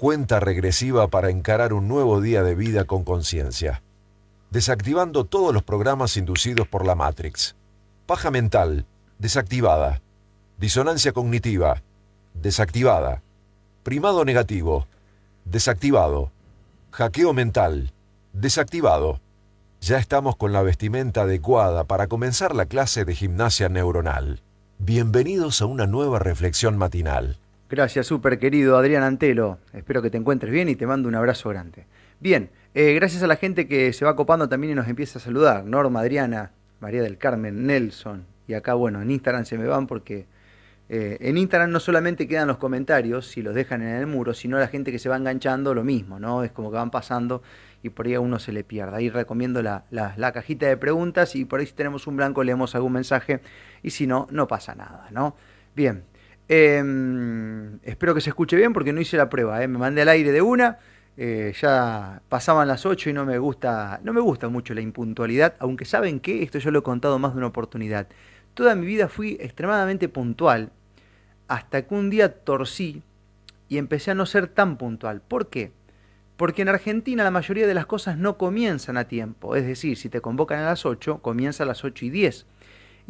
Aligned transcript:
cuenta 0.00 0.40
regresiva 0.40 1.08
para 1.08 1.28
encarar 1.28 1.74
un 1.74 1.86
nuevo 1.86 2.22
día 2.22 2.42
de 2.42 2.54
vida 2.54 2.86
con 2.86 3.04
conciencia. 3.04 3.82
Desactivando 4.48 5.26
todos 5.26 5.52
los 5.52 5.62
programas 5.62 6.16
inducidos 6.16 6.66
por 6.66 6.86
la 6.86 6.94
Matrix. 6.94 7.54
Paja 8.06 8.30
mental, 8.30 8.86
desactivada. 9.18 10.00
Disonancia 10.56 11.12
cognitiva, 11.12 11.82
desactivada. 12.32 13.22
Primado 13.82 14.24
negativo, 14.24 14.86
desactivado. 15.44 16.32
Hackeo 16.92 17.34
mental, 17.34 17.92
desactivado. 18.32 19.20
Ya 19.82 19.98
estamos 19.98 20.34
con 20.34 20.54
la 20.54 20.62
vestimenta 20.62 21.22
adecuada 21.24 21.84
para 21.84 22.06
comenzar 22.06 22.54
la 22.56 22.64
clase 22.64 23.04
de 23.04 23.14
gimnasia 23.14 23.68
neuronal. 23.68 24.40
Bienvenidos 24.78 25.60
a 25.60 25.66
una 25.66 25.86
nueva 25.86 26.18
reflexión 26.18 26.78
matinal. 26.78 27.36
Gracias, 27.70 28.08
súper 28.08 28.40
querido 28.40 28.76
Adrián 28.76 29.04
Antelo. 29.04 29.58
Espero 29.72 30.02
que 30.02 30.10
te 30.10 30.18
encuentres 30.18 30.52
bien 30.52 30.68
y 30.68 30.74
te 30.74 30.88
mando 30.88 31.08
un 31.08 31.14
abrazo 31.14 31.50
grande. 31.50 31.86
Bien, 32.18 32.50
eh, 32.74 32.94
gracias 32.94 33.22
a 33.22 33.28
la 33.28 33.36
gente 33.36 33.68
que 33.68 33.92
se 33.92 34.04
va 34.04 34.16
copando 34.16 34.48
también 34.48 34.72
y 34.72 34.74
nos 34.74 34.88
empieza 34.88 35.20
a 35.20 35.22
saludar. 35.22 35.64
Norma, 35.64 36.00
Adriana, 36.00 36.50
María 36.80 37.00
del 37.00 37.16
Carmen, 37.16 37.68
Nelson. 37.68 38.26
Y 38.48 38.54
acá, 38.54 38.74
bueno, 38.74 39.00
en 39.00 39.12
Instagram 39.12 39.44
se 39.44 39.56
me 39.56 39.68
van 39.68 39.86
porque 39.86 40.26
eh, 40.88 41.18
en 41.20 41.38
Instagram 41.38 41.70
no 41.70 41.78
solamente 41.78 42.26
quedan 42.26 42.48
los 42.48 42.56
comentarios, 42.56 43.28
si 43.28 43.40
los 43.40 43.54
dejan 43.54 43.82
en 43.82 43.94
el 43.94 44.08
muro, 44.08 44.34
sino 44.34 44.58
la 44.58 44.66
gente 44.66 44.90
que 44.90 44.98
se 44.98 45.08
va 45.08 45.16
enganchando 45.16 45.72
lo 45.72 45.84
mismo, 45.84 46.18
¿no? 46.18 46.42
Es 46.42 46.50
como 46.50 46.72
que 46.72 46.76
van 46.76 46.90
pasando 46.90 47.40
y 47.84 47.90
por 47.90 48.06
ahí 48.06 48.14
a 48.14 48.20
uno 48.20 48.40
se 48.40 48.50
le 48.50 48.64
pierde. 48.64 48.96
Ahí 48.96 49.10
recomiendo 49.10 49.62
la, 49.62 49.84
la 49.90 50.32
cajita 50.32 50.66
de 50.66 50.76
preguntas 50.76 51.36
y 51.36 51.44
por 51.44 51.60
ahí 51.60 51.66
si 51.66 51.74
tenemos 51.74 52.08
un 52.08 52.16
blanco 52.16 52.42
leemos 52.42 52.74
algún 52.74 52.94
mensaje 52.94 53.42
y 53.84 53.90
si 53.90 54.08
no, 54.08 54.26
no 54.32 54.48
pasa 54.48 54.74
nada, 54.74 55.06
¿no? 55.12 55.36
Bien, 55.76 56.02
Em, 56.52 57.78
espero 57.84 58.12
que 58.12 58.20
se 58.20 58.30
escuche 58.30 58.56
bien 58.56 58.72
porque 58.72 58.92
no 58.92 59.00
hice 59.00 59.16
la 59.16 59.30
prueba, 59.30 59.62
¿eh? 59.62 59.68
me 59.68 59.78
mandé 59.78 60.02
al 60.02 60.08
aire 60.08 60.32
de 60.32 60.42
una, 60.42 60.80
eh, 61.16 61.54
ya 61.60 62.22
pasaban 62.28 62.66
las 62.66 62.84
8 62.86 63.08
y 63.10 63.12
no 63.12 63.24
me 63.24 63.38
gusta, 63.38 64.00
no 64.02 64.12
me 64.12 64.20
gusta 64.20 64.48
mucho 64.48 64.74
la 64.74 64.80
impuntualidad, 64.80 65.54
aunque 65.60 65.84
saben 65.84 66.18
que 66.18 66.42
esto 66.42 66.58
yo 66.58 66.72
lo 66.72 66.80
he 66.80 66.82
contado 66.82 67.20
más 67.20 67.34
de 67.34 67.38
una 67.38 67.46
oportunidad. 67.46 68.08
Toda 68.54 68.74
mi 68.74 68.84
vida 68.84 69.06
fui 69.06 69.36
extremadamente 69.40 70.08
puntual 70.08 70.72
hasta 71.46 71.82
que 71.86 71.94
un 71.94 72.10
día 72.10 72.42
torcí 72.42 73.04
y 73.68 73.78
empecé 73.78 74.10
a 74.10 74.14
no 74.16 74.26
ser 74.26 74.48
tan 74.48 74.76
puntual. 74.76 75.20
¿Por 75.20 75.50
qué? 75.50 75.70
Porque 76.36 76.62
en 76.62 76.68
Argentina 76.68 77.22
la 77.22 77.30
mayoría 77.30 77.68
de 77.68 77.74
las 77.74 77.86
cosas 77.86 78.18
no 78.18 78.38
comienzan 78.38 78.96
a 78.96 79.06
tiempo, 79.06 79.54
es 79.54 79.64
decir, 79.64 79.96
si 79.96 80.08
te 80.08 80.20
convocan 80.20 80.58
a 80.58 80.64
las 80.64 80.84
8, 80.84 81.22
comienza 81.22 81.62
a 81.62 81.66
las 81.66 81.84
8 81.84 82.06
y 82.06 82.10
10 82.10 82.46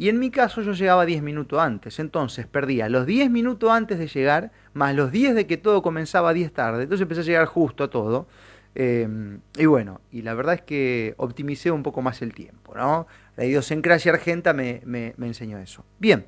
y 0.01 0.09
en 0.09 0.17
mi 0.17 0.31
caso 0.31 0.63
yo 0.63 0.71
llegaba 0.71 1.05
10 1.05 1.21
minutos 1.21 1.59
antes, 1.59 1.99
entonces 1.99 2.47
perdía 2.47 2.89
los 2.89 3.05
10 3.05 3.29
minutos 3.29 3.69
antes 3.69 3.99
de 3.99 4.07
llegar, 4.07 4.51
más 4.73 4.95
los 4.95 5.11
10 5.11 5.35
de 5.35 5.45
que 5.45 5.57
todo 5.57 5.83
comenzaba 5.83 6.31
a 6.31 6.33
10 6.33 6.51
tarde, 6.53 6.83
entonces 6.85 7.03
empecé 7.03 7.21
a 7.21 7.23
llegar 7.23 7.45
justo 7.45 7.83
a 7.83 7.89
todo. 7.91 8.25
Em, 8.73 9.41
y 9.55 9.67
bueno, 9.67 10.01
y 10.11 10.23
la 10.23 10.33
verdad 10.33 10.55
es 10.55 10.63
que 10.63 11.13
optimicé 11.17 11.69
un 11.69 11.83
poco 11.83 12.01
más 12.01 12.23
el 12.23 12.33
tiempo, 12.33 12.73
¿no? 12.73 13.05
La 13.37 13.45
idiosincrasia 13.45 14.13
argenta 14.13 14.53
me, 14.53 14.81
me, 14.85 15.13
enseñó 15.19 15.59
eso. 15.59 15.85
Bien, 15.99 16.25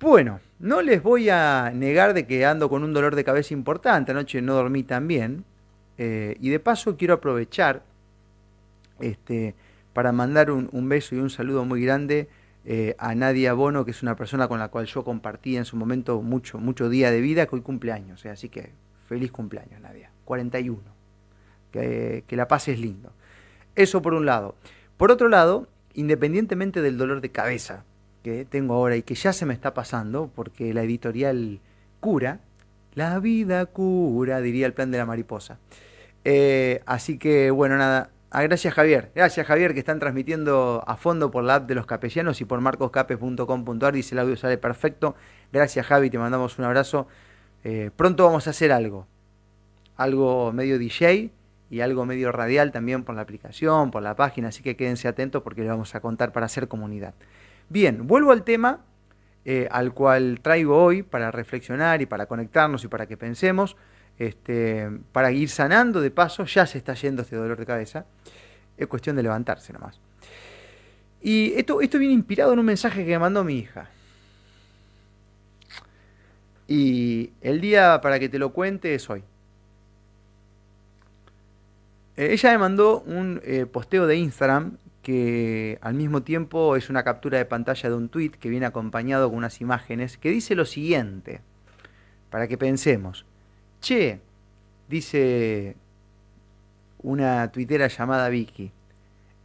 bueno, 0.00 0.40
no 0.58 0.82
les 0.82 1.00
voy 1.00 1.30
a 1.30 1.70
negar 1.72 2.12
de 2.12 2.26
que 2.26 2.44
ando 2.44 2.68
con 2.68 2.82
un 2.82 2.92
dolor 2.92 3.14
de 3.14 3.22
cabeza 3.22 3.54
importante, 3.54 4.10
anoche 4.10 4.42
no 4.42 4.54
dormí 4.54 4.82
tan 4.82 5.06
bien, 5.06 5.44
eh, 5.96 6.34
y 6.40 6.48
de 6.48 6.58
paso 6.58 6.96
quiero 6.96 7.14
aprovechar 7.14 7.84
este, 8.98 9.54
para 9.92 10.10
mandar 10.10 10.50
un 10.50 10.88
beso 10.88 11.14
y 11.14 11.18
un 11.18 11.30
saludo 11.30 11.64
muy 11.64 11.84
grande 11.84 12.28
eh, 12.64 12.94
a 12.98 13.14
Nadia 13.14 13.54
Bono, 13.54 13.84
que 13.84 13.90
es 13.90 14.02
una 14.02 14.16
persona 14.16 14.48
con 14.48 14.58
la 14.58 14.68
cual 14.68 14.86
yo 14.86 15.04
compartí 15.04 15.56
en 15.56 15.64
su 15.64 15.76
momento 15.76 16.20
mucho, 16.22 16.58
mucho 16.58 16.88
día 16.88 17.10
de 17.10 17.20
vida, 17.20 17.46
que 17.46 17.56
hoy 17.56 17.62
cumpleaños. 17.62 18.24
así 18.26 18.48
que 18.48 18.72
feliz 19.08 19.32
cumpleaños, 19.32 19.80
Nadia. 19.80 20.10
41. 20.24 20.80
Que, 21.72 22.24
que 22.26 22.36
la 22.36 22.48
pases 22.48 22.78
lindo. 22.78 23.12
Eso 23.76 24.02
por 24.02 24.14
un 24.14 24.26
lado. 24.26 24.54
Por 24.96 25.10
otro 25.10 25.28
lado, 25.28 25.68
independientemente 25.94 26.82
del 26.82 26.98
dolor 26.98 27.20
de 27.20 27.30
cabeza 27.30 27.84
que 28.22 28.44
tengo 28.44 28.74
ahora 28.74 28.96
y 28.96 29.02
que 29.02 29.14
ya 29.14 29.32
se 29.32 29.46
me 29.46 29.54
está 29.54 29.74
pasando, 29.74 30.30
porque 30.34 30.74
la 30.74 30.82
editorial 30.82 31.60
cura, 32.00 32.40
la 32.94 33.18
vida 33.18 33.66
cura, 33.66 34.40
diría 34.40 34.66
el 34.66 34.74
plan 34.74 34.90
de 34.90 34.98
la 34.98 35.06
mariposa. 35.06 35.58
Eh, 36.24 36.82
así 36.86 37.18
que, 37.18 37.50
bueno, 37.50 37.76
nada, 37.76 38.10
Ah, 38.32 38.42
gracias 38.42 38.72
Javier. 38.74 39.10
Gracias 39.12 39.44
Javier 39.44 39.74
que 39.74 39.80
están 39.80 39.98
transmitiendo 39.98 40.84
a 40.86 40.96
fondo 40.96 41.32
por 41.32 41.42
la 41.42 41.56
app 41.56 41.66
de 41.66 41.74
los 41.74 41.84
capellanos 41.84 42.40
y 42.40 42.44
por 42.44 42.60
marcoscapes.com.ar. 42.60 43.92
Dice 43.92 44.14
el 44.14 44.20
audio 44.20 44.36
sale 44.36 44.56
perfecto. 44.56 45.16
Gracias 45.52 45.84
Javi, 45.84 46.10
te 46.10 46.18
mandamos 46.18 46.56
un 46.56 46.64
abrazo. 46.64 47.08
Eh, 47.64 47.90
pronto 47.96 48.24
vamos 48.24 48.46
a 48.46 48.50
hacer 48.50 48.70
algo. 48.70 49.08
Algo 49.96 50.52
medio 50.52 50.78
DJ 50.78 51.32
y 51.70 51.80
algo 51.80 52.06
medio 52.06 52.30
radial 52.30 52.70
también 52.70 53.02
por 53.02 53.16
la 53.16 53.22
aplicación, 53.22 53.90
por 53.90 54.02
la 54.02 54.14
página. 54.14 54.48
Así 54.48 54.62
que 54.62 54.76
quédense 54.76 55.08
atentos 55.08 55.42
porque 55.42 55.62
les 55.62 55.70
vamos 55.70 55.96
a 55.96 56.00
contar 56.00 56.30
para 56.32 56.46
hacer 56.46 56.68
comunidad. 56.68 57.14
Bien, 57.68 58.06
vuelvo 58.06 58.30
al 58.30 58.44
tema 58.44 58.84
eh, 59.44 59.66
al 59.72 59.92
cual 59.92 60.38
traigo 60.40 60.80
hoy 60.80 61.02
para 61.02 61.32
reflexionar 61.32 62.00
y 62.00 62.06
para 62.06 62.26
conectarnos 62.26 62.84
y 62.84 62.88
para 62.88 63.06
que 63.06 63.16
pensemos 63.16 63.76
este, 64.20 64.86
para 65.12 65.32
ir 65.32 65.48
sanando 65.48 66.02
de 66.02 66.10
paso, 66.10 66.44
ya 66.44 66.66
se 66.66 66.76
está 66.76 66.92
yendo 66.92 67.22
este 67.22 67.36
dolor 67.36 67.58
de 67.58 67.64
cabeza, 67.64 68.04
es 68.76 68.86
cuestión 68.86 69.16
de 69.16 69.22
levantarse 69.22 69.72
nomás. 69.72 69.98
Y 71.22 71.54
esto, 71.56 71.80
esto 71.80 71.98
viene 71.98 72.12
inspirado 72.12 72.52
en 72.52 72.58
un 72.58 72.66
mensaje 72.66 73.02
que 73.06 73.12
me 73.12 73.18
mandó 73.18 73.42
mi 73.44 73.56
hija. 73.56 73.88
Y 76.68 77.32
el 77.40 77.62
día 77.62 77.98
para 78.02 78.18
que 78.18 78.28
te 78.28 78.38
lo 78.38 78.52
cuente 78.52 78.94
es 78.94 79.08
hoy. 79.08 79.24
Eh, 82.18 82.28
ella 82.32 82.52
me 82.52 82.58
mandó 82.58 83.00
un 83.00 83.40
eh, 83.42 83.64
posteo 83.64 84.06
de 84.06 84.16
Instagram 84.16 84.76
que 85.02 85.78
al 85.80 85.94
mismo 85.94 86.22
tiempo 86.22 86.76
es 86.76 86.90
una 86.90 87.04
captura 87.04 87.38
de 87.38 87.46
pantalla 87.46 87.88
de 87.88 87.96
un 87.96 88.10
tweet 88.10 88.32
que 88.32 88.50
viene 88.50 88.66
acompañado 88.66 89.30
con 89.30 89.38
unas 89.38 89.62
imágenes 89.62 90.18
que 90.18 90.30
dice 90.30 90.54
lo 90.54 90.66
siguiente, 90.66 91.40
para 92.28 92.46
que 92.48 92.58
pensemos. 92.58 93.24
Che, 93.80 94.20
dice 94.88 95.76
una 97.02 97.50
tuitera 97.50 97.88
llamada 97.88 98.28
Vicky, 98.28 98.72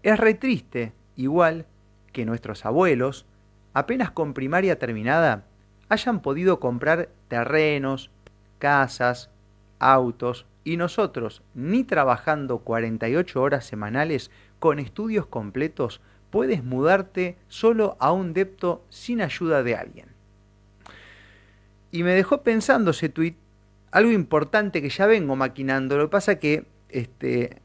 es 0.03 0.19
re 0.19 0.33
triste, 0.33 0.91
igual 1.15 1.65
que 2.11 2.25
nuestros 2.25 2.65
abuelos, 2.65 3.25
apenas 3.73 4.11
con 4.11 4.33
primaria 4.33 4.77
terminada, 4.77 5.45
hayan 5.87 6.21
podido 6.21 6.59
comprar 6.59 7.09
terrenos, 7.29 8.11
casas, 8.59 9.29
autos, 9.79 10.45
y 10.65 10.77
nosotros, 10.77 11.41
ni 11.53 11.83
trabajando 11.83 12.57
48 12.59 13.41
horas 13.41 13.65
semanales 13.65 14.31
con 14.59 14.79
estudios 14.79 15.27
completos, 15.27 16.01
puedes 16.29 16.63
mudarte 16.63 17.37
solo 17.47 17.95
a 17.99 18.11
un 18.11 18.33
depto 18.33 18.83
sin 18.89 19.21
ayuda 19.21 19.63
de 19.63 19.75
alguien. 19.75 20.07
Y 21.91 22.03
me 22.03 22.13
dejó 22.13 22.41
pensando 22.41 22.91
ese 22.91 23.07
tuit 23.07 23.37
algo 23.95 24.11
importante 24.11 24.81
que 24.81 24.89
ya 24.89 25.07
vengo 25.07 25.37
maquinando. 25.37 25.95
Lo 25.95 26.07
que 26.07 26.11
pasa 26.11 26.37
que 26.37 26.65
este, 26.89 27.61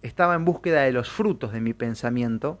estaba 0.00 0.34
en 0.34 0.46
búsqueda 0.46 0.80
de 0.80 0.92
los 0.92 1.10
frutos 1.10 1.52
de 1.52 1.60
mi 1.60 1.74
pensamiento 1.74 2.58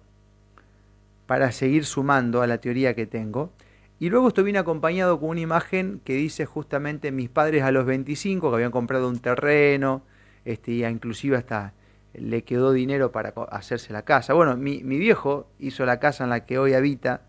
para 1.24 1.50
seguir 1.50 1.86
sumando 1.86 2.42
a 2.42 2.46
la 2.46 2.58
teoría 2.58 2.94
que 2.94 3.06
tengo. 3.06 3.54
Y 3.98 4.10
luego 4.10 4.28
esto 4.28 4.44
viene 4.44 4.58
acompañado 4.58 5.18
con 5.18 5.30
una 5.30 5.40
imagen 5.40 6.02
que 6.04 6.12
dice 6.12 6.44
justamente 6.44 7.10
mis 7.10 7.30
padres 7.30 7.62
a 7.62 7.70
los 7.70 7.86
25 7.86 8.50
que 8.50 8.54
habían 8.54 8.70
comprado 8.70 9.08
un 9.08 9.18
terreno, 9.20 10.02
este, 10.44 10.72
y 10.72 10.84
inclusive 10.84 11.38
hasta 11.38 11.72
le 12.12 12.44
quedó 12.44 12.72
dinero 12.72 13.12
para 13.12 13.32
hacerse 13.50 13.94
la 13.94 14.02
casa. 14.02 14.34
Bueno, 14.34 14.58
mi, 14.58 14.82
viejo 14.82 15.48
hizo 15.58 15.86
la 15.86 16.00
casa 16.00 16.24
en 16.24 16.30
la 16.30 16.44
que 16.44 16.58
hoy 16.58 16.74
habita, 16.74 17.22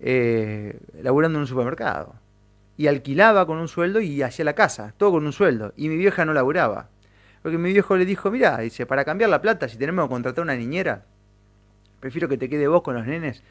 eh, 0.00 0.80
laburando 1.02 1.36
en 1.36 1.42
un 1.42 1.46
supermercado 1.46 2.14
y 2.78 2.86
alquilaba 2.86 3.44
con 3.44 3.58
un 3.58 3.66
sueldo 3.66 4.00
y 4.00 4.22
hacía 4.22 4.44
la 4.44 4.54
casa, 4.54 4.94
todo 4.96 5.10
con 5.10 5.26
un 5.26 5.32
sueldo. 5.32 5.74
Y 5.76 5.88
mi 5.88 5.96
vieja 5.96 6.24
no 6.24 6.32
laburaba. 6.32 6.88
Porque 7.42 7.58
mi 7.58 7.72
viejo 7.72 7.96
le 7.96 8.06
dijo, 8.06 8.30
mira, 8.30 8.56
dice, 8.58 8.86
para 8.86 9.04
cambiar 9.04 9.30
la 9.30 9.42
plata, 9.42 9.68
si 9.68 9.76
tenemos 9.76 10.06
que 10.06 10.10
contratar 10.10 10.44
una 10.44 10.54
niñera, 10.54 11.04
prefiero 11.98 12.28
que 12.28 12.38
te 12.38 12.48
quede 12.48 12.68
vos 12.68 12.82
con 12.82 12.94
los 12.94 13.04
nenes. 13.04 13.42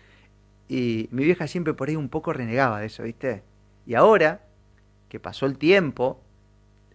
Y 0.69 1.09
mi 1.11 1.25
vieja 1.25 1.45
siempre 1.45 1.73
por 1.73 1.89
ahí 1.89 1.97
un 1.97 2.07
poco 2.07 2.31
renegaba 2.31 2.79
de 2.79 2.87
eso, 2.87 3.03
¿viste? 3.03 3.43
Y 3.85 3.95
ahora, 3.95 4.41
que 5.09 5.19
pasó 5.19 5.45
el 5.45 5.57
tiempo, 5.57 6.21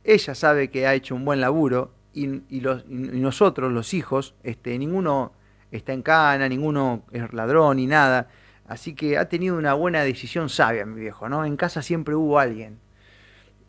ella 0.02 0.34
sabe 0.34 0.70
que 0.70 0.86
ha 0.86 0.94
hecho 0.94 1.14
un 1.14 1.26
buen 1.26 1.40
laburo 1.40 1.92
y, 2.14 2.60
los, 2.60 2.84
y 2.88 3.20
nosotros, 3.20 3.70
los 3.70 3.92
hijos, 3.92 4.34
este, 4.42 4.78
ninguno 4.78 5.32
está 5.70 5.92
en 5.92 6.00
cana, 6.00 6.48
ninguno 6.48 7.02
es 7.12 7.30
ladrón 7.34 7.76
ni 7.76 7.86
nada. 7.86 8.28
Así 8.66 8.94
que 8.94 9.18
ha 9.18 9.28
tenido 9.28 9.56
una 9.56 9.74
buena 9.74 10.02
decisión 10.02 10.48
sabia, 10.48 10.86
mi 10.86 11.00
viejo, 11.00 11.28
¿no? 11.28 11.44
En 11.44 11.56
casa 11.56 11.82
siempre 11.82 12.14
hubo 12.14 12.38
alguien. 12.38 12.78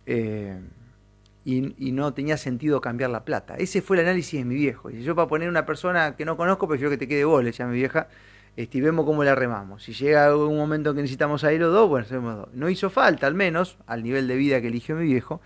Eh, 0.06 0.60
y, 1.46 1.92
no 1.92 2.14
tenía 2.14 2.38
sentido 2.38 2.80
cambiar 2.80 3.10
la 3.10 3.26
plata. 3.26 3.56
Ese 3.56 3.82
fue 3.82 3.98
el 3.98 4.04
análisis 4.06 4.40
de 4.40 4.46
mi 4.46 4.56
viejo. 4.56 4.90
Y 4.90 5.04
yo 5.04 5.16
para 5.16 5.28
poner 5.28 5.50
una 5.50 5.66
persona 5.66 6.16
que 6.16 6.26
no 6.26 6.38
conozco, 6.38 6.68
prefiero 6.68 6.90
que 6.90 6.98
te 6.98 7.08
quede 7.08 7.26
vos, 7.26 7.44
le 7.44 7.48
decía 7.50 7.66
mi 7.66 7.76
vieja, 7.76 8.08
este, 8.56 8.78
y 8.78 8.82
vemos 8.82 9.06
cómo 9.06 9.24
la 9.24 9.36
remamos. 9.36 9.84
Si 9.84 9.94
llega 9.94 10.36
un 10.36 10.58
momento 10.58 10.94
que 10.94 11.02
necesitamos 11.02 11.44
a 11.44 11.52
ir 11.52 11.62
dos, 11.62 11.90
bueno, 11.90 12.06
hacemos 12.06 12.36
dos. 12.38 12.50
No 12.54 12.70
hizo 12.70 12.90
falta, 12.90 13.28
al 13.28 13.34
menos, 13.34 13.78
al 13.88 14.04
nivel 14.04 14.28
de 14.28 14.36
vida 14.36 14.62
que 14.62 14.68
eligió 14.68 14.96
mi 14.96 15.06
viejo. 15.06 15.42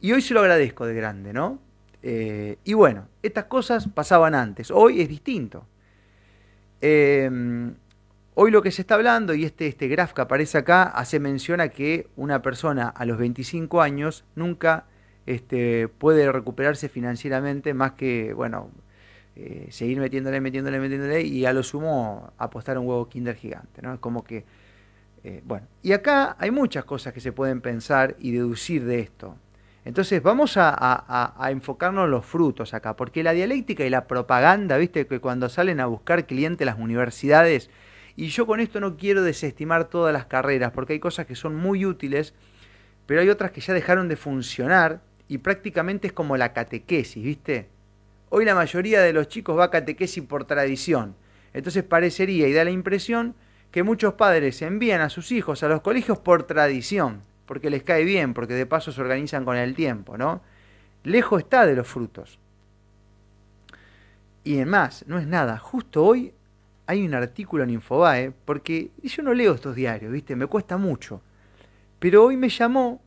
Y 0.00 0.12
hoy 0.12 0.22
se 0.22 0.34
lo 0.34 0.40
agradezco 0.40 0.86
de 0.86 0.94
grande, 0.94 1.32
¿no? 1.32 1.60
Eh, 2.02 2.56
y 2.64 2.72
bueno, 2.72 3.08
estas 3.22 3.44
cosas 3.44 3.88
pasaban 3.88 4.34
antes, 4.34 4.70
hoy 4.70 5.00
es 5.02 5.08
distinto. 5.08 5.66
Em, 6.80 7.74
hoy 8.34 8.50
lo 8.50 8.62
que 8.62 8.70
se 8.70 8.82
está 8.82 8.94
hablando, 8.94 9.34
y 9.34 9.44
este, 9.44 9.66
este 9.66 9.88
graph 9.88 10.12
que 10.12 10.22
aparece 10.22 10.58
acá, 10.58 10.84
hace 10.84 11.20
mención 11.20 11.60
a 11.60 11.68
que 11.68 12.08
una 12.16 12.42
persona 12.42 12.88
a 12.88 13.04
los 13.04 13.18
25 13.18 13.80
años 13.82 14.24
nunca 14.34 14.86
este, 15.26 15.88
puede 15.88 16.30
recuperarse 16.32 16.88
financieramente 16.88 17.74
más 17.74 17.92
que, 17.92 18.32
bueno, 18.32 18.70
eh, 19.36 19.68
seguir 19.70 19.98
metiéndole, 20.00 20.40
metiéndole, 20.40 20.80
metiéndole 20.80 21.22
y 21.22 21.46
a 21.46 21.52
lo 21.52 21.62
sumo 21.62 22.32
apostar 22.36 22.78
un 22.78 22.86
huevo 22.86 23.08
kinder 23.08 23.36
gigante, 23.36 23.80
¿no? 23.80 23.94
Es 23.94 24.00
como 24.00 24.24
que, 24.24 24.44
eh, 25.22 25.40
bueno, 25.44 25.66
y 25.82 25.92
acá 25.92 26.36
hay 26.38 26.50
muchas 26.50 26.84
cosas 26.84 27.12
que 27.12 27.20
se 27.20 27.32
pueden 27.32 27.60
pensar 27.60 28.16
y 28.18 28.32
deducir 28.32 28.84
de 28.84 29.00
esto. 29.00 29.36
Entonces 29.84 30.22
vamos 30.22 30.56
a, 30.56 31.36
enfocarnos 31.50 32.04
en 32.04 32.10
los 32.10 32.26
frutos 32.26 32.74
acá, 32.74 32.96
porque 32.96 33.22
la 33.22 33.32
dialéctica 33.32 33.84
y 33.84 33.90
la 33.90 34.06
propaganda, 34.06 34.76
viste, 34.76 35.06
que 35.06 35.20
cuando 35.20 35.48
salen 35.48 35.80
a 35.80 35.86
buscar 35.86 36.26
clientes 36.26 36.66
las 36.66 36.78
universidades, 36.78 37.70
y 38.20 38.28
yo 38.28 38.46
con 38.46 38.60
esto 38.60 38.80
no 38.80 38.98
quiero 38.98 39.22
desestimar 39.22 39.88
todas 39.88 40.12
las 40.12 40.26
carreras, 40.26 40.72
porque 40.72 40.92
hay 40.92 41.00
cosas 41.00 41.24
que 41.24 41.34
son 41.34 41.56
muy 41.56 41.86
útiles, 41.86 42.34
pero 43.06 43.22
hay 43.22 43.30
otras 43.30 43.50
que 43.50 43.62
ya 43.62 43.72
dejaron 43.72 44.08
de 44.08 44.16
funcionar 44.16 45.00
y 45.26 45.38
prácticamente 45.38 46.08
es 46.08 46.12
como 46.12 46.36
la 46.36 46.52
catequesis, 46.52 47.24
viste. 47.24 47.68
Hoy 48.28 48.44
la 48.44 48.54
mayoría 48.54 49.00
de 49.00 49.14
los 49.14 49.28
chicos 49.28 49.58
va 49.58 49.64
a 49.64 49.70
catequesis 49.70 50.22
por 50.22 50.44
tradición, 50.44 51.16
entonces 51.54 51.82
parecería 51.82 52.46
y 52.46 52.52
da 52.52 52.62
la 52.62 52.70
impresión 52.70 53.34
que 53.70 53.84
muchos 53.84 54.12
padres 54.12 54.60
envían 54.60 55.00
a 55.00 55.08
sus 55.08 55.32
hijos 55.32 55.62
a 55.62 55.68
los 55.68 55.80
colegios 55.80 56.18
por 56.18 56.42
tradición 56.42 57.22
porque 57.46 57.70
les 57.70 57.84
cae 57.84 58.04
bien, 58.04 58.34
porque 58.34 58.52
de 58.52 58.66
paso 58.66 58.92
se 58.92 59.00
organizan 59.00 59.46
con 59.46 59.56
el 59.56 59.74
tiempo, 59.74 60.18
¿no? 60.18 60.42
Lejos 61.04 61.40
está 61.40 61.64
de 61.64 61.74
los 61.74 61.88
frutos. 61.88 62.38
Y 64.44 64.58
en 64.58 64.68
más, 64.68 65.06
no 65.06 65.18
es 65.18 65.26
nada. 65.26 65.56
Justo 65.56 66.04
hoy 66.04 66.34
hay 66.90 67.06
un 67.06 67.14
artículo 67.14 67.62
en 67.62 67.70
Infobae, 67.70 68.32
porque 68.44 68.90
yo 69.00 69.22
no 69.22 69.32
leo 69.32 69.54
estos 69.54 69.76
diarios, 69.76 70.10
¿viste? 70.10 70.34
Me 70.34 70.48
cuesta 70.48 70.76
mucho. 70.76 71.22
Pero 72.00 72.24
hoy 72.24 72.36
me 72.36 72.48
llamó 72.48 73.00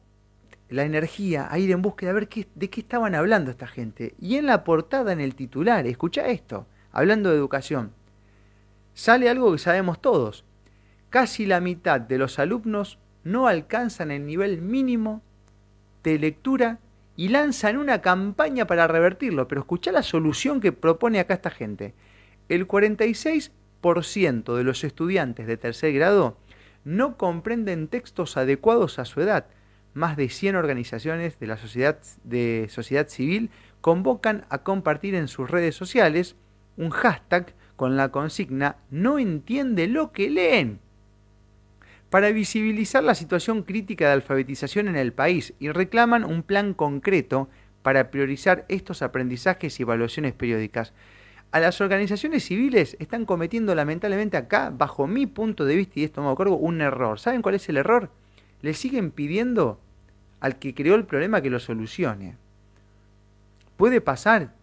la 0.70 0.86
energía 0.86 1.50
a 1.52 1.60
ir 1.60 1.70
en 1.70 1.82
búsqueda 1.82 2.12
a 2.12 2.14
ver 2.14 2.30
de 2.30 2.70
qué 2.70 2.80
estaban 2.80 3.14
hablando 3.14 3.52
esta 3.52 3.68
gente. 3.68 4.16
Y 4.22 4.38
en 4.38 4.46
la 4.46 4.64
portada, 4.64 5.12
en 5.12 5.20
el 5.20 5.36
titular, 5.36 5.86
escucha 5.86 6.28
esto, 6.28 6.66
hablando 6.94 7.30
de 7.30 7.36
educación, 7.36 7.92
sale 8.94 9.30
algo 9.30 9.52
que 9.52 9.58
sabemos 9.58 10.02
todos. 10.02 10.46
Casi 11.10 11.46
la 11.46 11.60
mitad 11.60 12.00
de 12.00 12.18
los 12.18 12.40
alumnos 12.40 13.00
no 13.26 13.48
alcanzan 13.48 14.12
el 14.12 14.26
nivel 14.26 14.62
mínimo 14.62 15.22
de 16.04 16.20
lectura 16.20 16.80
y 17.18 17.28
lanzan 17.28 17.76
una 17.76 18.02
campaña 18.02 18.66
para 18.66 18.88
revertirlo. 18.88 19.50
Pero 19.50 19.60
escucha 19.60 19.92
la 19.92 20.04
solución 20.04 20.62
que 20.62 20.72
propone 20.72 21.20
acá 21.20 21.34
esta 21.34 21.50
gente. 21.50 21.94
El 22.48 22.66
46% 22.66 23.52
de 23.84 24.64
los 24.64 24.84
estudiantes 24.84 25.46
de 25.46 25.58
tercer 25.58 25.94
grado 25.94 26.38
no 26.86 27.18
comprenden 27.18 27.90
textos 27.90 28.38
adecuados 28.38 28.98
a 28.98 29.06
su 29.06 29.22
edad. 29.22 29.46
Más 29.94 30.16
de 30.16 30.30
100 30.30 30.56
organizaciones 30.56 31.38
de 31.40 31.48
la 31.48 31.58
sociedad, 31.58 32.00
de 32.24 32.68
sociedad 32.70 33.08
civil 33.10 33.50
convocan 33.82 34.46
a 34.50 34.60
compartir 34.60 35.16
en 35.16 35.28
sus 35.28 35.50
redes 35.52 35.76
sociales 35.76 36.36
un 36.78 36.90
hashtag 36.90 37.54
con 37.76 37.98
la 37.98 38.10
consigna 38.10 38.78
no 38.90 39.20
entiende 39.20 39.88
lo 39.88 40.12
que 40.12 40.30
leen 40.30 40.80
para 42.10 42.32
visibilizar 42.32 43.04
la 43.04 43.16
situación 43.16 43.64
crítica 43.64 44.06
de 44.06 44.14
alfabetización 44.14 44.88
en 44.88 44.96
el 44.96 45.14
país 45.14 45.56
y 45.60 45.72
reclaman 45.72 46.24
un 46.24 46.44
plan 46.44 46.76
concreto 46.76 47.50
para 47.82 48.12
priorizar 48.12 48.66
estos 48.70 49.02
aprendizajes 49.02 49.80
y 49.80 49.82
evaluaciones 49.82 50.34
periódicas. 50.34 50.94
A 51.54 51.60
las 51.60 51.82
organizaciones 51.82 52.46
civiles 52.46 52.98
están 52.98 53.26
cometiendo 53.26 53.76
lamentablemente 53.76 54.38
acá, 54.38 54.74
bajo 54.76 55.06
mi 55.06 55.28
punto 55.28 55.66
de 55.66 55.76
vista, 55.76 56.00
y 56.00 56.04
esto 56.04 56.24
me 56.24 56.32
acuerdo, 56.32 56.56
un 56.56 56.82
error. 56.82 57.20
¿Saben 57.20 57.44
cuál 57.44 57.54
es 57.54 57.70
el 57.70 57.78
error? 57.78 58.10
Le 58.64 58.74
siguen 58.74 59.12
pidiendo 59.12 59.80
al 60.40 60.58
que 60.58 60.74
creó 60.74 60.96
el 60.96 61.06
problema 61.06 61.44
que 61.44 61.52
lo 61.52 61.60
solucione. 61.60 62.38
Puede 63.78 64.02
pasar 64.02 64.56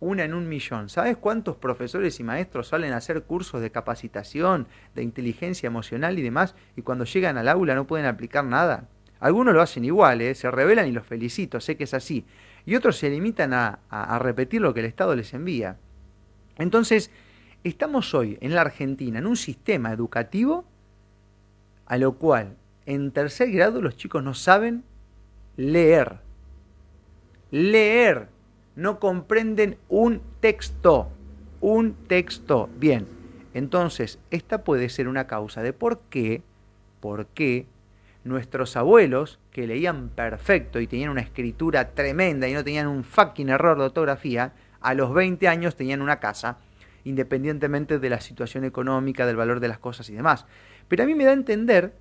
una 0.00 0.24
en 0.24 0.32
un 0.32 0.48
millón. 0.48 0.88
¿Sabes 0.88 1.18
cuántos 1.18 1.56
profesores 1.56 2.18
y 2.20 2.24
maestros 2.24 2.68
salen 2.68 2.94
a 2.94 2.96
hacer 2.96 3.24
cursos 3.24 3.60
de 3.60 3.70
capacitación, 3.70 4.66
de 4.94 5.02
inteligencia 5.02 5.66
emocional 5.66 6.18
y 6.18 6.22
demás, 6.22 6.54
y 6.74 6.80
cuando 6.80 7.04
llegan 7.04 7.36
al 7.36 7.48
aula 7.48 7.74
no 7.74 7.86
pueden 7.86 8.06
aplicar 8.06 8.46
nada? 8.46 8.88
Algunos 9.20 9.52
lo 9.52 9.60
hacen 9.60 9.84
igual, 9.84 10.22
¿eh? 10.22 10.34
se 10.34 10.50
revelan 10.50 10.88
y 10.88 10.92
los 10.92 11.06
felicito, 11.06 11.60
sé 11.60 11.76
que 11.76 11.84
es 11.84 11.92
así. 11.92 12.24
Y 12.64 12.76
otros 12.76 12.96
se 12.96 13.10
limitan 13.10 13.52
a 13.52 14.18
repetir 14.22 14.62
lo 14.62 14.72
que 14.72 14.80
el 14.80 14.86
Estado 14.86 15.14
les 15.14 15.34
envía. 15.34 15.76
Entonces, 16.58 17.10
estamos 17.64 18.14
hoy 18.14 18.36
en 18.40 18.54
la 18.54 18.62
Argentina 18.62 19.18
en 19.18 19.26
un 19.26 19.36
sistema 19.36 19.92
educativo 19.92 20.64
a 21.86 21.96
lo 21.96 22.12
cual 22.14 22.56
en 22.84 23.12
tercer 23.12 23.50
grado 23.50 23.80
los 23.80 23.96
chicos 23.96 24.22
no 24.22 24.34
saben 24.34 24.84
leer. 25.56 26.18
Leer 27.50 28.28
no 28.76 29.00
comprenden 29.00 29.78
un 29.88 30.20
texto. 30.40 31.08
Un 31.60 31.94
texto. 32.06 32.68
Bien, 32.78 33.06
entonces, 33.54 34.18
esta 34.30 34.62
puede 34.62 34.88
ser 34.88 35.08
una 35.08 35.26
causa 35.26 35.62
de 35.62 35.72
por 35.72 36.00
qué, 36.10 36.42
por 37.00 37.26
qué 37.26 37.66
nuestros 38.24 38.76
abuelos, 38.76 39.38
que 39.50 39.66
leían 39.66 40.10
perfecto 40.10 40.78
y 40.78 40.86
tenían 40.86 41.10
una 41.10 41.22
escritura 41.22 41.90
tremenda 41.94 42.48
y 42.48 42.52
no 42.52 42.62
tenían 42.62 42.86
un 42.86 43.02
fucking 43.02 43.48
error 43.48 43.78
de 43.78 43.84
ortografía, 43.84 44.52
a 44.80 44.94
los 44.94 45.12
20 45.12 45.48
años 45.48 45.76
tenían 45.76 46.02
una 46.02 46.20
casa, 46.20 46.58
independientemente 47.04 47.98
de 47.98 48.10
la 48.10 48.20
situación 48.20 48.64
económica, 48.64 49.26
del 49.26 49.36
valor 49.36 49.60
de 49.60 49.68
las 49.68 49.78
cosas 49.78 50.08
y 50.10 50.14
demás. 50.14 50.46
Pero 50.88 51.02
a 51.02 51.06
mí 51.06 51.14
me 51.14 51.24
da 51.24 51.30
a 51.30 51.34
entender 51.34 51.94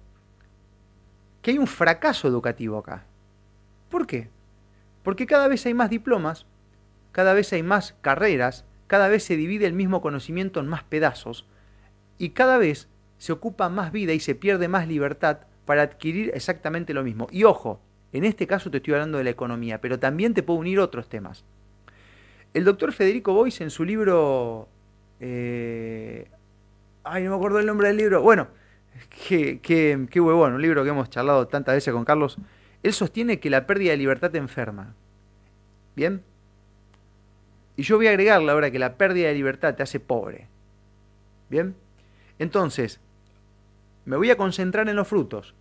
que 1.42 1.52
hay 1.52 1.58
un 1.58 1.68
fracaso 1.68 2.28
educativo 2.28 2.78
acá. 2.78 3.06
¿Por 3.90 4.06
qué? 4.06 4.30
Porque 5.04 5.26
cada 5.26 5.48
vez 5.48 5.66
hay 5.66 5.74
más 5.74 5.90
diplomas, 5.90 6.46
cada 7.12 7.34
vez 7.34 7.54
hay 7.54 7.64
más 7.64 7.96
carreras, 8.02 8.66
cada 8.88 9.08
vez 9.08 9.24
se 9.24 9.38
divide 9.38 9.66
el 9.66 9.74
mismo 9.74 10.02
conocimiento 10.02 10.60
en 10.60 10.68
más 10.68 10.84
pedazos 10.84 11.46
y 12.18 12.30
cada 12.30 12.58
vez 12.58 12.90
se 13.18 13.32
ocupa 13.32 13.70
más 13.70 13.92
vida 13.92 14.14
y 14.14 14.20
se 14.20 14.36
pierde 14.36 14.68
más 14.68 14.88
libertad 14.88 15.40
para 15.66 15.84
adquirir 15.84 16.32
exactamente 16.34 16.94
lo 16.94 17.04
mismo. 17.04 17.28
Y 17.32 17.44
ojo, 17.44 17.82
en 18.14 18.24
este 18.24 18.48
caso 18.48 18.72
te 18.72 18.78
estoy 18.78 18.94
hablando 18.94 19.18
de 19.18 19.26
la 19.26 19.30
economía, 19.30 19.82
pero 19.82 20.00
también 20.00 20.34
te 20.34 20.44
puedo 20.44 20.60
unir 20.60 20.80
otros 20.80 21.10
temas. 21.10 21.44
El 22.54 22.64
doctor 22.64 22.94
Federico 22.94 23.34
Boyce 23.34 23.64
en 23.64 23.70
su 23.70 23.84
libro... 23.84 24.68
Eh, 25.20 26.28
ay, 27.04 27.24
no 27.24 27.32
me 27.32 27.36
acuerdo 27.36 27.60
el 27.60 27.66
nombre 27.66 27.88
del 27.88 27.98
libro. 27.98 28.22
Bueno, 28.22 28.48
qué, 29.28 29.60
qué, 29.60 30.08
qué 30.10 30.22
huevón, 30.22 30.54
un 30.54 30.62
libro 30.62 30.84
que 30.84 30.90
hemos 30.90 31.10
charlado 31.10 31.48
tantas 31.48 31.76
veces 31.76 31.94
con 31.94 32.06
Carlos. 32.06 32.38
Él 32.84 32.94
sostiene 32.94 33.40
que 33.40 33.50
la 33.50 33.66
pérdida 33.66 33.92
de 33.92 33.98
libertad 33.98 34.32
te 34.32 34.38
enferma. 34.38 34.96
¿Bien? 35.96 36.24
Y 37.76 37.84
yo 37.84 37.98
voy 37.98 38.08
a 38.08 38.12
agregarle 38.12 38.52
ahora 38.52 38.72
que 38.72 38.80
la 38.80 38.98
pérdida 38.98 39.28
de 39.28 39.34
libertad 39.36 39.76
te 39.76 39.84
hace 39.84 40.00
pobre. 40.00 40.48
¿Bien? 41.50 41.76
Entonces, 42.40 43.00
me 44.06 44.16
voy 44.16 44.32
a 44.32 44.38
concentrar 44.38 44.90
en 44.90 44.96
los 44.96 45.08
frutos. 45.08 45.54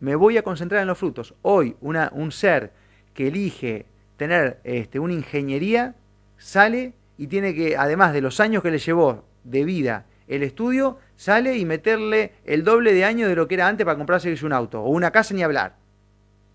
Me 0.00 0.14
voy 0.14 0.36
a 0.36 0.42
concentrar 0.42 0.82
en 0.82 0.88
los 0.88 0.98
frutos. 0.98 1.34
Hoy, 1.42 1.76
un 1.80 2.32
ser 2.32 2.72
que 3.14 3.28
elige 3.28 3.86
tener 4.16 4.60
este, 4.64 4.98
una 4.98 5.12
ingeniería 5.12 5.94
sale 6.38 6.94
y 7.18 7.26
tiene 7.26 7.54
que, 7.54 7.76
además 7.76 8.14
de 8.14 8.22
los 8.22 8.40
años 8.40 8.62
que 8.62 8.70
le 8.70 8.78
llevó 8.78 9.24
de 9.44 9.64
vida 9.64 10.06
el 10.26 10.42
estudio, 10.42 10.98
sale 11.16 11.56
y 11.58 11.64
meterle 11.64 12.32
el 12.44 12.64
doble 12.64 12.94
de 12.94 13.04
años 13.04 13.28
de 13.28 13.36
lo 13.36 13.48
que 13.48 13.54
era 13.54 13.68
antes 13.68 13.84
para 13.84 13.96
comprarse 13.96 14.34
un 14.44 14.52
auto 14.52 14.82
o 14.82 14.90
una 14.90 15.10
casa 15.10 15.34
ni 15.34 15.42
hablar 15.42 15.76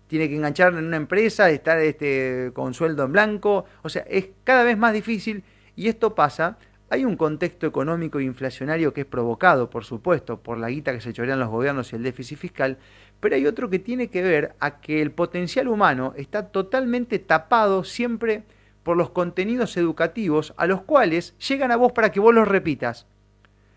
tiene 0.06 0.28
que 0.28 0.36
enganchar 0.36 0.72
en 0.74 0.84
una 0.84 0.96
empresa, 0.96 1.50
estar 1.50 1.78
este, 1.80 2.50
con 2.54 2.74
sueldo 2.74 3.04
en 3.04 3.12
blanco, 3.12 3.64
o 3.82 3.88
sea, 3.88 4.02
es 4.08 4.28
cada 4.44 4.62
vez 4.62 4.76
más 4.76 4.92
difícil 4.92 5.42
y 5.76 5.88
esto 5.88 6.14
pasa. 6.14 6.58
Hay 6.90 7.04
un 7.04 7.16
contexto 7.16 7.66
económico 7.66 8.18
e 8.20 8.24
inflacionario 8.24 8.92
que 8.92 9.00
es 9.00 9.06
provocado, 9.06 9.70
por 9.70 9.84
supuesto, 9.84 10.38
por 10.38 10.58
la 10.58 10.68
guita 10.68 10.92
que 10.92 11.00
se 11.00 11.12
chorean 11.12 11.40
los 11.40 11.48
gobiernos 11.48 11.92
y 11.92 11.96
el 11.96 12.02
déficit 12.02 12.38
fiscal, 12.38 12.78
pero 13.18 13.34
hay 13.34 13.46
otro 13.46 13.70
que 13.70 13.78
tiene 13.78 14.08
que 14.08 14.22
ver 14.22 14.54
a 14.60 14.80
que 14.80 15.00
el 15.00 15.10
potencial 15.10 15.66
humano 15.66 16.12
está 16.16 16.48
totalmente 16.48 17.18
tapado 17.18 17.82
siempre 17.82 18.44
por 18.84 18.96
los 18.96 19.10
contenidos 19.10 19.76
educativos 19.76 20.54
a 20.56 20.66
los 20.66 20.82
cuales 20.82 21.36
llegan 21.38 21.72
a 21.72 21.76
vos 21.76 21.92
para 21.92 22.12
que 22.12 22.20
vos 22.20 22.34
los 22.34 22.46
repitas. 22.46 23.06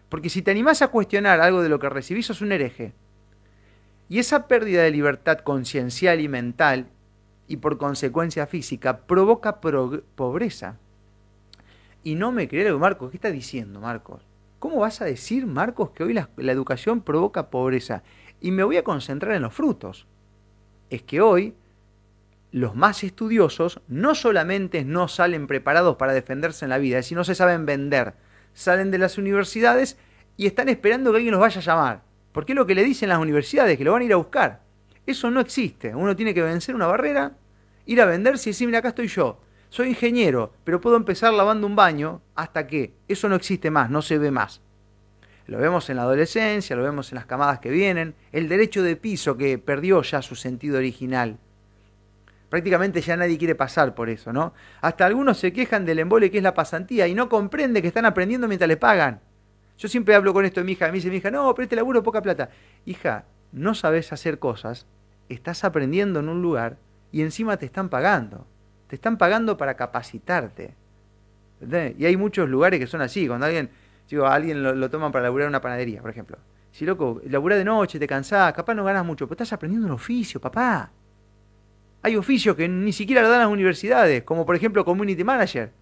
Porque 0.09 0.29
si 0.29 0.41
te 0.41 0.51
animás 0.51 0.81
a 0.81 0.89
cuestionar 0.89 1.41
algo 1.41 1.63
de 1.63 1.69
lo 1.69 1.79
que 1.79 1.89
recibís, 1.89 2.27
sos 2.27 2.41
un 2.41 2.51
hereje. 2.51 2.93
Y 4.09 4.19
esa 4.19 4.47
pérdida 4.47 4.83
de 4.83 4.91
libertad 4.91 5.39
conciencial 5.39 6.19
y 6.19 6.27
mental, 6.27 6.87
y 7.47 7.57
por 7.57 7.77
consecuencia 7.77 8.47
física, 8.47 8.99
provoca 8.99 9.59
pobreza. 9.59 10.77
Y 12.03 12.15
no 12.15 12.31
me 12.31 12.47
creo, 12.47 12.77
Marcos, 12.77 13.11
¿qué 13.11 13.17
está 13.17 13.31
diciendo, 13.31 13.79
Marcos? 13.81 14.21
¿Cómo 14.59 14.79
vas 14.79 15.01
a 15.01 15.05
decir, 15.05 15.45
Marcos, 15.45 15.91
que 15.91 16.03
hoy 16.03 16.13
la, 16.13 16.29
la 16.37 16.51
educación 16.51 17.01
provoca 17.01 17.49
pobreza? 17.49 18.03
Y 18.41 18.51
me 18.51 18.63
voy 18.63 18.77
a 18.77 18.83
concentrar 18.83 19.35
en 19.35 19.41
los 19.41 19.53
frutos. 19.53 20.07
Es 20.89 21.01
que 21.03 21.21
hoy 21.21 21.53
los 22.51 22.75
más 22.75 23.03
estudiosos 23.03 23.81
no 23.87 24.15
solamente 24.15 24.85
no 24.85 25.07
salen 25.07 25.47
preparados 25.47 25.97
para 25.97 26.13
defenderse 26.13 26.65
en 26.65 26.69
la 26.69 26.77
vida, 26.77 27.03
sino 27.03 27.23
se 27.23 27.35
saben 27.35 27.65
vender. 27.65 28.13
Salen 28.53 28.89
de 28.91 28.97
las 28.97 29.17
universidades 29.17 29.97
y 30.37 30.47
están 30.47 30.69
esperando 30.69 31.11
que 31.11 31.17
alguien 31.17 31.33
los 31.33 31.41
vaya 31.41 31.59
a 31.59 31.63
llamar. 31.63 32.01
Porque 32.31 32.53
es 32.53 32.55
lo 32.55 32.65
que 32.65 32.75
le 32.75 32.83
dicen 32.83 33.09
las 33.09 33.19
universidades, 33.19 33.77
que 33.77 33.83
lo 33.83 33.91
van 33.91 34.01
a 34.01 34.05
ir 34.05 34.13
a 34.13 34.17
buscar. 34.17 34.61
Eso 35.05 35.29
no 35.29 35.39
existe. 35.39 35.93
Uno 35.93 36.15
tiene 36.15 36.33
que 36.33 36.41
vencer 36.41 36.75
una 36.75 36.87
barrera, 36.87 37.33
ir 37.85 38.01
a 38.01 38.05
venderse 38.05 38.49
y 38.49 38.53
decir, 38.53 38.67
mira, 38.67 38.79
acá 38.79 38.89
estoy 38.89 39.07
yo. 39.07 39.41
Soy 39.69 39.89
ingeniero, 39.89 40.53
pero 40.63 40.79
puedo 40.79 40.95
empezar 40.95 41.33
lavando 41.33 41.67
un 41.67 41.75
baño 41.75 42.21
hasta 42.35 42.67
que 42.67 42.93
eso 43.07 43.27
no 43.27 43.35
existe 43.35 43.69
más, 43.69 43.89
no 43.89 44.01
se 44.01 44.17
ve 44.17 44.31
más. 44.31 44.61
Lo 45.45 45.57
vemos 45.57 45.89
en 45.89 45.97
la 45.97 46.03
adolescencia, 46.03 46.75
lo 46.75 46.83
vemos 46.83 47.11
en 47.11 47.15
las 47.15 47.25
camadas 47.25 47.59
que 47.59 47.69
vienen. 47.69 48.15
El 48.31 48.49
derecho 48.49 48.83
de 48.83 48.95
piso 48.95 49.37
que 49.37 49.57
perdió 49.57 50.01
ya 50.01 50.21
su 50.21 50.35
sentido 50.35 50.77
original 50.77 51.37
Prácticamente 52.49 53.01
ya 53.01 53.17
nadie 53.17 53.37
quiere 53.37 53.55
pasar 53.55 53.93
por 53.93 54.09
eso, 54.09 54.31
¿no? 54.31 54.53
Hasta 54.81 55.05
algunos 55.05 55.37
se 55.37 55.51
quejan 55.51 55.85
del 55.85 55.99
embole 55.99 56.31
que 56.31 56.37
es 56.37 56.43
la 56.43 56.53
pasantía 56.53 57.07
y 57.07 57.13
no 57.13 57.27
comprende 57.27 57.81
que 57.81 57.89
están 57.89 58.05
aprendiendo 58.05 58.47
mientras 58.47 58.67
le 58.67 58.77
pagan. 58.77 59.21
Yo 59.77 59.87
siempre 59.87 60.15
hablo 60.15 60.33
con 60.33 60.45
esto 60.45 60.61
de 60.61 60.65
mi 60.65 60.71
hija, 60.71 60.87
me 60.87 60.93
dice 60.93 61.09
mi 61.09 61.17
hija, 61.17 61.29
no, 61.29 61.53
pero 61.53 61.63
este 61.63 61.75
laburo 61.75 62.01
poca 62.01 62.21
plata. 62.21 62.49
Hija, 62.85 63.25
no 63.51 63.75
sabes 63.75 64.11
hacer 64.13 64.39
cosas, 64.39 64.87
estás 65.29 65.63
aprendiendo 65.63 66.19
en 66.19 66.29
un 66.29 66.41
lugar 66.41 66.77
y 67.11 67.21
encima 67.21 67.57
te 67.57 67.65
están 67.65 67.89
pagando. 67.89 68.47
Te 68.87 68.95
están 68.95 69.17
pagando 69.17 69.57
para 69.57 69.75
capacitarte. 69.75 70.73
Y 71.97 72.05
hay 72.05 72.17
muchos 72.17 72.47
lugares 72.49 72.79
que 72.79 72.87
son 72.87 73.01
así, 73.01 73.27
cuando 73.27 73.45
alguien, 73.45 73.69
digo, 74.09 74.25
alguien 74.25 74.63
lo, 74.63 74.89
toman 74.89 75.11
para 75.11 75.23
laburar 75.23 75.47
una 75.47 75.61
panadería, 75.61 76.01
por 76.01 76.11
ejemplo. 76.11 76.37
Si 76.71 76.85
loco, 76.85 77.21
laburás 77.25 77.57
de 77.57 77.65
noche, 77.65 77.99
te 77.99 78.07
cansás, 78.07 78.53
capaz 78.53 78.73
no 78.75 78.83
ganas 78.83 79.05
mucho, 79.05 79.25
pero 79.27 79.33
estás 79.33 79.53
aprendiendo 79.53 79.87
un 79.87 79.93
oficio, 79.93 80.39
papá. 80.39 80.91
Hay 82.07 82.15
oficios 82.15 82.55
que 82.55 82.69
ni 82.69 82.93
siquiera 82.93 83.21
lo 83.21 83.27
dan 83.27 83.41
las 83.41 83.49
universidades, 83.49 84.23
como 84.23 84.45
por 84.45 84.55
ejemplo 84.55 84.85
Community 84.85 85.25
Manager. 85.25 85.73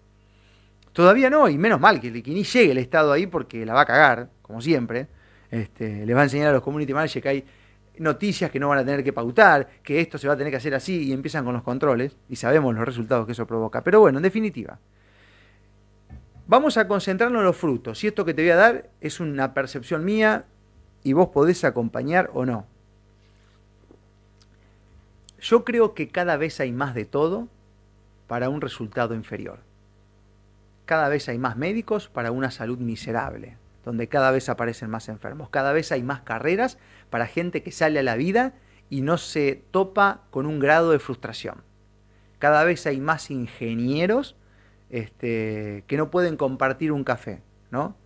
Todavía 0.92 1.30
no, 1.30 1.48
y 1.48 1.56
menos 1.56 1.78
mal 1.78 2.00
que, 2.00 2.10
ni 2.10 2.42
llegue 2.42 2.72
el 2.72 2.78
Estado 2.78 3.12
ahí 3.12 3.28
porque 3.28 3.64
la 3.64 3.74
va 3.74 3.82
a 3.82 3.86
cagar, 3.86 4.28
como 4.42 4.60
siempre. 4.60 5.06
Este, 5.52 6.04
le 6.04 6.14
va 6.14 6.22
a 6.22 6.24
enseñar 6.24 6.48
a 6.48 6.52
los 6.54 6.64
Community 6.64 6.92
Managers 6.92 7.22
que 7.22 7.28
hay 7.28 7.44
noticias 7.98 8.50
que 8.50 8.58
no 8.58 8.68
van 8.68 8.78
a 8.78 8.84
tener 8.84 9.04
que 9.04 9.12
pautar, 9.12 9.68
que 9.84 10.00
esto 10.00 10.18
se 10.18 10.26
va 10.26 10.34
a 10.34 10.36
tener 10.36 10.50
que 10.50 10.56
hacer 10.56 10.74
así 10.74 11.04
y 11.04 11.12
empiezan 11.12 11.44
con 11.44 11.54
los 11.54 11.62
controles 11.62 12.16
y 12.28 12.34
sabemos 12.34 12.74
los 12.74 12.84
resultados 12.84 13.24
que 13.24 13.30
eso 13.30 13.46
provoca. 13.46 13.84
Pero 13.84 14.00
bueno, 14.00 14.18
en 14.18 14.24
definitiva, 14.24 14.80
vamos 16.48 16.76
a 16.76 16.88
concentrarnos 16.88 17.38
en 17.38 17.46
los 17.46 17.56
frutos. 17.56 18.00
Si 18.00 18.08
esto 18.08 18.24
que 18.24 18.34
te 18.34 18.42
voy 18.42 18.50
a 18.50 18.56
dar 18.56 18.90
es 19.00 19.20
una 19.20 19.54
percepción 19.54 20.04
mía 20.04 20.46
y 21.04 21.12
vos 21.12 21.28
podés 21.28 21.62
acompañar 21.62 22.30
o 22.34 22.44
no. 22.44 22.66
Yo 25.40 25.64
creo 25.64 25.94
que 25.94 26.08
cada 26.08 26.36
vez 26.36 26.60
hay 26.60 26.72
más 26.72 26.94
de 26.94 27.04
todo 27.04 27.48
para 28.26 28.48
un 28.48 28.60
resultado 28.60 29.14
inferior. 29.14 29.60
Cada 30.84 31.08
vez 31.08 31.28
hay 31.28 31.38
más 31.38 31.56
médicos 31.56 32.08
para 32.08 32.30
una 32.30 32.50
salud 32.50 32.78
miserable, 32.78 33.58
donde 33.84 34.08
cada 34.08 34.30
vez 34.30 34.48
aparecen 34.48 34.90
más 34.90 35.08
enfermos. 35.08 35.50
Cada 35.50 35.72
vez 35.72 35.92
hay 35.92 36.02
más 36.02 36.20
carreras 36.20 36.78
para 37.10 37.26
gente 37.26 37.62
que 37.62 37.72
sale 37.72 37.98
a 37.98 38.02
la 38.02 38.16
vida 38.16 38.54
y 38.88 39.00
no 39.00 39.18
se 39.18 39.64
topa 39.70 40.22
con 40.30 40.46
un 40.46 40.60
grado 40.60 40.92
de 40.92 40.98
frustración. 40.98 41.62
Cada 42.38 42.64
vez 42.64 42.86
hay 42.86 43.00
más 43.00 43.30
ingenieros 43.30 44.36
este, 44.90 45.84
que 45.86 45.96
no 45.96 46.10
pueden 46.10 46.36
compartir 46.36 46.92
un 46.92 47.04
café, 47.04 47.42
¿no? 47.70 47.96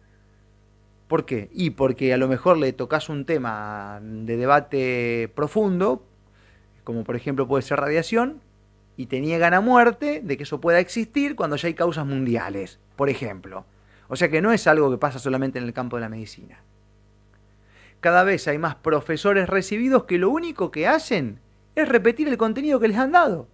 ¿Por 1.08 1.26
qué? 1.26 1.50
Y 1.52 1.70
porque 1.70 2.14
a 2.14 2.16
lo 2.16 2.28
mejor 2.28 2.56
le 2.56 2.72
tocas 2.72 3.08
un 3.08 3.26
tema 3.26 4.00
de 4.00 4.36
debate 4.36 5.30
profundo, 5.34 6.06
como 6.84 7.04
por 7.04 7.16
ejemplo 7.16 7.46
puede 7.46 7.62
ser 7.62 7.80
radiación, 7.80 8.40
y 8.96 9.06
te 9.06 9.20
niegan 9.20 9.54
a 9.54 9.60
muerte 9.60 10.20
de 10.22 10.36
que 10.36 10.42
eso 10.42 10.60
pueda 10.60 10.78
existir 10.78 11.36
cuando 11.36 11.56
ya 11.56 11.68
hay 11.68 11.74
causas 11.74 12.06
mundiales, 12.06 12.78
por 12.96 13.08
ejemplo. 13.08 13.64
O 14.08 14.16
sea 14.16 14.28
que 14.28 14.42
no 14.42 14.52
es 14.52 14.66
algo 14.66 14.90
que 14.90 14.98
pasa 14.98 15.18
solamente 15.18 15.58
en 15.58 15.64
el 15.64 15.72
campo 15.72 15.96
de 15.96 16.02
la 16.02 16.08
medicina. 16.08 16.62
Cada 18.00 18.24
vez 18.24 18.48
hay 18.48 18.58
más 18.58 18.74
profesores 18.74 19.48
recibidos 19.48 20.04
que 20.04 20.18
lo 20.18 20.30
único 20.30 20.70
que 20.70 20.86
hacen 20.86 21.38
es 21.74 21.88
repetir 21.88 22.28
el 22.28 22.36
contenido 22.36 22.80
que 22.80 22.88
les 22.88 22.96
han 22.98 23.12
dado. 23.12 23.48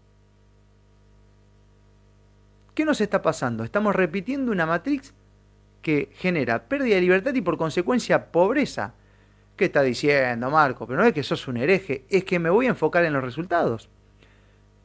¿Qué 2.75 2.85
nos 2.85 3.01
está 3.01 3.23
pasando? 3.23 3.65
Estamos 3.65 3.95
repitiendo 3.95 4.53
una 4.53 4.67
matriz 4.67 5.15
que 5.83 6.11
genera 6.15 6.65
pérdida 6.65 6.97
de 6.97 7.01
libertad 7.01 7.35
y 7.35 7.41
por 7.41 7.57
consecuencia 7.57 8.33
pobreza 8.33 8.95
¿Qué 9.57 9.67
está 9.67 9.83
diciendo, 9.83 10.51
Marco? 10.51 10.87
Pero 10.87 11.01
no 11.01 11.07
es 11.07 11.15
que 11.15 11.23
sos 11.23 11.49
un 11.49 11.57
hereje, 11.57 12.05
es 12.11 12.25
que 12.25 12.39
me 12.39 12.51
voy 12.51 12.67
a 12.67 12.71
enfocar 12.71 13.05
en 13.05 13.15
los 13.15 13.25
resultados. 13.25 13.89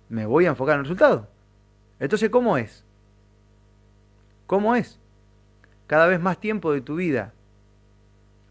Me 0.10 0.26
voy 0.26 0.46
a 0.46 0.50
enfocar 0.50 0.76
en 0.76 0.80
los 0.80 0.88
resultados. 0.88 1.28
Entonces, 2.00 2.30
¿cómo 2.30 2.58
es? 2.58 2.86
¿Cómo 4.48 4.76
es? 4.76 5.00
Cada 5.88 6.08
vez 6.08 6.20
más 6.20 6.40
tiempo 6.40 6.72
de 6.72 6.82
tu 6.82 6.96
vida 6.96 7.34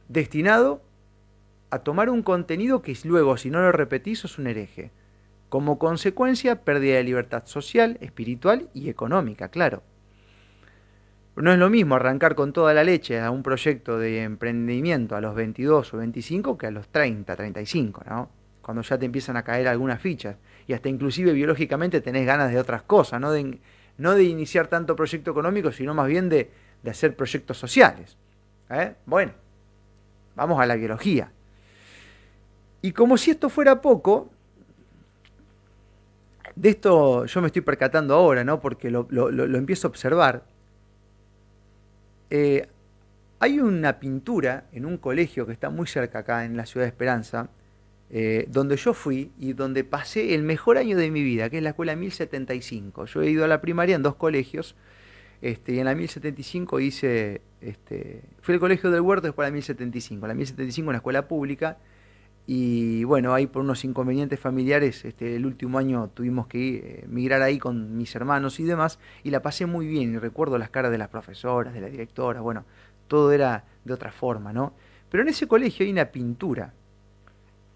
destinado 0.08 0.82
a 1.70 1.78
tomar 1.80 2.10
un 2.10 2.22
contenido 2.22 2.82
que 2.82 2.96
luego, 3.04 3.36
si 3.36 3.50
no 3.50 3.60
lo 3.60 3.72
repetís, 3.72 4.20
sos 4.20 4.38
un 4.38 4.46
hereje. 4.46 4.90
Como 5.48 5.78
consecuencia, 5.78 6.62
pérdida 6.62 6.96
de 6.96 7.04
libertad 7.04 7.46
social, 7.46 7.96
espiritual 8.00 8.68
y 8.74 8.88
económica, 8.88 9.48
claro. 9.48 9.82
No 11.37 11.52
es 11.52 11.58
lo 11.58 11.70
mismo 11.70 11.94
arrancar 11.94 12.34
con 12.34 12.52
toda 12.52 12.75
la 12.75 12.84
leche 12.84 13.20
a 13.20 13.30
un 13.30 13.42
proyecto 13.42 13.99
de 13.99 14.25
emprendimiento 14.25 15.16
a 15.16 15.20
los 15.20 15.34
22 15.34 15.94
o 15.94 15.96
25 15.99 16.58
que 16.58 16.66
a 16.66 16.70
los 16.70 16.88
30, 16.88 17.37
35, 17.37 18.02
¿no? 18.08 18.28
Cuando 18.60 18.82
ya 18.82 18.99
te 18.99 19.06
empiezan 19.06 19.37
a 19.37 19.42
caer 19.42 19.68
algunas 19.68 20.00
fichas 20.00 20.37
y 20.66 20.72
hasta 20.72 20.88
inclusive 20.88 21.32
biológicamente 21.32 22.00
tenés 22.00 22.26
ganas 22.26 22.50
de 22.50 22.58
otras 22.58 22.82
cosas, 22.82 23.20
no 23.20 23.32
de, 23.32 23.58
no 23.96 24.14
de 24.14 24.25
iniciar 24.25 24.66
tanto 24.66 24.96
proyecto 24.96 25.30
económico, 25.30 25.72
sino 25.72 25.94
más 25.94 26.08
bien 26.08 26.28
de, 26.28 26.50
hacer 26.88 27.16
proyectos 27.16 27.58
sociales. 27.58 28.16
¿eh? 28.68 28.94
Bueno, 29.06 29.32
vamos 30.34 30.60
a 30.60 30.66
la 30.66 30.75
biología. 30.75 31.32
Y 32.82 32.92
como 32.92 33.16
si 33.16 33.30
esto 33.30 33.49
fuera 33.49 33.80
poco, 33.80 34.30
de 36.54 36.70
esto 36.70 37.25
yo 37.26 37.40
me 37.40 37.46
estoy 37.46 37.62
percatando 37.62 38.14
ahora, 38.14 38.42
¿no? 38.42 38.60
Porque 38.60 38.90
lo 38.90 39.56
empiezo 39.56 39.87
a 39.87 39.90
observar 39.90 40.44
eh, 42.30 42.66
hay 43.40 43.58
una 43.58 43.99
pintura 43.99 44.66
en 44.72 44.87
un 44.87 44.99
colegio 44.99 45.46
que 45.46 45.52
está 45.52 45.70
muy 45.70 45.87
cerca 45.87 46.20
acá 46.20 46.44
en 46.44 46.56
la 46.56 46.66
ciudad 46.66 46.84
de 46.84 46.88
Esperanza, 46.88 47.50
eh, 48.10 48.46
donde 48.49 48.76
yo 48.76 48.92
fui 48.92 49.32
y 49.38 49.52
donde 49.52 49.84
pasé 49.84 50.34
el 50.34 50.42
mejor 50.42 50.78
año 50.78 50.96
de 50.96 51.10
mi 51.10 51.22
vida, 51.22 51.49
que 51.49 51.58
es 51.58 51.62
la 51.62 51.70
escuela 51.70 51.96
1075. 51.96 53.06
Yo 53.06 53.22
he 53.22 53.30
ido 53.30 53.44
a 53.44 53.49
la 53.49 53.60
primaria 53.60 53.96
en 53.96 54.02
dos 54.02 54.16
colegios, 54.16 54.76
este, 55.42 55.72
y 55.72 55.78
en 55.78 55.87
la 55.87 55.94
1075 55.94 56.80
hice, 56.80 57.40
este, 57.60 58.22
fui 58.42 58.54
al 58.54 58.60
colegio 58.60 58.90
del 58.90 59.00
Huerto 59.00 59.28
después 59.28 59.46
de 59.46 59.50
la 59.50 59.54
1075. 59.54 60.26
La 60.26 60.34
1075 60.34 60.88
una 60.88 60.99
escuela 60.99 61.28
pública, 61.28 61.78
y 62.47 63.04
bueno, 63.04 63.32
ahí 63.32 63.47
por 63.47 63.62
unos 63.62 63.85
inconvenientes 63.85 64.40
familiares, 64.40 65.04
este, 65.04 65.37
el 65.37 65.47
último 65.47 65.78
año 65.78 66.11
tuvimos 66.12 66.47
que 66.47 66.76
eh, 66.76 67.04
migrar 67.09 67.42
ahí 67.42 67.59
con 67.59 67.97
mis 67.97 68.14
hermanos 68.16 68.59
y 68.59 68.64
demás, 68.64 68.99
y 69.23 69.30
la 69.30 69.40
pasé 69.40 69.66
muy 69.66 69.87
bien, 69.87 70.14
y 70.14 70.18
recuerdo 70.18 70.59
las 70.59 70.70
caras 70.70 70.90
de 70.90 70.99
las 70.99 71.09
profesoras, 71.09 71.75
de 71.75 71.80
la 71.80 71.88
directora, 71.88 72.40
bueno, 72.40 72.64
todo 73.06 73.32
era 73.32 73.64
de 73.85 73.92
otra 73.92 74.11
forma, 74.11 74.52
¿no? 74.52 74.75
Pero 75.11 75.23
en 75.23 75.28
ese 75.28 75.47
colegio 75.47 75.85
hay 75.85 75.92
una 75.92 76.06
pintura, 76.06 76.73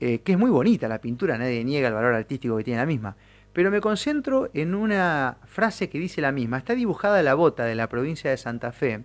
eh, 0.01 0.21
que 0.21 0.33
es 0.33 0.39
muy 0.39 0.51
bonita 0.51 0.89
la 0.89 1.01
pintura, 1.01 1.39
nadie 1.39 1.63
niega 1.65 1.89
el 1.89 1.95
valor 1.95 2.15
artístico 2.15 2.57
que 2.57 2.65
tiene 2.65 2.81
la 2.81 2.87
misma, 2.87 3.17
pero 3.53 3.71
me 3.71 3.81
concentro 3.81 4.51
en 4.55 4.75
una 4.75 5.39
frase 5.47 5.89
que 5.89 6.01
dice 6.01 6.21
la 6.21 6.33
misma, 6.33 6.59
está 6.59 6.75
dibujada 6.75 7.23
la 7.23 7.35
bota 7.35 7.65
de 7.65 7.77
la 7.77 7.89
provincia 7.89 8.31
de 8.31 8.37
Santa 8.37 8.73
Fe, 8.73 9.05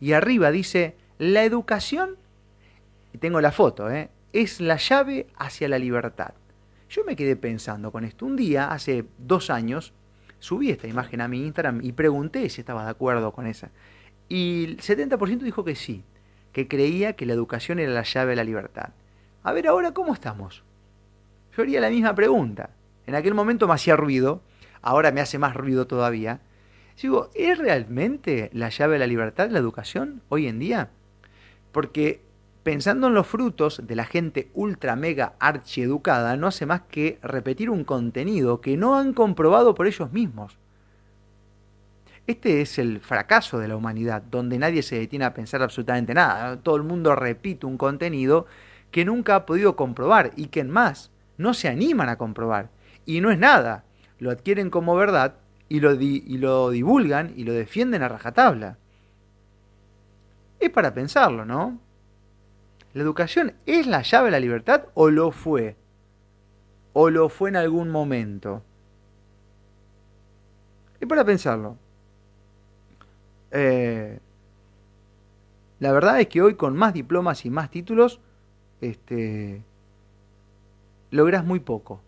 y 0.00 0.12
arriba 0.12 0.50
dice, 0.50 0.96
la 1.18 1.44
educación, 1.44 2.16
y 3.12 3.18
tengo 3.18 3.42
la 3.42 3.52
foto, 3.52 3.90
¿eh? 3.90 4.08
Es 4.32 4.60
la 4.60 4.76
llave 4.76 5.26
hacia 5.36 5.68
la 5.68 5.78
libertad. 5.78 6.34
Yo 6.88 7.04
me 7.04 7.16
quedé 7.16 7.36
pensando 7.36 7.92
con 7.92 8.04
esto. 8.04 8.26
Un 8.26 8.36
día, 8.36 8.72
hace 8.72 9.04
dos 9.18 9.50
años, 9.50 9.92
subí 10.38 10.70
esta 10.70 10.88
imagen 10.88 11.20
a 11.20 11.28
mi 11.28 11.44
Instagram 11.44 11.80
y 11.82 11.92
pregunté 11.92 12.48
si 12.48 12.60
estaba 12.60 12.84
de 12.84 12.90
acuerdo 12.90 13.32
con 13.32 13.46
esa. 13.46 13.70
Y 14.28 14.64
el 14.64 14.76
70% 14.78 15.40
dijo 15.40 15.64
que 15.64 15.74
sí, 15.74 16.04
que 16.52 16.68
creía 16.68 17.14
que 17.14 17.26
la 17.26 17.32
educación 17.32 17.78
era 17.78 17.92
la 17.92 18.02
llave 18.02 18.32
a 18.32 18.36
la 18.36 18.44
libertad. 18.44 18.90
A 19.42 19.52
ver 19.52 19.68
ahora, 19.68 19.92
¿cómo 19.92 20.14
estamos? 20.14 20.62
Yo 21.56 21.62
haría 21.62 21.80
la 21.80 21.90
misma 21.90 22.14
pregunta. 22.14 22.70
En 23.06 23.14
aquel 23.14 23.34
momento 23.34 23.66
me 23.66 23.74
hacía 23.74 23.96
ruido, 23.96 24.42
ahora 24.82 25.12
me 25.12 25.20
hace 25.20 25.38
más 25.38 25.54
ruido 25.54 25.86
todavía. 25.86 26.40
Digo, 27.00 27.30
¿es 27.34 27.56
realmente 27.56 28.50
la 28.52 28.68
llave 28.68 28.96
a 28.96 28.98
la 28.98 29.06
libertad 29.06 29.50
la 29.50 29.58
educación 29.58 30.22
hoy 30.28 30.46
en 30.46 30.58
día? 30.58 30.90
Porque 31.72 32.22
pensando 32.62 33.06
en 33.06 33.14
los 33.14 33.26
frutos 33.26 33.82
de 33.86 33.96
la 33.96 34.04
gente 34.04 34.50
ultra 34.54 34.96
mega 34.96 35.34
archieducada, 35.38 36.36
no 36.36 36.46
hace 36.46 36.66
más 36.66 36.82
que 36.82 37.18
repetir 37.22 37.70
un 37.70 37.84
contenido 37.84 38.60
que 38.60 38.76
no 38.76 38.96
han 38.96 39.12
comprobado 39.14 39.74
por 39.74 39.86
ellos 39.86 40.12
mismos. 40.12 40.58
Este 42.26 42.60
es 42.60 42.78
el 42.78 43.00
fracaso 43.00 43.58
de 43.58 43.68
la 43.68 43.76
humanidad, 43.76 44.22
donde 44.22 44.58
nadie 44.58 44.82
se 44.82 44.98
detiene 44.98 45.24
a 45.24 45.34
pensar 45.34 45.62
absolutamente 45.62 46.14
nada. 46.14 46.58
Todo 46.58 46.76
el 46.76 46.82
mundo 46.82 47.16
repite 47.16 47.66
un 47.66 47.76
contenido 47.76 48.46
que 48.90 49.04
nunca 49.04 49.34
ha 49.34 49.46
podido 49.46 49.74
comprobar 49.74 50.32
y 50.36 50.46
que 50.46 50.60
en 50.60 50.70
más 50.70 51.10
no 51.38 51.54
se 51.54 51.68
animan 51.68 52.08
a 52.08 52.18
comprobar. 52.18 52.70
Y 53.06 53.20
no 53.20 53.30
es 53.30 53.38
nada. 53.38 53.84
lo 54.18 54.30
adquieren 54.30 54.70
como 54.70 54.94
verdad 54.94 55.36
y 55.68 55.80
lo, 55.80 55.94
y 55.94 56.36
lo 56.38 56.70
divulgan 56.70 57.32
y 57.34 57.44
lo 57.44 57.54
defienden 57.54 58.02
a 58.02 58.08
rajatabla. 58.08 58.76
Es 60.60 60.70
para 60.70 60.92
pensarlo, 60.92 61.46
¿no? 61.46 61.80
¿La 62.92 63.02
educación 63.02 63.54
es 63.66 63.86
la 63.86 64.02
llave 64.02 64.26
de 64.26 64.30
la 64.32 64.40
libertad 64.40 64.86
o 64.94 65.10
lo 65.10 65.30
fue? 65.30 65.76
¿O 66.92 67.10
lo 67.10 67.28
fue 67.28 67.50
en 67.50 67.56
algún 67.56 67.88
momento? 67.88 68.62
Es 70.98 71.08
para 71.08 71.24
pensarlo. 71.24 71.76
Eh, 73.52 74.18
la 75.78 75.92
verdad 75.92 76.20
es 76.20 76.28
que 76.28 76.42
hoy 76.42 76.54
con 76.54 76.76
más 76.76 76.92
diplomas 76.92 77.46
y 77.46 77.50
más 77.50 77.70
títulos, 77.70 78.20
este, 78.80 79.62
logras 81.10 81.44
muy 81.44 81.60
poco. 81.60 82.02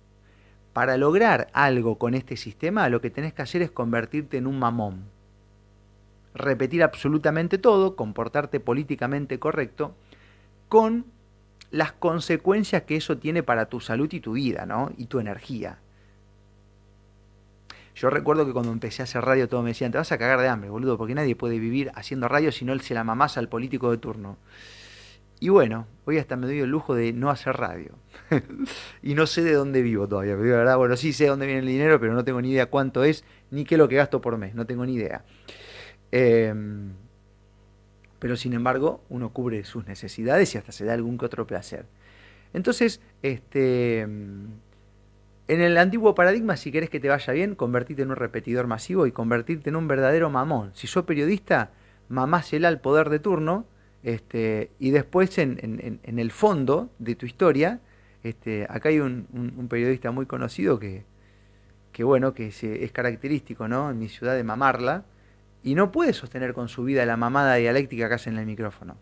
Para 0.72 0.96
lograr 0.96 1.48
algo 1.52 1.96
con 1.96 2.14
este 2.14 2.36
sistema, 2.36 2.88
lo 2.88 3.00
que 3.00 3.10
tenés 3.10 3.34
que 3.34 3.42
hacer 3.42 3.62
es 3.62 3.70
convertirte 3.70 4.36
en 4.36 4.46
un 4.46 4.58
mamón. 4.58 5.04
Repetir 6.34 6.82
absolutamente 6.82 7.58
todo, 7.58 7.94
comportarte 7.94 8.58
políticamente 8.58 9.38
correcto, 9.38 9.94
con 10.72 11.04
las 11.70 11.92
consecuencias 11.92 12.84
que 12.84 12.96
eso 12.96 13.18
tiene 13.18 13.42
para 13.42 13.66
tu 13.66 13.78
salud 13.78 14.10
y 14.10 14.20
tu 14.20 14.32
vida, 14.32 14.64
¿no? 14.64 14.90
Y 14.96 15.04
tu 15.04 15.20
energía. 15.20 15.80
Yo 17.94 18.08
recuerdo 18.08 18.46
que 18.46 18.54
cuando 18.54 18.72
empecé 18.72 19.02
a 19.02 19.04
hacer 19.04 19.22
radio 19.22 19.50
todos 19.50 19.62
me 19.62 19.68
decían, 19.68 19.92
te 19.92 19.98
vas 19.98 20.12
a 20.12 20.16
cagar 20.16 20.40
de 20.40 20.48
hambre, 20.48 20.70
boludo, 20.70 20.96
porque 20.96 21.14
nadie 21.14 21.36
puede 21.36 21.58
vivir 21.58 21.92
haciendo 21.94 22.26
radio 22.26 22.50
si 22.50 22.64
no 22.64 22.78
se 22.78 22.94
la 22.94 23.04
mamasa 23.04 23.38
al 23.38 23.50
político 23.50 23.90
de 23.90 23.98
turno. 23.98 24.38
Y 25.40 25.50
bueno, 25.50 25.86
hoy 26.06 26.16
hasta 26.16 26.36
me 26.36 26.46
doy 26.46 26.60
el 26.60 26.70
lujo 26.70 26.94
de 26.94 27.12
no 27.12 27.28
hacer 27.28 27.54
radio. 27.54 27.92
y 29.02 29.12
no 29.12 29.26
sé 29.26 29.42
de 29.42 29.52
dónde 29.52 29.82
vivo 29.82 30.08
todavía. 30.08 30.38
Pero 30.38 30.56
verdad, 30.56 30.78
bueno, 30.78 30.96
sí 30.96 31.12
sé 31.12 31.24
de 31.24 31.30
dónde 31.30 31.44
viene 31.44 31.60
el 31.60 31.66
dinero, 31.66 32.00
pero 32.00 32.14
no 32.14 32.24
tengo 32.24 32.40
ni 32.40 32.50
idea 32.50 32.64
cuánto 32.64 33.04
es, 33.04 33.26
ni 33.50 33.66
qué 33.66 33.74
es 33.74 33.78
lo 33.78 33.88
que 33.90 33.96
gasto 33.96 34.22
por 34.22 34.38
mes, 34.38 34.54
no 34.54 34.64
tengo 34.64 34.86
ni 34.86 34.94
idea. 34.94 35.22
Em, 36.10 36.94
pero 38.22 38.36
sin 38.36 38.52
embargo, 38.52 39.02
uno 39.08 39.30
cubre 39.32 39.64
sus 39.64 39.84
necesidades 39.88 40.54
y 40.54 40.58
hasta 40.58 40.70
se 40.70 40.84
da 40.84 40.94
algún 40.94 41.18
que 41.18 41.26
otro 41.26 41.44
placer. 41.44 41.86
Entonces, 42.54 43.00
este 43.20 44.02
en 44.02 45.60
el 45.60 45.76
antiguo 45.76 46.14
paradigma, 46.14 46.56
si 46.56 46.70
querés 46.70 46.88
que 46.88 47.00
te 47.00 47.08
vaya 47.08 47.32
bien, 47.32 47.56
convertirte 47.56 48.02
en 48.02 48.10
un 48.10 48.16
repetidor 48.16 48.68
masivo 48.68 49.08
y 49.08 49.10
convertirte 49.10 49.70
en 49.70 49.76
un 49.76 49.88
verdadero 49.88 50.30
mamón. 50.30 50.70
Si 50.72 50.86
sos 50.86 51.04
periodista, 51.04 51.72
mamásela 52.08 52.68
al 52.68 52.80
poder 52.80 53.10
de 53.10 53.18
turno, 53.18 53.66
este, 54.04 54.70
y 54.78 54.90
después 54.90 55.36
en, 55.38 55.98
el 56.04 56.30
fondo 56.30 56.90
de 57.00 57.16
tu 57.16 57.26
historia, 57.26 57.80
este, 58.22 58.68
acá 58.70 58.90
hay 58.90 59.00
un, 59.00 59.66
periodista 59.68 60.12
muy 60.12 60.26
conocido 60.26 60.78
que, 60.78 61.02
que 61.90 62.04
bueno, 62.04 62.34
que 62.34 62.46
es, 62.46 62.92
característico, 62.92 63.66
¿no? 63.66 63.90
En 63.90 63.98
mi 63.98 64.08
ciudad 64.08 64.36
de 64.36 64.44
mamarla, 64.44 65.06
y 65.62 65.74
no 65.74 65.92
puede 65.92 66.12
sostener 66.12 66.54
con 66.54 66.68
su 66.68 66.84
vida 66.84 67.06
la 67.06 67.16
mamada 67.16 67.54
dialéctica 67.56 68.08
que 68.08 68.14
hace 68.14 68.30
en 68.30 68.38
el 68.38 68.46
micrófono. 68.46 68.96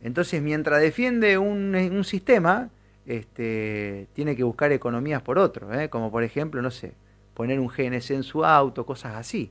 Entonces, 0.00 0.42
mientras 0.42 0.80
defiende 0.80 1.38
un, 1.38 1.74
un 1.74 2.04
sistema, 2.04 2.70
este, 3.06 4.06
tiene 4.12 4.36
que 4.36 4.44
buscar 4.44 4.70
economías 4.70 5.22
por 5.22 5.38
otro, 5.38 5.72
¿eh? 5.72 5.88
como 5.88 6.10
por 6.10 6.22
ejemplo, 6.22 6.60
no 6.60 6.70
sé, 6.70 6.92
poner 7.34 7.58
un 7.58 7.68
GNC 7.68 8.10
en 8.10 8.22
su 8.22 8.44
auto, 8.44 8.84
cosas 8.84 9.16
así. 9.16 9.50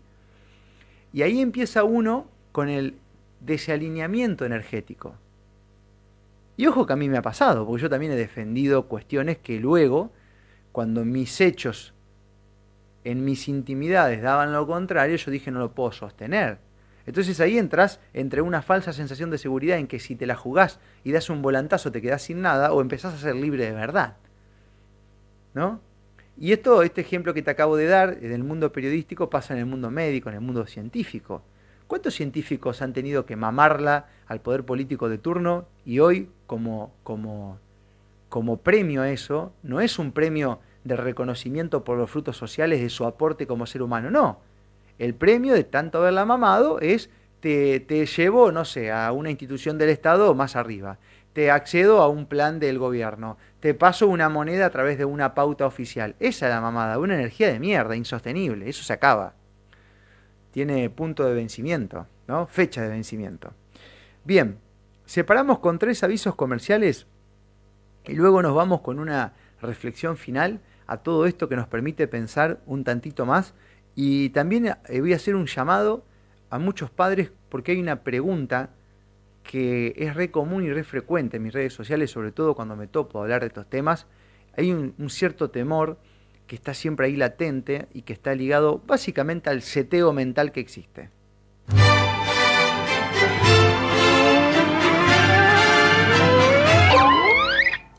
Y 1.12 1.24
ahí 1.24 1.42
empieza 1.42 1.84
uno 1.84 2.28
con 2.52 2.70
el 2.70 2.96
desalineamiento 3.40 4.46
energético. 4.46 5.16
Y 6.56 6.68
ojo 6.68 6.86
que 6.86 6.94
a 6.94 6.96
mí 6.96 7.10
me 7.10 7.18
ha 7.18 7.22
pasado, 7.22 7.66
porque 7.66 7.84
yo 7.84 7.90
también 7.90 8.12
he 8.12 8.16
defendido 8.16 8.88
cuestiones 8.88 9.38
que 9.38 9.60
luego, 9.60 10.12
cuando 10.72 11.06
mis 11.06 11.42
hechos 11.42 11.94
en 13.08 13.24
mis 13.24 13.48
intimidades 13.48 14.22
daban 14.22 14.52
lo 14.52 14.68
contrario, 14.68 15.16
yo 15.16 15.32
dije 15.32 15.50
no 15.50 15.60
lo 15.60 15.72
puedo 15.72 15.94
sostener. 15.94 16.60
Entonces 17.06 17.40
ahí 17.40 17.58
entras 17.58 18.02
entre 18.14 18.42
una 18.42 18.62
falsa 18.62 18.92
sensación 18.92 19.30
de 19.32 19.38
seguridad 19.38 19.78
en 19.78 19.88
que 19.88 20.00
si 20.00 20.18
te 20.18 20.26
la 20.26 20.36
jugás 20.36 20.82
y 21.06 21.14
das 21.14 21.30
un 21.30 21.42
volantazo 21.42 21.90
te 21.90 22.02
quedás 22.02 22.24
sin 22.24 22.42
nada 22.42 22.74
o 22.74 22.82
empezás 22.82 23.14
a 23.14 23.18
ser 23.18 23.36
libre 23.36 23.66
de 23.66 23.72
verdad. 23.72 24.18
¿No? 25.54 25.80
Y 26.38 26.52
esto, 26.52 26.84
este 26.84 27.00
ejemplo 27.00 27.34
que 27.34 27.42
te 27.42 27.50
acabo 27.50 27.78
de 27.78 27.88
dar 27.88 28.18
en 28.22 28.34
el 28.34 28.44
mundo 28.44 28.74
periodístico 28.74 29.30
pasa 29.30 29.54
en 29.54 29.62
el 29.62 29.66
mundo 29.66 29.90
médico, 29.90 30.28
en 30.28 30.36
el 30.36 30.42
mundo 30.42 30.68
científico. 30.68 31.44
¿Cuántos 31.88 32.14
científicos 32.14 32.82
han 32.82 32.92
tenido 32.92 33.26
que 33.26 33.38
mamarla 33.38 34.08
al 34.28 34.42
poder 34.42 34.66
político 34.66 35.08
de 35.08 35.18
turno 35.18 35.66
y 35.86 36.00
hoy 36.00 36.30
como, 36.46 36.94
como, 37.04 37.58
como 38.28 38.58
premio 38.58 39.04
a 39.04 39.10
eso, 39.10 39.54
no 39.64 39.80
es 39.80 39.98
un 39.98 40.12
premio 40.12 40.60
de 40.88 40.96
reconocimiento 40.96 41.84
por 41.84 41.98
los 41.98 42.10
frutos 42.10 42.38
sociales 42.38 42.82
de 42.82 42.90
su 42.90 43.06
aporte 43.06 43.48
como 43.48 43.66
ser 43.66 43.82
humano, 43.82 44.10
no, 44.10 44.40
el 45.00 45.14
premio 45.14 45.54
de 45.54 45.64
tanto 45.64 46.00
haberla 46.00 46.26
mamado 46.26 46.80
es 46.80 47.10
te, 47.40 47.80
te 47.80 48.06
llevo, 48.06 48.52
no 48.52 48.66
sé, 48.66 48.92
a 48.92 49.12
una 49.12 49.30
institución 49.30 49.78
del 49.78 49.90
Estado 49.90 50.34
más 50.34 50.56
arriba, 50.56 50.98
te 51.34 51.52
accedo 51.52 52.02
a 52.02 52.08
un 52.08 52.26
plan 52.26 52.60
del 52.60 52.80
gobierno, 52.80 53.38
te 53.60 53.76
paso 53.76 54.08
una 54.08 54.28
moneda 54.28 54.66
a 54.66 54.70
través 54.72 54.98
de 54.98 55.06
una 55.06 55.36
pauta 55.36 55.68
oficial. 55.68 56.16
Esa 56.20 56.48
es 56.48 56.52
la 56.52 56.62
mamada, 56.62 56.98
una 56.98 57.14
energía 57.14 57.52
de 57.52 57.60
mierda, 57.60 57.96
insostenible, 57.96 58.68
eso 58.68 58.84
se 58.84 58.94
acaba. 58.94 59.36
Tiene 60.50 60.90
punto 60.90 61.26
de 61.26 61.36
vencimiento, 61.36 62.08
¿no? 62.28 62.48
Fecha 62.48 62.82
de 62.82 62.90
vencimiento. 62.90 63.54
Bien, 64.24 64.58
separamos 65.06 65.60
con 65.60 65.78
tres 65.78 66.04
avisos 66.04 66.34
comerciales 66.34 67.06
y 68.06 68.14
luego 68.14 68.42
nos 68.42 68.56
vamos 68.56 68.82
con 68.82 68.98
una 68.98 69.34
reflexión 69.62 70.18
final 70.18 70.62
a 70.88 70.98
todo 70.98 71.26
esto 71.26 71.50
que 71.50 71.56
nos 71.56 71.68
permite 71.68 72.08
pensar 72.08 72.60
un 72.66 72.84
tantito 72.84 73.26
más 73.26 73.54
y 73.96 74.30
también 74.30 74.68
eh, 74.88 75.02
voy 75.02 75.14
a 75.14 75.18
hacer 75.18 75.36
un 75.36 75.48
llamado 75.48 76.06
a 76.50 76.60
muchos 76.60 76.90
padres 76.90 77.32
porque 77.50 77.74
hay 77.74 77.80
una 77.80 78.04
pregunta 78.04 78.70
que 79.44 79.94
es 79.98 80.14
re 80.14 80.30
común 80.30 80.64
y 80.66 80.72
re 80.72 80.84
frecuente 80.84 81.38
en 81.38 81.44
mis 81.44 81.54
redes 81.54 81.74
sociales, 81.74 82.12
sobre 82.12 82.32
todo 82.32 82.54
cuando 82.54 82.76
me 82.76 82.88
topo 82.88 83.20
a 83.20 83.24
hablar 83.24 83.42
de 83.42 83.48
estos 83.48 83.68
temas. 83.68 84.06
Hay 84.56 84.72
un, 84.72 84.94
cierto 85.10 85.50
temor 85.50 85.98
que 86.46 86.56
está 86.56 86.74
siempre 86.74 87.08
ahí 87.08 87.16
latente 87.16 87.88
y 87.94 88.02
que 88.04 88.14
está 88.14 88.36
ligado 88.36 88.82
básicamente 88.86 89.50
al 89.50 89.62
seteo 89.62 90.14
mental 90.14 90.52
que 90.52 90.60
existe. 90.60 91.10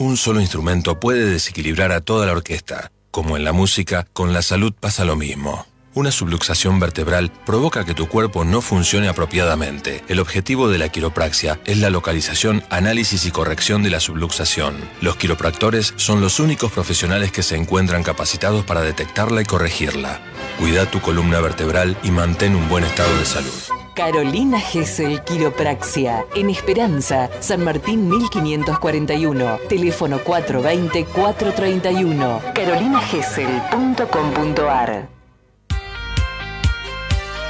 Un 0.01 0.17
solo 0.17 0.41
instrumento 0.41 1.01
puede 1.01 1.25
desequilibrar 1.25 1.91
a 1.91 2.01
toda 2.01 2.25
la 2.25 2.33
orquesta. 2.33 2.93
Como 3.11 3.37
en 3.37 3.43
la 3.43 3.53
música, 3.53 4.07
con 4.13 4.33
la 4.33 4.43
salud 4.43 4.73
pasa 4.73 5.05
lo 5.05 5.17
mismo. 5.17 5.67
Una 5.93 6.13
subluxación 6.13 6.79
vertebral 6.79 7.33
provoca 7.45 7.85
que 7.85 7.95
tu 7.95 8.07
cuerpo 8.07 8.45
no 8.45 8.61
funcione 8.61 9.09
apropiadamente. 9.09 10.05
El 10.07 10.21
objetivo 10.21 10.69
de 10.69 10.79
la 10.79 10.91
quiropraxia 10.91 11.59
es 11.65 11.79
la 11.79 11.91
localización, 11.91 12.63
análisis 12.71 13.27
y 13.27 13.33
corrección 13.33 13.83
de 13.83 13.91
la 13.91 13.99
subluxación. 13.99 14.77
Los 15.01 15.17
quiropractores 15.17 15.95
son 15.97 16.21
los 16.21 16.39
únicos 16.39 16.71
profesionales 16.71 17.33
que 17.33 17.43
se 17.43 17.57
encuentran 17.57 18.05
capacitados 18.05 18.65
para 18.65 18.83
detectarla 18.83 19.43
y 19.43 19.47
corregirla. 19.47 20.21
Cuida 20.61 20.89
tu 20.89 21.01
columna 21.01 21.41
vertebral 21.41 21.99
y 22.05 22.13
mantén 22.13 22.55
un 22.55 22.69
buen 22.69 22.85
estado 22.85 23.19
de 23.19 23.25
salud. 23.25 23.78
Carolina 23.99 24.59
Gesell 24.61 25.25
Quiropraxia, 25.25 26.25
en 26.37 26.51
Esperanza, 26.51 27.29
San 27.41 27.65
Martín 27.65 28.09
1541, 28.09 29.59
teléfono 29.69 30.21
420-431, 30.21 32.53
carolinagessel.com.ar 32.53 35.09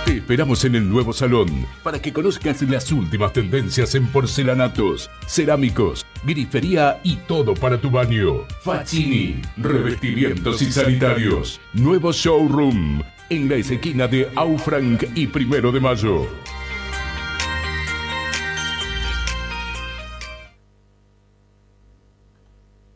te 0.07 0.17
esperamos 0.17 0.65
en 0.65 0.75
el 0.75 0.89
nuevo 0.89 1.13
salón 1.13 1.67
para 1.83 2.01
que 2.01 2.15
conozcas 2.15 2.63
las 2.63 2.91
últimas 2.93 3.35
tendencias 3.35 3.95
en 3.95 4.07
porcelanatos, 4.07 5.11
cerámicos, 5.27 6.07
grifería 6.25 6.99
y 7.05 7.17
todo 7.17 7.53
para 7.53 7.79
tu 7.79 7.91
baño. 7.91 8.47
Facini, 8.63 9.43
revestimientos 9.59 10.63
y 10.63 10.73
sanitarios. 10.73 11.61
Nuevo 11.75 12.11
showroom 12.11 13.03
en 13.31 13.49
la 13.49 13.57
esquina 13.57 14.07
de 14.07 14.29
Aufranc 14.35 15.05
y 15.15 15.27
Primero 15.27 15.73
de 15.73 15.81
Mayo. 15.81 16.27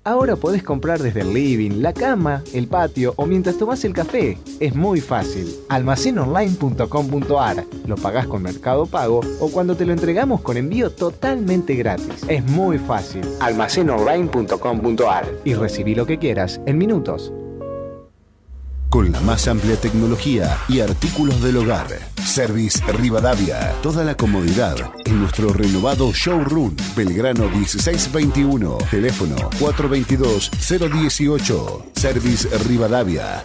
Ahora 0.05 0.35
podés 0.35 0.65
comprar 0.65 1.01
desde 1.01 1.21
el 1.21 1.33
living, 1.33 1.81
la 1.81 1.93
cama, 1.93 2.43
el 2.53 2.67
patio 2.67 3.15
o 3.17 3.25
mientras 3.25 3.57
tomas 3.57 3.85
el 3.85 3.93
café. 3.93 4.37
Es 4.59 4.75
muy 4.75 5.01
fácil. 5.01 5.47
Almacenonline.com.ar. 5.69 7.65
Lo 7.87 7.95
pagás 7.97 8.27
con 8.27 8.43
Mercado 8.43 8.87
Pago 8.87 9.21
o 9.39 9.49
cuando 9.53 9.77
te 9.77 9.87
lo 9.87 9.93
entregamos 9.93 10.41
con 10.41 10.57
envío 10.57 10.91
totalmente 10.91 11.77
gratis. 11.77 12.25
Es 12.27 12.45
muy 12.45 12.79
fácil. 12.79 13.23
Almacenonline.com.ar. 13.39 15.25
Y 15.45 15.55
recibí 15.55 15.95
lo 15.95 16.05
que 16.05 16.19
quieras 16.19 16.61
en 16.67 16.79
minutos 16.79 17.33
con 18.93 19.11
la 19.11 19.21
más 19.23 19.49
amplia 19.49 19.75
tecnología 19.77 20.59
y 20.69 20.81
artículos 20.81 21.43
del 21.43 21.57
hogar. 21.57 21.87
Service 22.23 22.79
Rivadavia, 22.93 23.73
toda 23.83 24.05
la 24.05 24.15
comodidad 24.15 24.77
en 25.07 25.19
nuestro 25.19 25.51
renovado 25.55 26.13
showroom 26.13 26.77
Belgrano 26.95 27.49
1621, 27.49 28.77
teléfono 28.91 29.37
422 29.59 30.51
018. 30.69 31.87
Service 31.95 32.47
Rivadavia. 32.69 33.43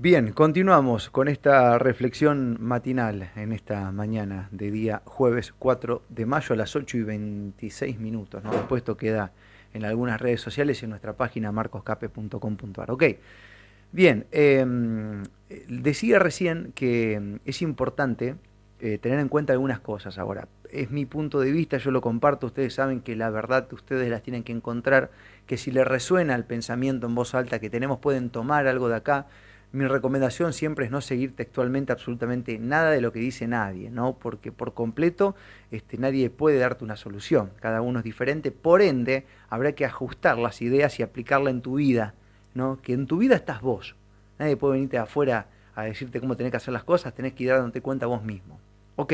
Bien, 0.00 0.30
continuamos 0.30 1.10
con 1.10 1.26
esta 1.26 1.76
reflexión 1.76 2.56
matinal 2.60 3.32
en 3.34 3.52
esta 3.52 3.90
mañana 3.90 4.48
de 4.52 4.70
día 4.70 5.02
jueves 5.04 5.52
4 5.58 6.02
de 6.08 6.24
mayo 6.24 6.52
a 6.52 6.56
las 6.56 6.76
8 6.76 6.98
y 6.98 7.02
26 7.02 7.98
minutos. 7.98 8.44
¿no? 8.44 8.52
Después 8.52 8.82
esto 8.82 8.96
queda 8.96 9.32
en 9.74 9.84
algunas 9.84 10.20
redes 10.20 10.40
sociales 10.40 10.80
y 10.80 10.84
en 10.84 10.90
nuestra 10.90 11.14
página 11.14 11.50
marcoscape.com.ar. 11.50 12.92
Ok, 12.92 13.02
bien, 13.90 14.26
em, 14.30 15.24
decía 15.66 16.20
recién 16.20 16.70
que 16.76 17.40
es 17.44 17.60
importante 17.60 18.36
eh, 18.78 18.98
tener 18.98 19.18
en 19.18 19.28
cuenta 19.28 19.52
algunas 19.52 19.80
cosas 19.80 20.16
ahora 20.16 20.46
es 20.70 20.90
mi 20.90 21.06
punto 21.06 21.40
de 21.40 21.52
vista, 21.52 21.78
yo 21.78 21.90
lo 21.90 22.00
comparto, 22.00 22.46
ustedes 22.46 22.74
saben 22.74 23.00
que 23.00 23.16
la 23.16 23.30
verdad 23.30 23.66
ustedes 23.72 24.08
las 24.10 24.22
tienen 24.22 24.44
que 24.44 24.52
encontrar, 24.52 25.10
que 25.46 25.56
si 25.56 25.70
les 25.70 25.86
resuena 25.86 26.34
el 26.34 26.44
pensamiento 26.44 27.06
en 27.06 27.14
voz 27.14 27.34
alta 27.34 27.58
que 27.58 27.70
tenemos 27.70 27.98
pueden 27.98 28.30
tomar 28.30 28.66
algo 28.66 28.88
de 28.88 28.96
acá. 28.96 29.26
Mi 29.70 29.86
recomendación 29.86 30.54
siempre 30.54 30.86
es 30.86 30.90
no 30.90 31.02
seguir 31.02 31.36
textualmente 31.36 31.92
absolutamente 31.92 32.58
nada 32.58 32.90
de 32.90 33.02
lo 33.02 33.12
que 33.12 33.20
dice 33.20 33.46
nadie, 33.46 33.90
¿no? 33.90 34.18
Porque 34.18 34.50
por 34.50 34.72
completo 34.72 35.36
este, 35.70 35.98
nadie 35.98 36.30
puede 36.30 36.58
darte 36.58 36.84
una 36.84 36.96
solución, 36.96 37.50
cada 37.60 37.82
uno 37.82 37.98
es 37.98 38.04
diferente, 38.04 38.50
por 38.50 38.80
ende 38.80 39.26
habrá 39.50 39.72
que 39.72 39.84
ajustar 39.84 40.38
las 40.38 40.62
ideas 40.62 40.98
y 40.98 41.02
aplicarla 41.02 41.50
en 41.50 41.60
tu 41.60 41.74
vida, 41.74 42.14
¿no? 42.54 42.80
Que 42.80 42.94
en 42.94 43.06
tu 43.06 43.18
vida 43.18 43.36
estás 43.36 43.60
vos, 43.60 43.94
nadie 44.38 44.56
puede 44.56 44.74
venirte 44.74 44.96
afuera 44.96 45.48
a 45.74 45.82
decirte 45.82 46.18
cómo 46.18 46.34
tenés 46.34 46.50
que 46.50 46.56
hacer 46.56 46.72
las 46.72 46.84
cosas, 46.84 47.14
tenés 47.14 47.34
que 47.34 47.44
ir 47.44 47.50
dándote 47.50 47.82
cuenta 47.82 48.06
vos 48.06 48.24
mismo. 48.24 48.58
Ok, 48.96 49.12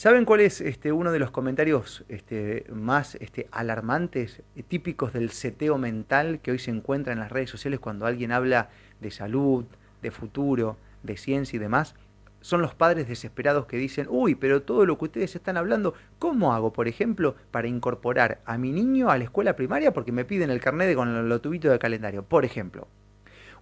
¿Saben 0.00 0.24
cuál 0.24 0.40
es 0.40 0.62
este, 0.62 0.92
uno 0.92 1.12
de 1.12 1.18
los 1.18 1.30
comentarios 1.30 2.06
este, 2.08 2.64
más 2.72 3.16
este, 3.16 3.48
alarmantes, 3.52 4.42
eh, 4.56 4.62
típicos 4.62 5.12
del 5.12 5.28
seteo 5.28 5.76
mental 5.76 6.40
que 6.40 6.52
hoy 6.52 6.58
se 6.58 6.70
encuentra 6.70 7.12
en 7.12 7.18
las 7.18 7.30
redes 7.30 7.50
sociales 7.50 7.80
cuando 7.80 8.06
alguien 8.06 8.32
habla 8.32 8.70
de 8.98 9.10
salud, 9.10 9.66
de 10.00 10.10
futuro, 10.10 10.78
de 11.02 11.18
ciencia 11.18 11.58
y 11.58 11.60
demás? 11.60 11.96
Son 12.40 12.62
los 12.62 12.74
padres 12.74 13.08
desesperados 13.08 13.66
que 13.66 13.76
dicen, 13.76 14.06
uy, 14.08 14.36
pero 14.36 14.62
todo 14.62 14.86
lo 14.86 14.96
que 14.96 15.04
ustedes 15.04 15.36
están 15.36 15.58
hablando, 15.58 15.92
¿cómo 16.18 16.54
hago, 16.54 16.72
por 16.72 16.88
ejemplo, 16.88 17.34
para 17.50 17.68
incorporar 17.68 18.40
a 18.46 18.56
mi 18.56 18.72
niño 18.72 19.10
a 19.10 19.18
la 19.18 19.24
escuela 19.24 19.54
primaria 19.54 19.92
porque 19.92 20.12
me 20.12 20.24
piden 20.24 20.48
el 20.48 20.62
carnet 20.62 20.96
con 20.96 21.28
los 21.28 21.42
tubitos 21.42 21.70
de 21.70 21.78
calendario? 21.78 22.22
Por 22.22 22.46
ejemplo, 22.46 22.88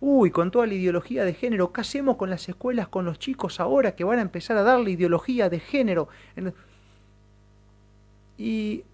uy, 0.00 0.30
con 0.30 0.50
toda 0.50 0.66
la 0.66 0.74
ideología 0.74 1.24
de 1.24 1.34
género, 1.34 1.72
¿qué 1.72 1.80
hacemos 1.80 2.16
con 2.16 2.30
las 2.30 2.48
escuelas, 2.48 2.88
con 2.88 3.04
los 3.04 3.18
chicos 3.18 3.60
ahora 3.60 3.94
que 3.94 4.04
van 4.04 4.18
a 4.18 4.22
empezar 4.22 4.56
a 4.56 4.62
darle 4.62 4.92
ideología 4.92 5.48
de 5.48 5.60
género? 5.60 6.08
Y 8.36 8.84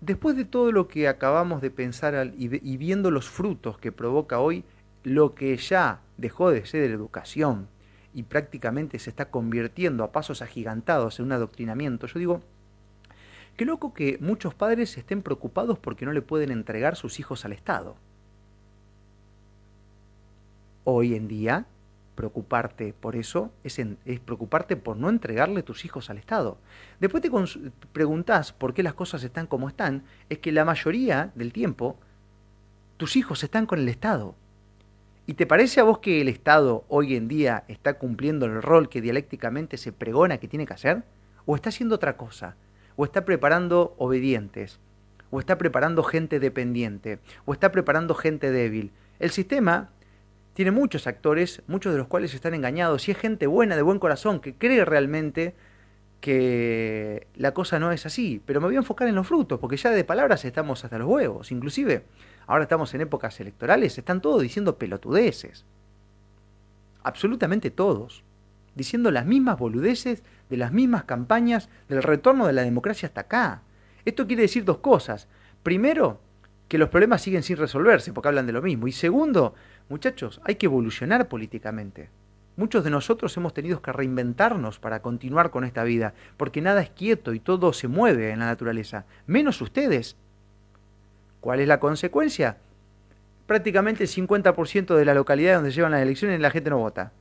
después 0.00 0.36
de 0.36 0.44
todo 0.44 0.72
lo 0.72 0.88
que 0.88 1.08
acabamos 1.08 1.60
de 1.60 1.70
pensar 1.70 2.32
y, 2.36 2.76
viendo 2.76 3.10
los 3.10 3.28
frutos 3.28 3.78
que 3.78 3.92
provoca 3.92 4.40
hoy, 4.40 4.64
lo 5.04 5.34
que 5.34 5.56
ya 5.56 6.00
dejó 6.16 6.50
de 6.50 6.64
ser 6.66 6.90
educación 6.90 7.68
y 8.14 8.22
prácticamente 8.22 8.98
se 8.98 9.10
está 9.10 9.30
convirtiendo 9.30 10.02
a 10.02 10.12
pasos 10.12 10.40
agigantados 10.40 11.18
en 11.18 11.26
un 11.26 11.32
adoctrinamiento, 11.32 12.06
yo 12.06 12.18
digo, 12.18 12.42
qué 13.56 13.66
loco 13.66 13.92
que 13.92 14.16
muchos 14.20 14.54
padres 14.54 14.96
estén 14.96 15.20
preocupados 15.20 15.78
porque 15.78 16.06
no 16.06 16.12
le 16.12 16.22
pueden 16.22 16.50
entregar 16.50 16.96
sus 16.96 17.20
hijos 17.20 17.44
al 17.44 17.52
Estado 17.52 17.96
hoy 20.86 21.14
en 21.14 21.26
día, 21.26 21.66
preocuparte 22.14 22.94
por 22.94 23.16
eso 23.16 23.52
es, 23.64 23.78
preocuparte 24.24 24.76
por 24.76 24.96
no 24.96 25.10
entregarle 25.10 25.62
tus 25.62 25.84
hijos 25.84 26.10
al 26.10 26.16
Estado. 26.16 26.58
Después 27.00 27.22
te 27.22 27.30
preguntás 27.92 28.52
por 28.52 28.72
qué 28.72 28.82
las 28.82 28.94
cosas 28.94 29.22
están 29.24 29.48
como 29.48 29.68
están, 29.68 30.04
es 30.30 30.38
que 30.38 30.52
la 30.52 30.64
mayoría 30.64 31.32
del 31.34 31.52
tiempo 31.52 31.98
tus 32.96 33.16
hijos 33.16 33.42
están 33.44 33.66
con 33.66 33.80
el 33.80 33.88
Estado. 33.88 34.34
¿Y 35.26 35.34
te 35.34 35.44
parece 35.44 35.80
a 35.80 35.84
vos 35.84 35.98
que 35.98 36.20
el 36.20 36.28
Estado 36.28 36.84
hoy 36.88 37.16
en 37.16 37.26
día 37.26 37.64
está 37.66 37.98
cumpliendo 37.98 38.46
el 38.46 38.62
rol 38.62 38.88
que 38.88 39.00
dialécticamente 39.00 39.76
se 39.76 39.92
pregona 39.92 40.38
que 40.38 40.46
tiene 40.46 40.66
que 40.66 40.74
hacer? 40.74 41.02
¿O 41.46 41.56
está 41.56 41.70
haciendo 41.70 41.96
otra 41.96 42.16
cosa? 42.16 42.54
¿O 42.94 43.04
está 43.04 43.24
preparando 43.24 43.96
obedientes? 43.98 44.78
¿O 45.32 45.40
está 45.40 45.58
preparando 45.58 46.04
gente 46.04 46.38
dependiente? 46.38 47.18
¿O 47.44 47.52
está 47.52 47.72
preparando 47.72 48.14
gente 48.14 48.52
débil? 48.52 48.92
El 49.18 49.32
sistema 49.32 49.90
tiene 50.56 50.70
muchos 50.70 51.06
actores, 51.06 51.62
muchos 51.66 51.92
de 51.92 51.98
los 51.98 52.06
cuales 52.06 52.32
están 52.32 52.54
engañados, 52.54 53.06
y 53.06 53.10
es 53.10 53.18
gente 53.18 53.46
buena, 53.46 53.76
de 53.76 53.82
buen 53.82 53.98
corazón, 53.98 54.40
que 54.40 54.54
cree 54.54 54.86
realmente 54.86 55.54
que 56.20 57.26
la 57.34 57.52
cosa 57.52 57.78
no 57.78 57.92
es 57.92 58.06
así. 58.06 58.40
Pero 58.46 58.62
me 58.62 58.68
voy 58.68 58.76
a 58.76 58.78
enfocar 58.78 59.06
en 59.06 59.16
los 59.16 59.26
frutos, 59.26 59.60
porque 59.60 59.76
ya 59.76 59.90
de 59.90 60.02
palabras 60.02 60.46
estamos 60.46 60.82
hasta 60.82 60.96
los 60.96 61.08
huevos. 61.08 61.52
Inclusive, 61.52 62.06
ahora 62.46 62.62
estamos 62.64 62.94
en 62.94 63.02
épocas 63.02 63.38
electorales, 63.38 63.98
están 63.98 64.22
todos 64.22 64.40
diciendo 64.40 64.78
pelotudeces. 64.78 65.66
Absolutamente 67.02 67.70
todos. 67.70 68.24
Diciendo 68.74 69.10
las 69.10 69.26
mismas 69.26 69.58
boludeces 69.58 70.22
de 70.48 70.56
las 70.56 70.72
mismas 70.72 71.04
campañas 71.04 71.68
del 71.86 72.02
retorno 72.02 72.46
de 72.46 72.54
la 72.54 72.62
democracia 72.62 73.08
hasta 73.08 73.20
acá. 73.20 73.62
Esto 74.06 74.26
quiere 74.26 74.40
decir 74.40 74.64
dos 74.64 74.78
cosas. 74.78 75.28
Primero, 75.62 76.18
que 76.68 76.78
los 76.78 76.88
problemas 76.88 77.22
siguen 77.22 77.42
sin 77.42 77.58
resolverse, 77.58 78.12
porque 78.12 78.28
hablan 78.28 78.46
de 78.46 78.52
lo 78.52 78.62
mismo. 78.62 78.88
Y 78.88 78.92
segundo, 78.92 79.54
Muchachos, 79.88 80.40
hay 80.44 80.56
que 80.56 80.66
evolucionar 80.66 81.28
políticamente. 81.28 82.08
Muchos 82.56 82.82
de 82.82 82.90
nosotros 82.90 83.36
hemos 83.36 83.54
tenido 83.54 83.82
que 83.82 83.92
reinventarnos 83.92 84.78
para 84.78 85.00
continuar 85.00 85.50
con 85.50 85.64
esta 85.64 85.84
vida, 85.84 86.14
porque 86.36 86.60
nada 86.60 86.80
es 86.80 86.90
quieto 86.90 87.34
y 87.34 87.40
todo 87.40 87.72
se 87.72 87.86
mueve 87.86 88.30
en 88.30 88.40
la 88.40 88.46
naturaleza, 88.46 89.04
menos 89.26 89.60
ustedes. 89.60 90.16
¿Cuál 91.40 91.60
es 91.60 91.68
la 91.68 91.78
consecuencia? 91.78 92.56
Prácticamente 93.46 94.04
el 94.04 94.10
50% 94.10 94.96
de 94.96 95.04
la 95.04 95.14
localidad 95.14 95.56
donde 95.56 95.70
llevan 95.70 95.92
las 95.92 96.02
elecciones 96.02 96.40
la 96.40 96.50
gente 96.50 96.70
no 96.70 96.78
vota. 96.78 97.12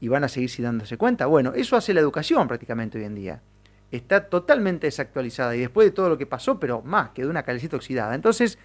Y 0.00 0.08
van 0.08 0.24
a 0.24 0.28
seguir 0.28 0.50
sin 0.50 0.64
dándose 0.64 0.96
cuenta. 0.96 1.26
Bueno, 1.26 1.52
eso 1.54 1.76
hace 1.76 1.92
la 1.92 2.00
educación 2.00 2.46
prácticamente 2.46 2.98
hoy 2.98 3.04
en 3.04 3.14
día. 3.14 3.42
Está 3.90 4.28
totalmente 4.28 4.86
desactualizada 4.86 5.56
y 5.56 5.60
después 5.60 5.86
de 5.86 5.90
todo 5.90 6.08
lo 6.08 6.18
que 6.18 6.26
pasó, 6.26 6.60
pero 6.60 6.82
más, 6.82 7.10
quedó 7.10 7.30
una 7.30 7.42
calecita 7.42 7.76
oxidada. 7.76 8.14
Entonces, 8.14 8.58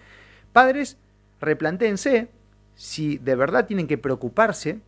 padres, 0.52 0.98
replantéense 1.40 2.28
si 2.76 3.16
de 3.18 3.34
verdad 3.34 3.66
tienen 3.66 3.88
que 3.88 3.98
preocuparse 3.98 4.78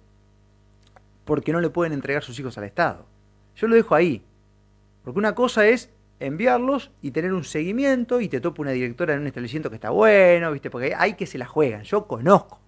porque 1.25 1.53
no 1.53 1.61
le 1.61 1.71
pueden 1.71 1.93
entregar 1.93 2.23
sus 2.23 2.39
hijos 2.39 2.57
al 2.59 2.65
Estado. 2.65 3.07
Yo 3.57 3.67
lo 3.67 3.75
dejo 3.75 3.95
ahí. 3.95 4.23
Porque 5.03 5.19
una 5.19 5.35
cosa 5.35 5.67
es 5.67 5.91
enviarlos 6.21 6.91
y 7.03 7.11
tener 7.11 7.33
un 7.33 7.45
seguimiento 7.45 8.21
y 8.21 8.29
te 8.29 8.41
topa 8.41 8.63
una 8.63 8.73
directora 8.73 9.15
en 9.15 9.21
un 9.21 9.27
establecimiento 9.27 9.71
que 9.71 9.77
está 9.77 9.91
bueno, 9.91 10.53
¿viste? 10.53 10.71
Porque 10.71 10.95
hay 10.95 11.15
que 11.15 11.27
se 11.27 11.39
la 11.39 11.47
juegan. 11.47 11.83
Yo 11.83 12.07
conozco. 12.07 12.61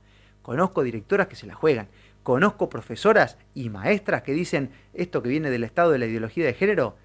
Conozco 0.42 0.82
directoras 0.82 1.26
que 1.26 1.36
se 1.36 1.46
la 1.46 1.54
juegan. 1.54 1.88
Conozco 2.22 2.70
profesoras 2.70 3.36
y 3.54 3.68
maestras 3.68 4.22
que 4.22 4.32
dicen 4.32 4.70
esto 4.94 5.22
que 5.22 5.28
viene 5.28 5.50
del 5.50 5.64
Estado 5.64 5.90
de 5.90 5.98
la 5.98 6.06
ideología 6.06 6.46
de 6.46 6.54
género, 6.54 6.96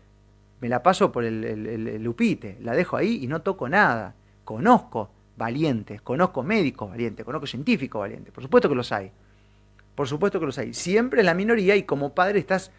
me 0.62 0.70
la 0.70 0.84
paso 0.84 1.12
por 1.12 1.26
el, 1.26 1.44
el 1.44 2.04
lupite, 2.04 2.58
la 2.62 2.74
dejo 2.74 2.96
ahí 2.96 3.20
y 3.22 3.28
no 3.28 3.42
toco 3.42 3.68
nada. 3.68 4.16
Conozco 4.46 5.10
valientes, 5.38 6.02
conozco 6.02 6.44
médicos 6.44 6.90
valientes, 6.90 7.26
conozco 7.26 7.48
científicos 7.48 8.00
valientes, 8.00 8.34
por 8.34 8.44
supuesto 8.44 8.70
que 8.70 8.76
los 8.76 8.92
hay, 8.92 9.12
por 9.96 10.08
supuesto 10.08 10.40
que 10.40 10.46
los 10.46 10.58
hay, 10.58 10.74
siempre 10.74 11.24
la 11.24 11.34
minoría 11.34 11.76
y 11.76 11.84
como 11.84 12.14
padre 12.14 12.40
estás 12.40 12.72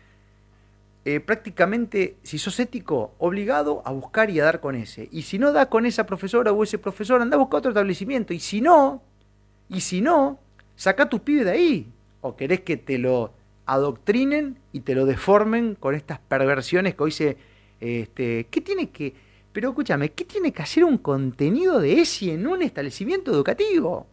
eh, 1.04 1.20
prácticamente, 1.20 2.16
si 2.22 2.38
sos 2.38 2.58
ético, 2.58 3.14
obligado 3.18 3.82
a 3.84 3.92
buscar 3.92 4.30
y 4.30 4.40
a 4.40 4.44
dar 4.44 4.60
con 4.60 4.74
ese, 4.74 5.08
y 5.12 5.22
si 5.22 5.38
no 5.38 5.52
da 5.52 5.68
con 5.68 5.86
esa 5.86 6.06
profesora 6.06 6.52
o 6.52 6.62
ese 6.62 6.78
profesor, 6.78 7.20
anda 7.22 7.36
a 7.36 7.38
buscar 7.38 7.58
otro 7.58 7.70
establecimiento, 7.70 8.34
y 8.34 8.40
si 8.40 8.60
no, 8.60 9.02
y 9.68 9.80
si 9.80 10.00
no, 10.00 10.38
saca 10.74 11.04
a 11.04 11.08
tus 11.08 11.20
pibes 11.20 11.44
de 11.44 11.50
ahí, 11.50 11.92
o 12.20 12.36
querés 12.36 12.60
que 12.60 12.76
te 12.76 12.98
lo 12.98 13.32
adoctrinen 13.66 14.58
y 14.72 14.80
te 14.80 14.94
lo 14.94 15.06
deformen 15.06 15.74
con 15.74 15.94
estas 15.94 16.18
perversiones 16.18 16.94
que 16.94 17.02
hoy 17.02 17.12
se... 17.12 17.36
Este, 17.78 18.46
¿Qué 18.50 18.62
tiene 18.62 18.88
que 18.88 19.12
pero 19.56 19.70
escúchame, 19.70 20.12
¿qué 20.12 20.26
tiene 20.26 20.52
que 20.52 20.60
hacer 20.60 20.84
un 20.84 20.98
contenido 20.98 21.80
de 21.80 22.02
ESI 22.02 22.32
en 22.32 22.46
un 22.46 22.60
establecimiento 22.60 23.30
educativo? 23.32 24.06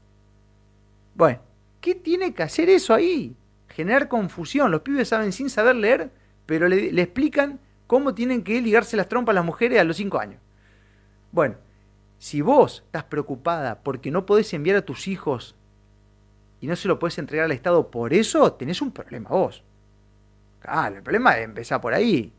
Bueno, 1.16 1.42
¿qué 1.82 1.96
tiene 1.96 2.34
que 2.34 2.44
hacer 2.44 2.70
eso 2.70 2.94
ahí? 2.94 3.36
Generar 3.68 4.08
confusión. 4.08 4.72
Los 4.72 4.84
pibes 4.84 5.10
saben 5.10 5.34
sin 5.34 5.50
saber 5.50 5.76
leer 5.76 6.12
pero 6.46 6.70
le, 6.70 6.88
explican 7.02 7.60
cómo 7.88 8.16
tienen 8.16 8.42
que 8.42 8.62
ligarse 8.62 8.96
las 8.96 9.10
trompas 9.10 9.36
las 9.36 9.44
mujeres 9.44 9.82
a 9.82 9.84
los 9.84 9.98
5 9.98 10.18
años. 10.18 10.40
Bueno, 11.34 11.56
si 12.20 12.40
vos 12.40 12.84
estás 12.86 13.04
preocupada 13.04 13.84
porque 13.84 14.12
no 14.12 14.26
podés 14.26 14.54
enviar 14.54 14.78
a 14.78 14.86
tus 14.86 15.10
hijos 15.10 15.58
y 16.62 16.68
no 16.68 16.78
se 16.78 16.88
lo 16.88 17.00
podés 17.00 17.18
entregar 17.18 17.48
al 17.48 17.52
Estado 17.52 17.92
por 17.92 18.14
eso, 18.14 18.54
tenés 18.54 18.82
un 18.82 18.94
problema 18.94 19.32
vos. 19.32 19.62
Claro, 20.62 20.96
el 20.96 21.04
problema 21.04 21.38
es 21.38 21.44
empezar 21.44 21.82
por 21.82 21.94
ahí. 21.94 22.32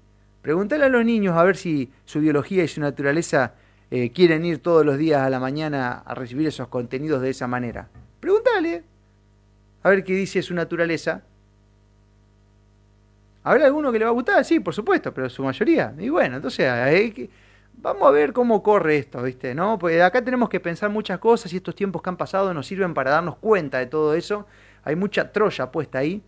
Pregúntale 0.45 0.85
a 0.85 0.91
los 0.91 1.03
niños 1.07 1.39
a 1.39 1.43
ver 1.43 1.57
si 1.57 1.91
su 2.05 2.21
biología 2.21 2.63
y 2.65 2.69
su 2.69 2.79
naturaleza 2.79 3.55
eh, 3.91 4.13
quieren 4.13 4.45
ir 4.45 4.59
todos 4.59 4.85
los 4.85 4.99
días 4.99 5.23
a 5.23 5.31
la 5.31 5.41
mañana 5.41 6.03
a 6.05 6.15
recibir 6.15 6.47
esos 6.47 6.69
contenidos 6.69 7.23
de 7.23 7.31
esa 7.31 7.47
manera. 7.47 7.89
Pregúntale 8.21 8.85
a 9.83 9.89
ver 9.89 10.05
qué 10.05 10.13
dice 10.13 10.43
su 10.43 10.53
naturaleza. 10.53 11.23
¿Habrá 13.43 13.65
alguno 13.65 13.91
que 13.91 13.99
le 13.99 14.05
va 14.05 14.11
a 14.11 14.13
gustar? 14.13 14.45
Sí, 14.45 14.61
por 14.61 14.75
supuesto, 14.75 15.15
pero 15.15 15.31
su 15.31 15.43
mayoría. 15.43 15.95
Y 15.99 16.11
bueno, 16.11 16.37
entonces 16.37 16.71
vamos 17.79 18.07
a 18.07 18.11
ver 18.11 18.35
cómo 18.35 18.63
corre 18.63 18.99
esto, 18.99 19.23
¿viste? 19.23 19.55
¿No? 19.55 19.79
Pues 19.79 20.03
acá 20.03 20.23
tenemos 20.23 20.51
que 20.51 20.61
pensar 20.61 20.91
muchas 20.91 21.19
cosas 21.21 21.51
y 21.55 21.57
estos 21.57 21.75
tiempos 21.75 22.03
que 22.03 22.11
han 22.11 22.19
pasado 22.19 22.53
nos 22.53 22.67
sirven 22.67 22.93
para 22.93 23.13
darnos 23.13 23.37
cuenta 23.37 23.79
de 23.79 23.87
todo 23.87 24.13
eso. 24.13 24.47
Hay 24.83 24.95
mucha 24.95 25.33
troya 25.33 25.73
puesta 25.73 26.01
ahí, 26.01 26.23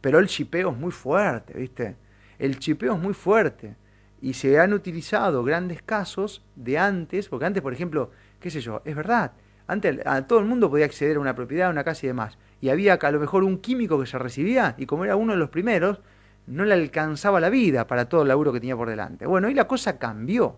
pero 0.00 0.18
el 0.18 0.28
chipeo 0.28 0.70
es 0.70 0.78
muy 0.78 0.92
fuerte, 0.92 1.52
¿viste? 1.52 1.96
El 2.40 2.58
chipeo 2.58 2.94
es 2.94 2.98
muy 2.98 3.12
fuerte 3.12 3.76
y 4.22 4.32
se 4.32 4.58
han 4.58 4.72
utilizado 4.72 5.44
grandes 5.44 5.82
casos 5.82 6.42
de 6.56 6.78
antes, 6.78 7.28
porque 7.28 7.44
antes, 7.44 7.62
por 7.62 7.74
ejemplo, 7.74 8.12
qué 8.40 8.50
sé 8.50 8.62
yo, 8.62 8.80
es 8.86 8.96
verdad, 8.96 9.32
antes 9.66 10.00
a 10.06 10.26
todo 10.26 10.38
el 10.38 10.46
mundo 10.46 10.70
podía 10.70 10.86
acceder 10.86 11.18
a 11.18 11.20
una 11.20 11.34
propiedad, 11.34 11.68
a 11.68 11.70
una 11.70 11.84
casa 11.84 12.06
y 12.06 12.08
demás, 12.08 12.38
y 12.62 12.70
había 12.70 12.94
a 12.94 13.10
lo 13.10 13.20
mejor 13.20 13.44
un 13.44 13.58
químico 13.58 14.00
que 14.00 14.06
se 14.06 14.18
recibía, 14.18 14.74
y 14.78 14.86
como 14.86 15.04
era 15.04 15.16
uno 15.16 15.34
de 15.34 15.38
los 15.38 15.50
primeros, 15.50 16.00
no 16.46 16.64
le 16.64 16.72
alcanzaba 16.72 17.40
la 17.40 17.50
vida 17.50 17.86
para 17.86 18.08
todo 18.08 18.22
el 18.22 18.28
laburo 18.28 18.54
que 18.54 18.60
tenía 18.60 18.76
por 18.76 18.88
delante. 18.88 19.26
Bueno, 19.26 19.48
hoy 19.48 19.54
la 19.54 19.68
cosa 19.68 19.98
cambió. 19.98 20.56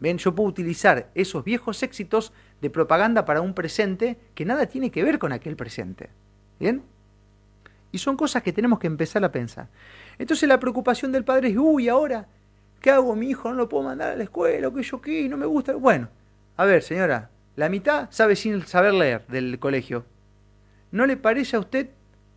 Ven, 0.00 0.18
yo 0.18 0.34
puedo 0.34 0.48
utilizar 0.48 1.08
esos 1.14 1.44
viejos 1.44 1.84
éxitos 1.84 2.32
de 2.60 2.68
propaganda 2.68 3.24
para 3.24 3.40
un 3.40 3.54
presente 3.54 4.18
que 4.34 4.44
nada 4.44 4.66
tiene 4.66 4.90
que 4.90 5.04
ver 5.04 5.20
con 5.20 5.30
aquel 5.30 5.54
presente. 5.54 6.10
¿Bien? 6.58 6.82
Y 7.92 7.98
son 7.98 8.16
cosas 8.16 8.42
que 8.42 8.52
tenemos 8.52 8.80
que 8.80 8.88
empezar 8.88 9.24
a 9.24 9.30
pensar. 9.30 9.68
Entonces 10.18 10.48
la 10.48 10.60
preocupación 10.60 11.12
del 11.12 11.24
padre 11.24 11.48
es, 11.48 11.56
uy, 11.56 11.88
ahora 11.88 12.26
¿Qué 12.84 12.90
hago? 12.90 13.16
Mi 13.16 13.30
hijo 13.30 13.48
no 13.48 13.54
lo 13.54 13.66
puedo 13.66 13.82
mandar 13.82 14.12
a 14.12 14.16
la 14.16 14.24
escuela, 14.24 14.70
que 14.70 14.82
yo 14.82 15.00
qué, 15.00 15.26
no 15.26 15.38
me 15.38 15.46
gusta. 15.46 15.72
Bueno, 15.74 16.10
a 16.58 16.66
ver, 16.66 16.82
señora, 16.82 17.30
la 17.56 17.70
mitad 17.70 18.08
sabe 18.10 18.36
sin 18.36 18.60
saber 18.66 18.92
leer 18.92 19.26
del 19.26 19.58
colegio. 19.58 20.04
¿No 20.90 21.06
le 21.06 21.16
parece 21.16 21.56
a 21.56 21.60
usted 21.60 21.88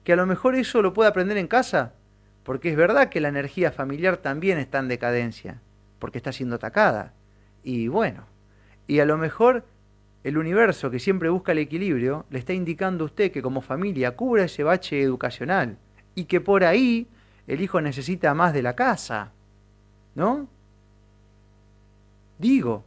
que 0.06 0.14
a 0.14 0.16
lo 0.16 0.26
mejor 0.26 0.56
eso 0.56 0.82
lo 0.82 0.94
puede 0.94 1.10
aprender 1.10 1.36
en 1.36 1.48
casa? 1.48 1.96
Porque 2.44 2.70
es 2.70 2.78
verdad 2.78 3.10
que 3.10 3.20
la 3.20 3.28
energía 3.28 3.74
familiar 3.74 4.16
también 4.16 4.58
está 4.58 4.80
en 4.80 4.88
decadencia, 4.88 5.60
porque 6.00 6.20
está 6.20 6.32
siendo 6.32 6.56
atacada. 6.56 7.12
Y 7.62 7.90
bueno, 7.90 8.26
y 8.88 9.02
a 9.02 9.06
lo 9.06 9.18
mejor 9.18 9.66
el 10.24 10.38
universo 10.38 10.90
que 10.90 11.00
siempre 11.00 11.28
busca 11.28 11.52
el 11.52 11.58
equilibrio 11.58 12.26
le 12.30 12.40
está 12.40 12.54
indicando 12.54 13.04
a 13.04 13.08
usted 13.08 13.34
que 13.34 13.42
como 13.42 13.60
familia 13.60 14.16
cubra 14.16 14.46
ese 14.46 14.64
bache 14.64 15.02
educacional 15.02 15.78
y 16.16 16.24
que 16.24 16.40
por 16.40 16.64
ahí 16.64 17.10
el 17.48 17.62
hijo 17.62 17.80
necesita 17.82 18.34
más 18.34 18.54
de 18.54 18.62
la 18.62 18.76
casa. 18.76 19.32
¿No? 20.16 20.48
Digo. 22.38 22.84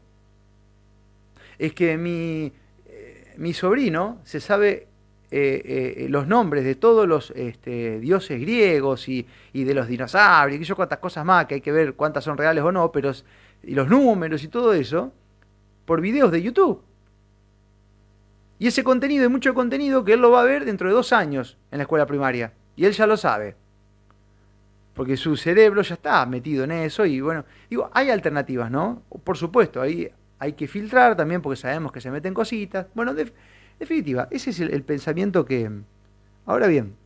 Es 1.59 1.73
que 1.73 1.97
mi, 1.97 2.53
eh, 2.87 3.35
mi 3.39 3.53
sobrino 3.53 4.21
se 4.25 4.41
sabe 4.41 4.89
eh, 5.31 5.95
eh, 5.97 6.07
los 6.09 6.27
nombres 6.27 6.65
de 6.65 6.75
todos 6.75 7.07
los 7.07 7.31
este, 7.33 8.01
dioses 8.01 8.41
griegos 8.41 9.09
y, 9.09 9.27
y, 9.53 9.65
de 9.65 9.75
los 9.75 9.87
dinosaurios, 9.87 10.61
y 10.61 10.65
yo 10.65 10.75
cuántas 10.75 10.99
cosas 10.99 11.25
más, 11.25 11.47
que 11.47 11.57
hay 11.57 11.61
que 11.61 11.71
ver 11.71 11.95
cuántas 11.95 12.25
son 12.25 12.37
reales 12.37 12.65
o 12.65 12.73
no, 12.73 12.91
pero 12.91 13.13
y 13.63 13.75
los 13.75 13.89
números 13.89 14.43
y 14.43 14.49
todo 14.49 14.73
eso, 14.73 15.13
por 15.85 16.01
videos 16.01 16.33
de 16.33 16.43
YouTube. 16.43 16.83
Y 18.59 18.67
ese 18.67 18.83
contenido, 18.83 19.25
hay 19.25 19.29
mucho 19.29 19.55
contenido 19.55 20.05
que 20.05 20.15
él 20.15 20.21
lo 20.21 20.31
va 20.31 20.41
a 20.41 20.45
ver 20.45 20.65
dentro 20.65 20.89
de 20.89 20.95
dos 20.95 21.13
años 21.13 21.59
en 21.71 21.79
la 21.79 21.83
escuela 21.83 22.07
primaria. 22.07 22.53
Y 22.77 22.85
él 22.87 22.93
ya 22.93 23.07
lo 23.07 23.17
sabe 23.17 23.57
porque 25.01 25.17
su 25.17 25.35
cerebro 25.35 25.81
ya 25.81 25.95
está 25.95 26.27
metido 26.27 26.65
en 26.65 26.73
eso 26.73 27.07
y 27.07 27.23
bueno, 27.23 27.47
digo, 27.71 27.89
hay 27.95 28.11
alternativas, 28.11 28.71
¿no? 28.71 29.03
Por 29.25 29.39
supuesto, 29.39 29.81
ahí 29.81 30.11
hay 30.39 30.53
que 30.53 30.69
filtrar 30.69 31.17
también 31.17 31.41
porque 31.41 31.57
sabemos 31.57 31.91
que 31.91 32.03
se 32.03 32.11
meten 32.11 32.35
cositas. 32.35 32.87
Bueno, 32.93 33.15
de, 33.15 33.33
definitiva, 33.79 34.29
ese 34.31 34.51
es 34.51 34.61
el, 34.61 34.83
pensamiento 34.83 35.47
que... 35.47 35.71
Ahora 36.45 36.67
bien, 36.67 36.97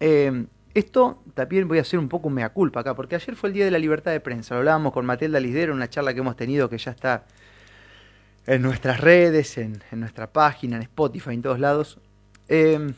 eh, 0.00 0.46
esto 0.74 1.22
también 1.34 1.68
voy 1.68 1.78
a 1.78 1.82
hacer 1.82 2.00
un 2.00 2.08
poco 2.08 2.26
un 2.26 2.34
mea 2.34 2.48
culpa 2.48 2.80
acá, 2.80 2.96
porque 2.96 3.14
ayer 3.14 3.36
fue 3.36 3.50
el 3.50 3.54
Día 3.54 3.66
de 3.66 3.70
la 3.70 3.78
Libertad 3.78 4.10
de 4.10 4.18
Prensa, 4.18 4.54
lo 4.54 4.58
hablábamos 4.58 4.92
con 4.92 5.06
Matilda 5.06 5.38
Lisdero, 5.38 5.72
una 5.72 5.88
charla 5.90 6.12
que 6.12 6.18
hemos 6.18 6.34
tenido 6.34 6.68
que 6.68 6.78
ya 6.78 6.90
está 6.90 7.24
en 8.48 8.62
nuestras 8.62 8.98
redes, 8.98 9.56
en, 9.58 9.80
nuestra 9.92 10.32
página, 10.32 10.74
en 10.74 10.82
Spotify, 10.82 11.34
en 11.34 11.42
todos 11.42 11.60
lados. 11.60 12.00
Eh, 12.48 12.94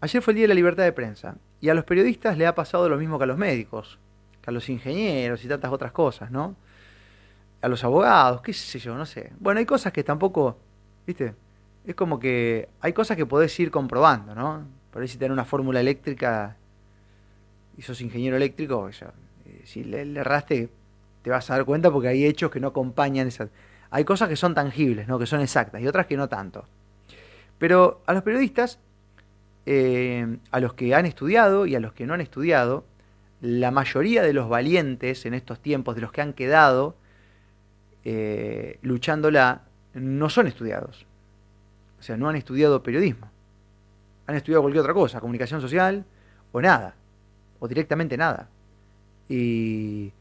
Ayer 0.00 0.22
fue 0.22 0.32
el 0.32 0.36
Día 0.36 0.44
de 0.44 0.48
la 0.48 0.54
Libertad 0.54 0.84
de 0.84 0.92
Prensa 0.92 1.36
y 1.60 1.68
a 1.68 1.74
los 1.74 1.84
periodistas 1.84 2.36
le 2.36 2.46
ha 2.46 2.54
pasado 2.54 2.88
lo 2.88 2.96
mismo 2.98 3.18
que 3.18 3.24
a 3.24 3.26
los 3.26 3.38
médicos, 3.38 3.98
que 4.42 4.50
a 4.50 4.52
los 4.52 4.68
ingenieros 4.68 5.44
y 5.44 5.48
tantas 5.48 5.72
otras 5.72 5.92
cosas, 5.92 6.30
¿no? 6.30 6.54
A 7.62 7.68
los 7.68 7.82
abogados, 7.82 8.42
qué 8.42 8.52
sé 8.52 8.78
yo, 8.78 8.94
no 8.94 9.06
sé. 9.06 9.32
Bueno, 9.38 9.58
hay 9.58 9.66
cosas 9.66 9.92
que 9.92 10.04
tampoco, 10.04 10.58
¿viste? 11.06 11.34
Es 11.86 11.94
como 11.94 12.18
que 12.18 12.68
hay 12.80 12.92
cosas 12.92 13.16
que 13.16 13.24
podés 13.24 13.58
ir 13.58 13.70
comprobando, 13.70 14.34
¿no? 14.34 14.66
Por 14.90 15.02
ahí 15.02 15.08
si 15.08 15.16
tenés 15.18 15.32
una 15.32 15.44
fórmula 15.44 15.80
eléctrica 15.80 16.56
y 17.76 17.82
sos 17.82 18.00
ingeniero 18.00 18.36
eléctrico, 18.36 18.88
eh, 18.88 19.62
si 19.64 19.84
le, 19.84 20.04
le 20.04 20.20
erraste 20.20 20.70
te 21.26 21.30
vas 21.30 21.50
a 21.50 21.56
dar 21.56 21.64
cuenta 21.64 21.90
porque 21.90 22.06
hay 22.06 22.24
hechos 22.24 22.52
que 22.52 22.60
no 22.60 22.68
acompañan 22.68 23.26
esas... 23.26 23.48
Hay 23.90 24.04
cosas 24.04 24.28
que 24.28 24.36
son 24.36 24.54
tangibles, 24.54 25.08
¿no? 25.08 25.18
Que 25.18 25.26
son 25.26 25.40
exactas 25.40 25.82
y 25.82 25.88
otras 25.88 26.06
que 26.06 26.16
no 26.16 26.28
tanto. 26.28 26.66
Pero 27.58 28.00
a 28.06 28.12
los 28.12 28.22
periodistas 28.22 28.78
eh, 29.66 30.38
a 30.52 30.60
los 30.60 30.74
que 30.74 30.94
han 30.94 31.06
estudiado 31.06 31.66
y 31.66 31.74
a 31.74 31.80
los 31.80 31.92
que 31.92 32.06
no 32.06 32.14
han 32.14 32.20
estudiado, 32.20 32.84
la 33.40 33.70
mayoría 33.70 34.22
de 34.22 34.32
los 34.32 34.48
valientes 34.48 35.26
en 35.26 35.34
estos 35.34 35.60
tiempos, 35.60 35.94
de 35.94 36.00
los 36.00 36.12
que 36.12 36.20
han 36.20 36.32
quedado 36.32 36.96
eh, 38.04 38.78
luchándola, 38.82 39.62
no 39.94 40.30
son 40.30 40.46
estudiados. 40.46 41.06
O 41.98 42.02
sea, 42.02 42.16
no 42.16 42.28
han 42.28 42.36
estudiado 42.36 42.82
periodismo. 42.82 43.30
Han 44.26 44.36
estudiado 44.36 44.62
cualquier 44.62 44.82
otra 44.82 44.94
cosa, 44.94 45.20
comunicación 45.20 45.60
social 45.60 46.04
o 46.52 46.60
nada, 46.60 46.94
o 47.58 47.68
directamente 47.68 48.16
nada. 48.16 48.48
Y 49.28 50.12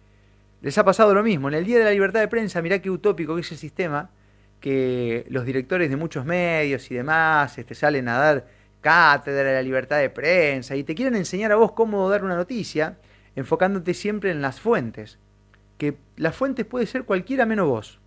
les 0.62 0.77
ha 0.77 0.84
pasado 0.84 1.13
lo 1.13 1.21
mismo. 1.21 1.47
En 1.47 1.53
el 1.53 1.65
Día 1.65 1.77
de 1.77 1.86
la 1.86 1.91
Libertad 1.91 2.21
de 2.21 2.27
Prensa, 2.27 2.62
mirá 2.62 2.79
qué 2.79 2.89
utópico 2.89 3.36
que 3.36 3.41
es 3.41 3.51
el 3.51 3.58
sistema, 3.60 4.10
que 4.60 5.25
los 5.29 5.45
directores 5.45 5.91
de 5.91 5.95
muchos 5.95 6.25
medios 6.25 6.89
y 6.89 6.95
demás 6.95 7.55
este, 7.60 7.75
salen 7.75 8.08
a 8.08 8.17
dar 8.17 8.47
cátedra 8.85 9.49
de 9.49 9.55
la 9.55 9.63
libertad 9.63 9.97
de 9.97 10.11
prensa 10.11 10.75
y 10.75 10.83
te 10.83 10.93
quieren 10.93 11.15
enseñar 11.15 11.51
a 11.51 11.55
vos 11.55 11.71
cómo 11.71 12.07
dar 12.07 12.23
una 12.23 12.35
noticia, 12.35 12.99
enfocándote 13.35 13.95
siempre 13.95 14.29
en 14.29 14.43
las 14.43 14.59
fuentes, 14.61 15.17
que 15.79 15.97
las 16.17 16.35
fuentes 16.35 16.67
puede 16.67 16.85
ser 16.85 17.03
cualquiera 17.03 17.47
menos 17.47 17.67
vos. 17.67 17.99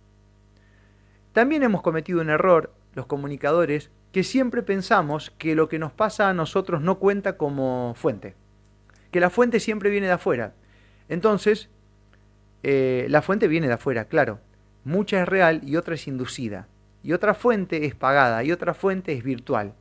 También 1.33 1.63
hemos 1.63 1.81
cometido 1.81 2.21
un 2.21 2.29
error, 2.29 2.73
los 2.95 3.07
comunicadores, 3.07 3.91
que 4.13 4.23
siempre 4.23 4.63
pensamos 4.63 5.31
que 5.31 5.53
lo 5.53 5.67
que 5.67 5.79
nos 5.79 5.91
pasa 5.91 6.29
a 6.29 6.33
nosotros 6.33 6.81
no 6.81 6.97
cuenta 6.97 7.35
como 7.35 7.93
fuente, 7.97 8.37
que 9.11 9.19
la 9.19 9.29
fuente 9.29 9.59
siempre 9.59 9.89
viene 9.89 10.07
de 10.07 10.13
afuera. 10.13 10.53
Entonces, 11.09 11.67
eh, 12.63 13.05
la 13.09 13.21
fuente 13.21 13.49
viene 13.49 13.67
de 13.67 13.73
afuera, 13.73 14.05
claro. 14.05 14.39
Mucha 14.85 15.21
es 15.21 15.27
real 15.27 15.59
y 15.61 15.75
otra 15.75 15.95
es 15.95 16.07
inducida. 16.07 16.69
Y 17.03 17.11
otra 17.11 17.33
fuente 17.33 17.85
es 17.85 17.95
pagada 17.95 18.45
y 18.45 18.53
otra 18.53 18.73
fuente 18.73 19.11
es 19.11 19.25
virtual 19.25 19.73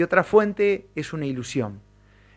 y 0.00 0.02
otra 0.02 0.24
fuente 0.24 0.86
es 0.94 1.12
una 1.12 1.26
ilusión. 1.26 1.78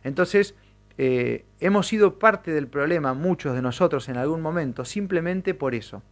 Entonces, 0.04 0.54
eh, 0.97 1.45
hemos 1.62 1.88
sido 1.88 2.19
parte 2.19 2.52
del 2.52 2.67
problema, 2.67 3.13
muchos 3.13 3.56
de 3.56 3.62
nosotros 3.62 4.10
en 4.10 4.17
algún 4.17 4.41
momento, 4.41 4.84
simplemente 4.84 5.54
por 5.54 5.73
eso, 5.73 6.04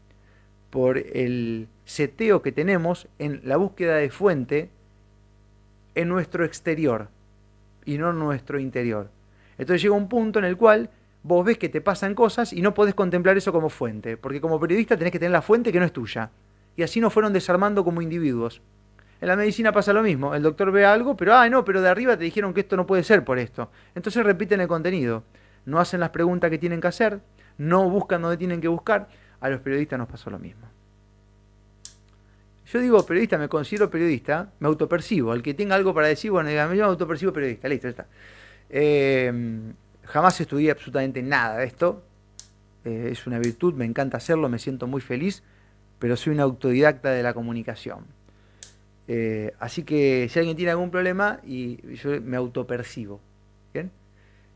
por 0.69 0.97
el 0.97 1.67
seteo 1.83 2.41
que 2.41 2.53
tenemos 2.53 3.09
en 3.19 3.41
la 3.43 3.57
búsqueda 3.57 3.97
de 3.97 4.09
fuente 4.09 4.69
en 5.93 6.07
nuestro 6.07 6.45
exterior 6.45 7.09
y 7.83 7.97
no 7.97 8.11
en 8.11 8.19
nuestro 8.19 8.57
interior. 8.57 9.09
Entonces 9.57 9.81
llega 9.81 9.93
un 9.93 10.07
punto 10.07 10.39
en 10.39 10.45
el 10.45 10.55
cual 10.55 10.89
vos 11.21 11.43
ves 11.43 11.57
que 11.57 11.67
te 11.67 11.81
pasan 11.81 12.15
cosas 12.15 12.53
y 12.53 12.61
no 12.61 12.73
podés 12.73 12.95
contemplar 12.95 13.35
eso 13.35 13.51
como 13.51 13.67
fuente, 13.67 14.15
porque 14.15 14.39
como 14.39 14.57
periodista 14.57 14.95
tenés 14.95 15.11
que 15.11 15.19
tener 15.19 15.33
la 15.33 15.41
fuente 15.41 15.73
que 15.73 15.81
no 15.81 15.85
es 15.85 15.91
tuya. 15.91 16.31
Y 16.77 16.83
así 16.83 17.01
nos 17.01 17.11
fueron 17.11 17.33
desarmando 17.33 17.83
como 17.83 18.01
individuos. 18.01 18.61
En 19.21 19.27
la 19.27 19.35
medicina 19.35 19.71
pasa 19.71 19.93
lo 19.93 20.01
mismo. 20.01 20.33
El 20.33 20.41
doctor 20.41 20.71
ve 20.71 20.83
algo, 20.83 21.15
pero, 21.15 21.35
ay, 21.35 21.51
no, 21.51 21.63
pero 21.63 21.81
de 21.81 21.89
arriba 21.89 22.17
te 22.17 22.23
dijeron 22.23 22.53
que 22.55 22.61
esto 22.61 22.75
no 22.75 22.87
puede 22.87 23.03
ser 23.03 23.23
por 23.23 23.37
esto. 23.37 23.69
Entonces 23.93 24.23
repiten 24.25 24.59
el 24.61 24.67
contenido. 24.67 25.23
No 25.65 25.79
hacen 25.79 25.99
las 25.99 26.09
preguntas 26.09 26.49
que 26.49 26.57
tienen 26.57 26.81
que 26.81 26.87
hacer, 26.87 27.19
no 27.59 27.87
buscan 27.87 28.23
donde 28.23 28.37
tienen 28.37 28.59
que 28.59 28.67
buscar. 28.67 29.07
A 29.39 29.49
los 29.49 29.61
periodistas 29.61 29.99
nos 29.99 30.07
pasó 30.07 30.31
lo 30.31 30.39
mismo. 30.39 30.67
Yo 32.65 32.79
digo 32.79 33.05
periodista, 33.05 33.37
me 33.37 33.47
considero 33.47 33.89
periodista, 33.91 34.51
me 34.59 34.67
autopercibo. 34.67 35.33
El 35.33 35.43
que 35.43 35.53
tenga 35.53 35.75
algo 35.75 35.93
para 35.93 36.07
decir, 36.07 36.31
bueno, 36.31 36.49
me 36.49 36.77
yo 36.77 36.85
autopercibo 36.85 37.31
periodista, 37.31 37.67
listo, 37.67 37.87
ya 37.87 37.89
está. 37.89 38.07
Eh, 38.69 39.73
jamás 40.05 40.39
estudié 40.41 40.71
absolutamente 40.71 41.21
nada 41.21 41.57
de 41.57 41.65
esto. 41.65 42.03
Eh, 42.85 43.09
es 43.11 43.27
una 43.27 43.37
virtud, 43.37 43.75
me 43.75 43.85
encanta 43.85 44.17
hacerlo, 44.17 44.49
me 44.49 44.57
siento 44.57 44.87
muy 44.87 45.01
feliz, 45.01 45.43
pero 45.99 46.15
soy 46.15 46.33
un 46.33 46.39
autodidacta 46.39 47.11
de 47.11 47.21
la 47.21 47.33
comunicación. 47.33 48.05
Eh, 49.13 49.53
así 49.59 49.83
que 49.83 50.29
si 50.29 50.39
alguien 50.39 50.55
tiene 50.55 50.71
algún 50.71 50.89
problema, 50.89 51.41
y 51.43 51.95
yo 51.97 52.21
me 52.21 52.37
autopercibo. 52.37 53.19
¿Bien? 53.73 53.91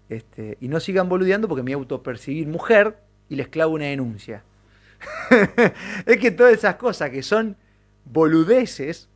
Este, 0.07 0.57
y 0.61 0.69
no 0.69 0.79
sigan 0.79 1.09
boludeando 1.09 1.49
porque 1.49 1.61
me 1.61 1.73
autopercibir 1.73 2.47
mujer 2.47 2.95
y 3.27 3.35
les 3.35 3.49
clavo 3.49 3.73
una 3.73 3.87
denuncia. 3.87 4.43
es 6.05 6.17
que 6.17 6.31
todas 6.31 6.53
esas 6.53 6.75
cosas 6.75 7.09
que 7.09 7.21
son 7.21 7.57
boludeces 8.05 9.09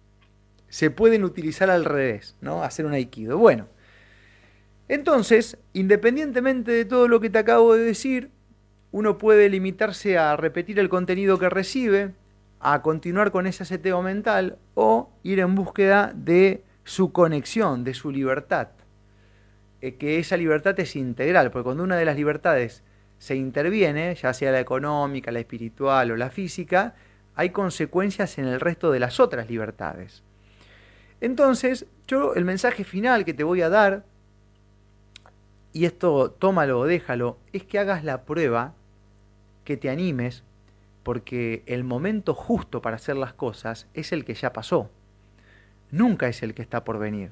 se 0.68 0.92
pueden 0.92 1.24
utilizar 1.24 1.70
al 1.70 1.86
revés, 1.86 2.36
¿no? 2.42 2.62
Hacer 2.62 2.86
un 2.86 2.92
aikido. 2.92 3.38
Bueno, 3.38 3.70
entonces, 4.90 5.58
independientemente 5.72 6.74
de 6.74 6.84
todo 6.84 7.08
lo 7.08 7.22
que 7.22 7.30
te 7.30 7.40
acabo 7.40 7.76
de 7.76 7.84
decir, 7.86 8.30
uno 8.92 9.18
puede 9.18 9.48
limitarse 9.48 10.18
a 10.18 10.36
repetir 10.36 10.80
el 10.80 10.90
contenido 10.90 11.40
que 11.40 11.48
recibe, 11.48 12.12
a 12.60 12.82
continuar 12.82 13.32
con 13.32 13.48
ese 13.48 13.66
seteo 13.66 14.02
mental 14.02 14.58
o 14.76 15.10
ir 15.24 15.40
en 15.40 15.56
búsqueda 15.56 16.12
de 16.16 16.64
su 16.84 17.12
conexión, 17.12 17.84
de 17.84 17.94
su 17.94 18.12
libertad. 18.12 18.70
Eh, 19.82 19.96
que 19.96 20.20
esa 20.20 20.36
libertad 20.36 20.78
es 20.80 20.96
integral, 20.96 21.52
porque 21.52 21.64
cuando 21.64 21.84
una 21.84 21.96
de 21.96 22.06
las 22.06 22.18
libertades 22.18 22.84
se 23.18 23.36
interviene, 23.36 24.16
ya 24.16 24.34
sea 24.34 24.52
la 24.52 24.60
económica, 24.60 25.32
la 25.32 25.40
espiritual 25.40 26.12
o 26.12 26.18
la 26.18 26.30
física, 26.30 26.96
hay 27.36 27.52
consecuencias 27.52 28.38
en 28.38 28.46
el 28.46 28.60
resto 28.60 28.92
de 28.92 29.00
las 29.00 29.20
otras 29.20 29.50
libertades. 29.50 30.24
Entonces, 31.22 31.86
yo 32.08 32.34
el 32.34 32.46
mensaje 32.46 32.84
final 32.84 33.24
que 33.24 33.34
te 33.34 33.44
voy 33.44 33.62
a 33.62 33.70
dar, 33.70 34.04
y 35.72 35.86
esto 35.86 36.32
tómalo 36.32 36.80
o 36.80 36.86
déjalo, 36.86 37.38
es 37.54 37.64
que 37.64 37.80
hagas 37.80 38.04
la 38.04 38.24
prueba, 38.24 38.74
que 39.64 39.78
te 39.78 39.90
animes, 39.90 40.44
porque 41.10 41.64
el 41.66 41.84
momento 41.84 42.36
justo 42.36 42.84
para 42.84 42.98
hacer 42.98 43.16
las 43.16 43.34
cosas 43.34 43.88
es 43.96 44.12
el 44.12 44.24
que 44.26 44.36
ya 44.36 44.54
pasó. 44.54 44.92
Nunca 45.90 46.28
es 46.28 46.44
el 46.44 46.54
que 46.54 46.62
está 46.62 46.84
por 46.84 47.00
venir. 47.00 47.32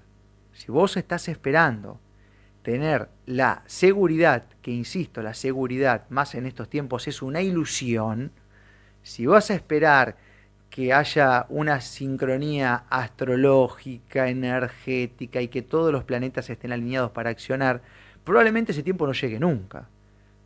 Si 0.52 0.72
vos 0.72 0.98
estás 0.98 1.28
esperando 1.28 2.00
tener 2.64 3.08
la 3.28 3.62
seguridad, 3.68 4.46
que 4.64 4.72
insisto, 4.72 5.22
la 5.22 5.36
seguridad 5.36 6.10
más 6.10 6.34
en 6.34 6.48
estos 6.48 6.72
tiempos 6.72 7.08
es 7.08 7.22
una 7.22 7.44
ilusión, 7.44 8.32
si 9.04 9.28
vas 9.28 9.52
a 9.52 9.54
esperar 9.54 10.18
que 10.72 10.92
haya 10.92 11.46
una 11.50 11.80
sincronía 11.80 12.86
astrológica, 12.90 14.28
energética 14.28 15.40
y 15.40 15.50
que 15.50 15.62
todos 15.62 15.92
los 15.92 16.04
planetas 16.04 16.50
estén 16.50 16.72
alineados 16.72 17.12
para 17.12 17.30
accionar, 17.30 17.84
probablemente 18.24 18.72
ese 18.72 18.82
tiempo 18.82 19.06
no 19.06 19.14
llegue 19.14 19.40
nunca. 19.40 19.88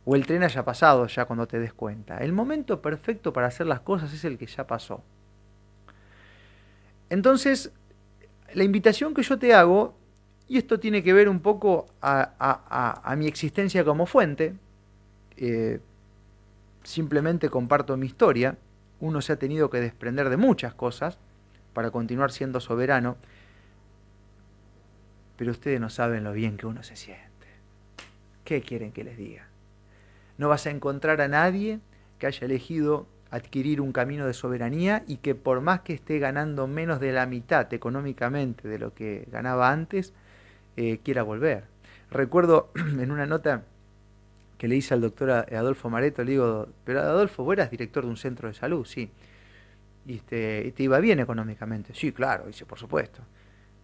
O 0.04 0.16
el 0.16 0.26
tren 0.26 0.42
haya 0.42 0.64
pasado 0.64 1.06
ya 1.06 1.24
cuando 1.26 1.46
te 1.46 1.58
des 1.58 1.72
cuenta. 1.72 2.18
El 2.18 2.32
momento 2.32 2.82
perfecto 2.82 3.32
para 3.32 3.46
hacer 3.46 3.66
las 3.66 3.80
cosas 3.80 4.12
es 4.12 4.24
el 4.24 4.36
que 4.36 4.46
ya 4.46 4.66
pasó. 4.66 5.02
Entonces, 7.08 7.72
la 8.54 8.64
invitación 8.64 9.14
que 9.14 9.22
yo 9.22 9.38
te 9.38 9.54
hago 9.54 9.96
y 10.48 10.58
esto 10.58 10.78
tiene 10.78 11.02
que 11.02 11.12
ver 11.12 11.28
un 11.28 11.40
poco 11.40 11.86
a, 12.02 13.14
mi 13.16 13.26
existencia 13.26 13.84
como 13.84 14.06
fuente. 14.06 14.54
Eh, 15.36 15.80
simplemente 16.82 17.48
comparto 17.48 17.96
mi 17.96 18.06
historia. 18.06 18.58
Uno 19.00 19.22
se 19.22 19.32
ha 19.32 19.36
tenido 19.36 19.70
que 19.70 19.80
desprender 19.80 20.28
de 20.28 20.36
muchas 20.36 20.74
cosas 20.74 21.18
para 21.72 21.90
continuar 21.90 22.32
siendo 22.32 22.60
soberano. 22.60 23.16
Pero 25.36 25.52
ustedes 25.52 25.80
no 25.80 25.88
saben 25.90 26.24
lo 26.24 26.32
bien 26.32 26.56
que 26.56 26.66
uno 26.66 26.82
se 26.82 26.96
siente. 26.96 27.46
¿Qué 28.44 28.60
quieren 28.60 28.92
que 28.92 29.04
les 29.04 29.16
diga? 29.16 29.51
No 30.42 30.48
vas 30.48 30.66
a 30.66 30.70
encontrar 30.70 31.20
a 31.20 31.28
nadie 31.28 31.78
que 32.18 32.26
haya 32.26 32.44
elegido 32.46 33.06
adquirir 33.30 33.80
un 33.80 33.92
camino 33.92 34.26
de 34.26 34.34
soberanía 34.34 35.04
y 35.06 35.18
que 35.18 35.36
por 35.36 35.60
más 35.60 35.82
que 35.82 35.92
esté 35.92 36.18
ganando 36.18 36.66
menos 36.66 36.98
de 36.98 37.12
la 37.12 37.26
mitad 37.26 37.72
económicamente 37.72 38.66
de 38.66 38.80
lo 38.80 38.92
que 38.92 39.28
ganaba 39.30 39.70
antes, 39.70 40.12
eh, 40.76 40.98
quiera 41.04 41.22
volver. 41.22 41.62
Recuerdo 42.10 42.72
en 42.74 43.12
una 43.12 43.24
nota 43.24 43.62
que 44.58 44.66
le 44.66 44.74
hice 44.74 44.94
al 44.94 45.02
doctor 45.02 45.30
Adolfo 45.30 45.88
Mareto, 45.90 46.24
le 46.24 46.32
digo, 46.32 46.66
pero 46.82 47.02
Adolfo, 47.02 47.44
vos 47.44 47.52
eras 47.52 47.70
director 47.70 48.02
de 48.02 48.10
un 48.10 48.16
centro 48.16 48.48
de 48.48 48.54
salud, 48.54 48.84
sí. 48.84 49.12
Y, 50.08 50.16
este, 50.16 50.72
te 50.76 50.82
iba 50.82 50.98
bien 50.98 51.20
económicamente. 51.20 51.94
Sí, 51.94 52.10
claro, 52.10 52.46
dice, 52.48 52.66
por 52.66 52.80
supuesto. 52.80 53.22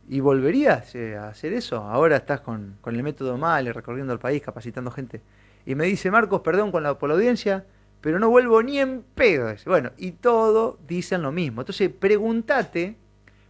¿Y 0.08 0.18
volverías 0.18 0.92
eh, 0.96 1.16
a 1.16 1.28
hacer 1.28 1.52
eso? 1.52 1.84
Ahora 1.84 2.16
estás 2.16 2.40
con, 2.40 2.78
el 2.84 3.02
método 3.04 3.38
MALE, 3.38 3.72
recorriendo 3.72 4.12
el 4.12 4.18
país, 4.18 4.42
capacitando 4.42 4.90
gente. 4.90 5.20
Y 5.68 5.76
me 5.76 5.84
dice, 5.84 6.10
Marcos, 6.10 6.40
perdón 6.40 6.72
con 6.72 6.82
la, 6.82 6.98
por 6.98 7.10
la 7.10 7.14
audiencia, 7.14 7.64
pero 8.00 8.18
no 8.18 8.28
vuelvo 8.28 8.60
ni 8.64 8.80
en 8.80 9.04
pedo. 9.14 9.54
Bueno, 9.66 9.92
y 9.96 10.12
todo 10.12 10.80
dicen 10.88 11.22
lo 11.22 11.30
mismo. 11.30 11.60
Entonces, 11.60 11.90
pregúntate 11.90 12.96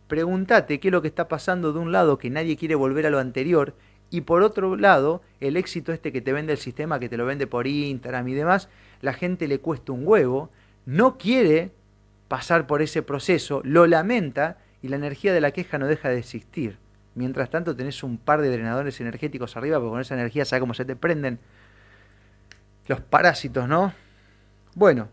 Pregúntate 0.08 0.80
qué 0.80 0.88
es 0.88 0.92
lo 0.92 1.02
que 1.02 1.08
está 1.08 1.28
pasando 1.28 1.74
de 1.74 1.78
un 1.78 1.92
lado 1.92 2.18
que 2.18 2.30
nadie 2.30 2.56
quiere 2.56 2.74
volver 2.74 3.06
a 3.06 3.10
lo 3.10 3.18
anterior 3.18 3.74
y 4.10 4.22
por 4.22 4.42
otro 4.42 4.74
lado, 4.74 5.20
el 5.38 5.58
éxito 5.58 5.92
este 5.92 6.12
que 6.12 6.22
te 6.22 6.32
vende 6.32 6.52
el 6.54 6.58
sistema, 6.58 6.98
que 6.98 7.10
te 7.10 7.18
lo 7.18 7.26
vende 7.26 7.46
por 7.46 7.66
Instagram 7.66 8.26
y 8.28 8.32
demás, 8.32 8.70
la 9.02 9.12
gente 9.12 9.46
le 9.46 9.60
cuesta 9.60 9.92
un 9.92 10.06
huevo, 10.06 10.50
no 10.86 11.18
quiere 11.18 11.72
pasar 12.26 12.66
por 12.66 12.80
ese 12.80 13.02
proceso, 13.02 13.60
lo 13.64 13.86
lamenta 13.86 14.56
y 14.80 14.88
la 14.88 14.96
energía 14.96 15.34
de 15.34 15.42
la 15.42 15.50
queja 15.50 15.76
no 15.76 15.86
deja 15.86 16.08
de 16.08 16.18
existir. 16.18 16.78
Mientras 17.14 17.50
tanto 17.50 17.76
tenés 17.76 18.02
un 18.02 18.16
par 18.16 18.40
de 18.40 18.50
drenadores 18.50 18.98
energéticos 19.02 19.58
arriba, 19.58 19.78
porque 19.78 19.90
con 19.90 20.00
esa 20.00 20.14
energía 20.14 20.46
sabes 20.46 20.60
cómo 20.60 20.72
se 20.72 20.86
te 20.86 20.96
prenden 20.96 21.38
los 22.88 23.00
parásitos, 23.00 23.68
¿no? 23.68 23.92
Bueno, 24.74 25.08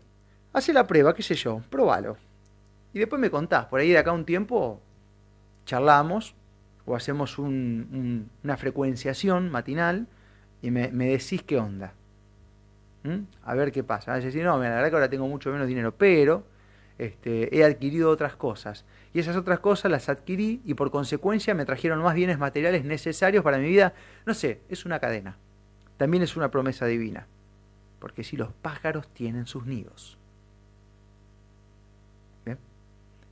hace 0.52 0.72
la 0.72 0.86
prueba, 0.86 1.14
qué 1.14 1.22
sé 1.22 1.34
yo, 1.34 1.60
probalo. 1.70 2.16
Y 2.92 2.98
después 2.98 3.20
me 3.20 3.30
contás, 3.30 3.66
por 3.66 3.78
ahí 3.78 3.90
de 3.90 3.98
acá 3.98 4.12
un 4.12 4.24
tiempo 4.24 4.80
charlamos 5.66 6.34
o 6.86 6.96
hacemos 6.96 7.38
una 7.38 8.56
frecuenciación 8.56 9.50
matinal 9.50 10.06
y 10.62 10.70
me, 10.70 10.88
decís 10.88 11.42
qué 11.42 11.58
onda. 11.58 11.92
¿Mm? 13.02 13.24
A 13.44 13.54
ver 13.54 13.72
qué 13.72 13.84
pasa. 13.84 14.14
A 14.14 14.20
decir, 14.20 14.42
no, 14.44 14.54
la 14.62 14.70
verdad 14.70 14.88
que 14.88 14.94
ahora 14.94 15.10
tengo 15.10 15.28
mucho 15.28 15.50
menos 15.50 15.66
dinero, 15.66 15.94
pero 15.96 16.44
este, 16.98 17.54
he 17.56 17.64
adquirido 17.64 18.10
otras 18.10 18.36
cosas. 18.36 18.84
Y 19.12 19.18
esas 19.18 19.36
otras 19.36 19.58
cosas 19.58 19.90
las 19.90 20.08
adquirí 20.08 20.62
y 20.64 20.74
por 20.74 20.90
consecuencia 20.90 21.54
me 21.54 21.66
trajeron 21.66 22.02
más 22.02 22.14
bienes 22.14 22.38
materiales 22.38 22.84
necesarios 22.84 23.44
para 23.44 23.58
mi 23.58 23.68
vida. 23.68 23.92
No 24.24 24.32
sé, 24.32 24.62
es 24.68 24.86
una 24.86 24.98
cadena. 24.98 25.36
También 25.98 26.22
es 26.22 26.36
una 26.36 26.50
promesa 26.50 26.86
divina. 26.86 27.26
Porque 27.98 28.24
si 28.24 28.36
los 28.36 28.52
pájaros 28.52 29.08
tienen 29.08 29.46
sus 29.46 29.66
nidos. 29.66 30.18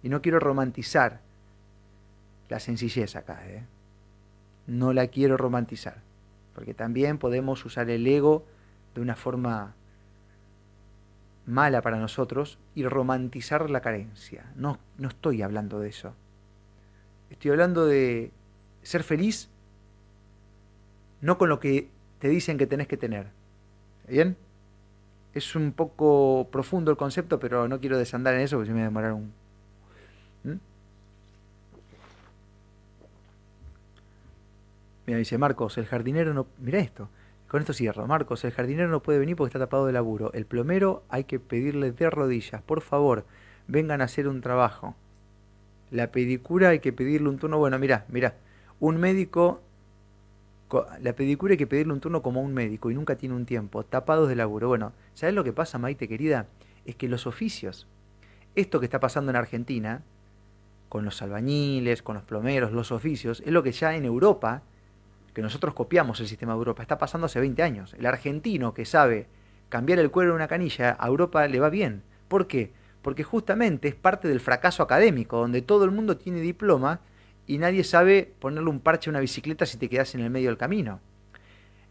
Y 0.03 0.11
no 0.11 0.21
quiero 0.21 0.39
romantizar 0.39 1.23
la 2.51 2.61
sencillez 2.61 3.17
acá, 3.17 3.49
¿eh? 3.49 3.65
No 4.67 4.93
la 4.93 5.07
quiero 5.07 5.39
romantizar, 5.39 6.03
porque 6.55 6.75
también 6.75 7.17
podemos 7.17 7.65
usar 7.65 7.89
el 7.89 8.07
ego 8.07 8.45
de 8.95 9.01
una 9.01 9.17
forma 9.17 9.75
mala 11.47 11.81
para 11.81 11.99
nosotros 11.99 12.59
y 12.75 12.85
romantizar 12.85 13.71
la 13.71 13.81
carencia. 13.81 14.53
No, 14.57 14.79
no 14.99 15.09
estoy 15.09 15.41
hablando 15.41 15.81
de 15.81 15.89
eso. 15.89 16.15
Estoy 17.31 17.53
hablando 17.53 17.87
de 17.87 18.31
ser 18.83 19.05
feliz 19.05 19.49
no 21.25 21.39
con 21.39 21.49
lo 21.49 21.59
que 21.59 21.89
te 22.19 22.29
dicen 22.29 22.59
que 22.59 22.67
tenés 22.67 22.87
que 22.87 22.99
tener. 22.99 23.29
¿Bien? 24.07 24.37
Es 25.35 25.57
un 25.57 25.73
poco 25.73 26.49
profundo 26.51 26.91
el 26.91 26.97
concepto, 26.97 27.41
pero 27.41 27.67
no 27.69 27.81
quiero 27.81 27.99
desandar 27.99 28.35
en 28.35 28.41
eso 28.43 28.57
porque 28.57 28.69
se 28.69 28.73
me 28.73 28.81
va 28.81 28.87
a 28.87 28.89
demorar 28.89 29.13
un, 29.13 29.33
¿Mm? 30.45 30.59
Mira, 35.07 35.19
dice 35.19 35.39
Marcos, 35.39 35.77
el 35.79 35.87
jardinero 35.87 36.33
no... 36.35 36.47
Mira 36.59 36.79
esto, 36.79 37.09
con 37.49 37.61
esto 37.61 37.73
cierro. 37.73 38.07
Marcos, 38.07 38.45
el 38.45 38.53
jardinero 38.53 38.89
no 38.89 39.03
puede 39.03 39.19
venir 39.19 39.37
porque 39.37 39.49
está 39.49 39.59
tapado 39.59 39.87
de 39.87 39.93
laburo. 39.93 40.33
El 40.35 40.47
plomero 40.47 41.03
hay 41.09 41.25
que 41.25 41.41
pedirle 41.41 41.93
de 41.93 42.11
rodillas. 42.11 42.63
Por 42.63 42.81
favor, 42.81 43.25
vengan 43.67 44.01
a 44.01 44.05
hacer 44.05 44.29
un 44.29 44.41
trabajo. 44.41 44.95
La 45.91 46.11
pedicura 46.11 46.71
hay 46.71 46.81
que 46.81 46.93
pedirle 46.93 47.29
un 47.29 47.39
turno. 47.39 47.59
Bueno, 47.59 47.79
mira, 47.79 48.07
mira. 48.09 48.35
Un 48.81 48.99
médico... 48.99 49.61
La 51.01 51.15
pedicura 51.15 51.53
hay 51.53 51.59
que 51.59 51.67
pedirle 51.67 51.93
un 51.93 52.01
turno 52.01 52.23
como 52.23 52.43
un 52.43 52.53
médico 52.55 52.91
y 52.91 52.95
nunca 52.95 53.17
tiene 53.17 53.35
un 53.35 53.47
tiempo. 53.47 53.85
Tapados 53.85 54.29
de 54.29 54.37
laburo. 54.37 54.69
Bueno, 54.69 54.93
¿sabes 55.15 55.35
lo 55.35 55.45
que 55.45 55.53
pasa, 55.53 55.79
Maite 55.79 56.09
querida? 56.09 56.47
Es 56.85 56.97
que 56.97 57.09
los 57.09 57.27
oficios, 57.27 57.87
esto 58.55 58.81
que 58.81 58.87
está 58.87 59.01
pasando 59.01 59.31
en 59.31 59.37
Argentina, 59.37 60.03
con 60.89 61.05
los 61.05 61.23
albañiles, 61.23 62.03
con 62.03 62.15
los 62.15 62.25
plomeros, 62.25 62.73
los 62.73 62.93
oficios, 62.93 63.43
es 63.45 63.53
lo 63.53 63.63
que 63.63 63.73
ya 63.73 63.97
en 63.97 64.05
Europa, 64.05 64.63
que 65.33 65.43
nosotros 65.43 65.75
copiamos 65.75 66.21
el 66.21 66.29
sistema 66.29 66.53
de 66.53 66.59
Europa, 66.59 66.83
está 66.83 66.99
pasando 66.99 67.27
hace 67.27 67.41
20 67.41 67.63
años. 67.63 67.95
El 67.99 68.07
argentino 68.07 68.75
que 68.75 68.85
sabe 68.85 69.27
cambiar 69.69 69.99
el 69.99 70.11
cuero 70.11 70.31
en 70.31 70.37
una 70.37 70.49
canilla, 70.49 70.97
a 70.99 71.09
Europa 71.09 71.47
le 71.49 71.59
va 71.59 71.69
bien. 71.69 72.03
¿Por 72.29 72.47
qué? 72.47 72.73
Porque 73.03 73.25
justamente 73.25 73.89
es 73.89 73.95
parte 73.95 74.29
del 74.29 74.41
fracaso 74.41 74.83
académico, 74.83 75.39
donde 75.39 75.63
todo 75.63 75.85
el 75.85 75.91
mundo 75.91 76.17
tiene 76.17 76.41
diploma 76.41 77.01
y 77.47 77.59
nadie 77.59 77.85
sabe 77.85 78.33
ponerle 78.39 78.71
un 78.71 78.81
parche 78.81 79.11
a 79.11 79.13
una 79.13 79.21
bicicleta 79.21 79.67
si 79.67 79.77
te 79.77 79.89
quedas 79.89 80.15
en 80.15 80.21
el 80.21 80.31
medio 80.31 80.49
del 80.49 80.59
camino. 80.59 81.01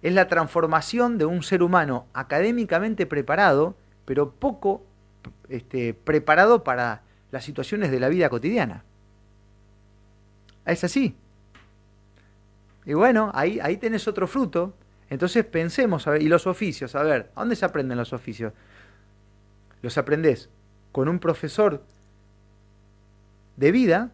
es 0.01 0.14
la 0.14 0.28
transformación 0.28 1.18
de 1.18 1.26
un 1.26 1.43
ser 1.43 1.64
humano 1.64 2.08
académicamente 2.14 3.06
preparado, 3.06 3.76
pero 4.06 4.32
poco 4.32 4.84
este, 5.47 5.93
preparado 5.93 6.64
para 6.64 7.04
las 7.32 7.45
situaciones 7.45 7.89
de 7.89 7.99
la 7.99 8.10
vida 8.10 8.30
cotidiana. 8.30 8.84
Es 10.66 10.84
así. 10.84 11.16
Y 12.86 12.93
bueno, 12.93 13.32
ahí, 13.34 13.60
ahí 13.62 13.78
tenés 13.78 14.08
otro 14.08 14.28
fruto. 14.28 14.74
Entonces 15.10 15.45
pensemos, 15.45 16.08
a 16.08 16.12
ver, 16.12 16.22
y 16.22 16.28
los 16.28 16.47
oficios, 16.47 16.95
a 16.95 17.04
ver, 17.04 17.32
¿a 17.36 17.41
dónde 17.41 17.56
se 17.56 17.66
aprenden 17.66 17.97
los 17.97 18.14
oficios? 18.14 18.51
Los 19.82 19.97
aprendés 19.97 20.49
con 20.91 21.08
un 21.08 21.20
profesor 21.20 21.84
de 23.58 23.72
vida, 23.72 24.12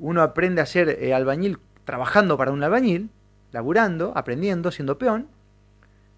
uno 0.00 0.22
aprende 0.22 0.60
a 0.60 0.66
ser 0.66 0.88
eh, 0.88 1.14
albañil 1.14 1.58
trabajando 1.84 2.36
para 2.36 2.50
un 2.50 2.62
albañil, 2.62 3.10
laburando, 3.52 4.12
aprendiendo, 4.16 4.70
siendo 4.70 4.98
peón, 4.98 5.28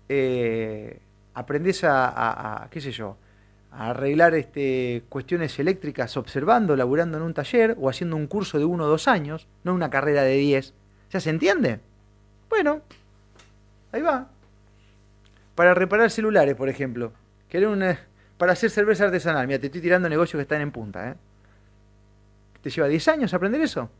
eh, 0.08 1.00
aprendes 1.34 1.82
a, 1.84 2.68
qué 2.70 2.80
sé 2.80 2.92
yo, 2.92 3.16
a 3.70 3.90
arreglar 3.90 4.34
este, 4.34 5.02
cuestiones 5.08 5.58
eléctricas 5.58 6.16
observando, 6.16 6.76
laburando 6.76 7.18
en 7.18 7.24
un 7.24 7.34
taller 7.34 7.76
o 7.80 7.88
haciendo 7.88 8.16
un 8.16 8.26
curso 8.26 8.58
de 8.58 8.64
uno 8.64 8.84
o 8.84 8.88
dos 8.88 9.08
años, 9.08 9.48
no 9.64 9.74
una 9.74 9.90
carrera 9.90 10.22
de 10.22 10.36
diez. 10.36 10.74
¿Ya 11.10 11.20
se 11.20 11.30
entiende? 11.30 11.80
Bueno, 12.48 12.82
ahí 13.92 14.02
va. 14.02 14.28
Para 15.54 15.74
reparar 15.74 16.10
celulares, 16.10 16.54
por 16.54 16.68
ejemplo. 16.68 17.12
para 18.38 18.52
hacer 18.52 18.70
cerveza 18.70 19.04
artesanal. 19.04 19.46
Mira, 19.46 19.58
te 19.58 19.66
estoy 19.66 19.80
tirando 19.80 20.08
negocios 20.08 20.38
que 20.38 20.42
están 20.42 20.60
en 20.60 20.70
punta. 20.70 21.10
¿eh? 21.10 21.14
¿Te 22.62 22.70
lleva 22.70 22.88
10 22.88 23.08
años 23.08 23.34
aprender 23.34 23.60
eso? 23.60 23.90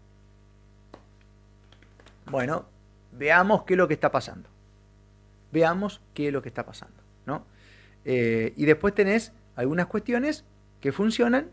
Bueno, 2.27 2.67
veamos 3.13 3.65
qué 3.65 3.75
es 3.75 3.79
lo 3.79 3.89
que 3.89 3.95
está 3.95 4.11
pasando. 4.11 4.49
Veamos 5.51 6.01
qué 6.15 6.29
es 6.29 6.33
lo 6.33 6.41
que 6.43 6.49
está 6.49 6.65
pasando. 6.65 6.97
¿no? 7.27 7.45
Eh, 8.05 8.53
y 8.57 8.65
después 8.65 8.95
tenés 8.95 9.33
algunas 9.57 9.87
cuestiones 9.87 10.45
que 10.81 10.93
funcionan 10.93 11.51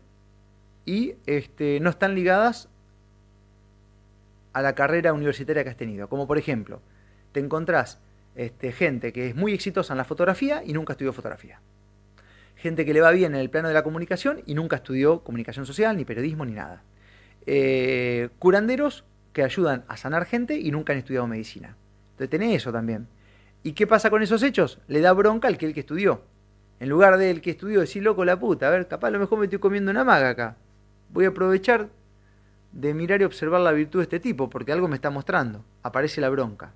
y 0.86 1.14
este, 1.26 1.80
no 1.80 1.90
están 1.90 2.14
ligadas 2.14 2.68
a 4.52 4.62
la 4.62 4.74
carrera 4.74 5.12
universitaria 5.12 5.62
que 5.64 5.70
has 5.70 5.76
tenido. 5.76 6.08
Como 6.08 6.26
por 6.26 6.38
ejemplo, 6.38 6.80
te 7.32 7.40
encontrás 7.40 8.00
este, 8.34 8.72
gente 8.72 9.12
que 9.12 9.28
es 9.28 9.36
muy 9.36 9.52
exitosa 9.52 9.92
en 9.92 9.98
la 9.98 10.04
fotografía 10.04 10.62
y 10.64 10.72
nunca 10.72 10.94
estudió 10.94 11.12
fotografía. 11.12 11.60
Gente 12.56 12.84
que 12.84 12.92
le 12.92 13.00
va 13.00 13.10
bien 13.10 13.34
en 13.34 13.40
el 13.40 13.50
plano 13.50 13.68
de 13.68 13.74
la 13.74 13.82
comunicación 13.82 14.42
y 14.46 14.54
nunca 14.54 14.76
estudió 14.76 15.22
comunicación 15.22 15.66
social, 15.66 15.96
ni 15.96 16.04
periodismo, 16.04 16.44
ni 16.44 16.52
nada. 16.52 16.82
Eh, 17.46 18.28
curanderos 18.38 19.04
que 19.32 19.42
ayudan 19.42 19.84
a 19.88 19.96
sanar 19.96 20.26
gente 20.26 20.58
y 20.58 20.70
nunca 20.70 20.92
han 20.92 20.98
estudiado 20.98 21.26
medicina. 21.26 21.76
Entonces 22.12 22.30
tenés 22.30 22.56
eso 22.56 22.72
también. 22.72 23.06
¿Y 23.62 23.72
qué 23.72 23.86
pasa 23.86 24.10
con 24.10 24.22
esos 24.22 24.42
hechos? 24.42 24.78
Le 24.88 25.00
da 25.00 25.12
bronca 25.12 25.48
al 25.48 25.58
que 25.58 25.66
el 25.66 25.74
que 25.74 25.80
estudió. 25.80 26.22
En 26.80 26.88
lugar 26.88 27.18
del 27.18 27.42
que 27.42 27.50
estudió, 27.50 27.80
decir 27.80 28.02
loco 28.02 28.24
la 28.24 28.38
puta, 28.40 28.66
a 28.66 28.70
ver, 28.70 28.88
capaz 28.88 29.08
a 29.08 29.10
lo 29.10 29.18
mejor 29.18 29.38
me 29.38 29.44
estoy 29.44 29.58
comiendo 29.58 29.90
una 29.90 30.02
maga 30.02 30.30
acá. 30.30 30.56
Voy 31.12 31.26
a 31.26 31.28
aprovechar 31.28 31.88
de 32.72 32.94
mirar 32.94 33.20
y 33.20 33.24
observar 33.24 33.60
la 33.60 33.72
virtud 33.72 33.98
de 33.98 34.04
este 34.04 34.20
tipo, 34.20 34.48
porque 34.48 34.72
algo 34.72 34.88
me 34.88 34.94
está 34.94 35.10
mostrando. 35.10 35.64
Aparece 35.82 36.20
la 36.22 36.30
bronca. 36.30 36.72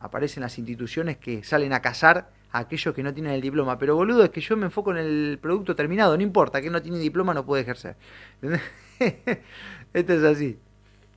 Aparecen 0.00 0.42
las 0.42 0.58
instituciones 0.58 1.16
que 1.18 1.44
salen 1.44 1.72
a 1.72 1.80
cazar 1.80 2.30
a 2.50 2.58
aquellos 2.60 2.94
que 2.94 3.02
no 3.02 3.14
tienen 3.14 3.32
el 3.32 3.40
diploma. 3.40 3.78
Pero 3.78 3.94
boludo, 3.94 4.24
es 4.24 4.30
que 4.30 4.40
yo 4.40 4.56
me 4.56 4.66
enfoco 4.66 4.90
en 4.90 4.98
el 4.98 5.38
producto 5.40 5.76
terminado, 5.76 6.16
no 6.16 6.22
importa, 6.22 6.60
que 6.60 6.70
no 6.70 6.82
tiene 6.82 6.98
diploma 6.98 7.34
no 7.34 7.44
puede 7.44 7.62
ejercer. 7.62 7.96
Esto 9.92 10.12
es 10.12 10.24
así. 10.24 10.58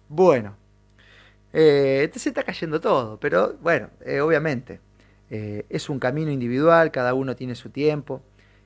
Bueno, 0.08 0.56
eh, 1.54 2.10
se 2.14 2.30
está 2.30 2.44
cayendo 2.44 2.80
todo, 2.80 3.20
pero 3.20 3.58
bueno, 3.62 3.90
eh, 4.06 4.22
obviamente, 4.22 4.80
eh, 5.30 5.66
es 5.70 5.90
un 5.90 6.00
camino 6.00 6.32
individual, 6.32 6.92
cada 6.92 7.14
uno 7.14 7.36
tiene 7.36 7.56
su 7.56 7.70
tiempo, 7.70 8.22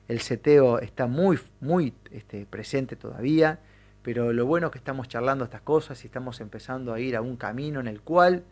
el 0.08 0.20
seteo 0.20 0.78
está 0.78 1.06
muy, 1.06 1.38
muy 1.60 1.94
este, 2.10 2.46
presente 2.46 2.96
todavía, 2.96 3.60
pero 4.02 4.32
lo 4.32 4.46
bueno 4.46 4.66
es 4.66 4.72
que 4.72 4.78
estamos 4.78 5.08
charlando 5.08 5.44
estas 5.44 5.62
cosas 5.62 6.02
y 6.04 6.06
estamos 6.06 6.40
empezando 6.40 6.92
a 6.92 7.00
ir 7.00 7.16
a 7.16 7.22
un 7.22 7.36
camino 7.36 7.80
en 7.80 7.88
el 7.88 8.00
cual 8.00 8.44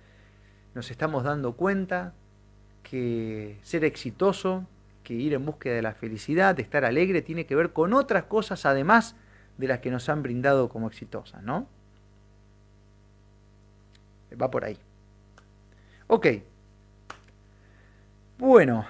nos 0.75 0.91
estamos 0.91 1.23
dando 1.23 1.53
cuenta 1.53 2.13
que 2.83 3.59
ser 3.63 3.85
exitoso, 3.85 4.67
que 5.05 5.15
ir 5.15 5.35
en 5.35 5.45
búsqueda 5.45 5.75
de 5.75 5.83
la 5.83 5.95
felicidad, 5.95 6.57
de 6.57 6.63
estar 6.63 6.85
alegre, 6.85 7.23
tiene 7.23 7.47
que 7.47 7.55
ver 7.55 7.73
con 7.73 7.93
otras 7.93 8.25
cosas 8.25 8.67
además 8.67 9.15
de 9.59 9.69
las 9.69 9.81
que 9.81 9.91
nos 9.91 10.09
han 10.09 10.23
brindado 10.23 10.69
como 10.69 10.89
exitosas, 10.89 11.43
¿no? 11.43 11.69
Va 14.41 14.51
por 14.51 14.65
ahí. 14.65 14.79
Ok. 16.07 16.27
Bueno, 18.39 18.87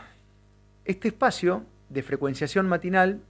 este 0.85 1.09
espacio 1.09 1.65
de 1.91 2.03
frecuenciación 2.03 2.69
matinal 2.69 3.21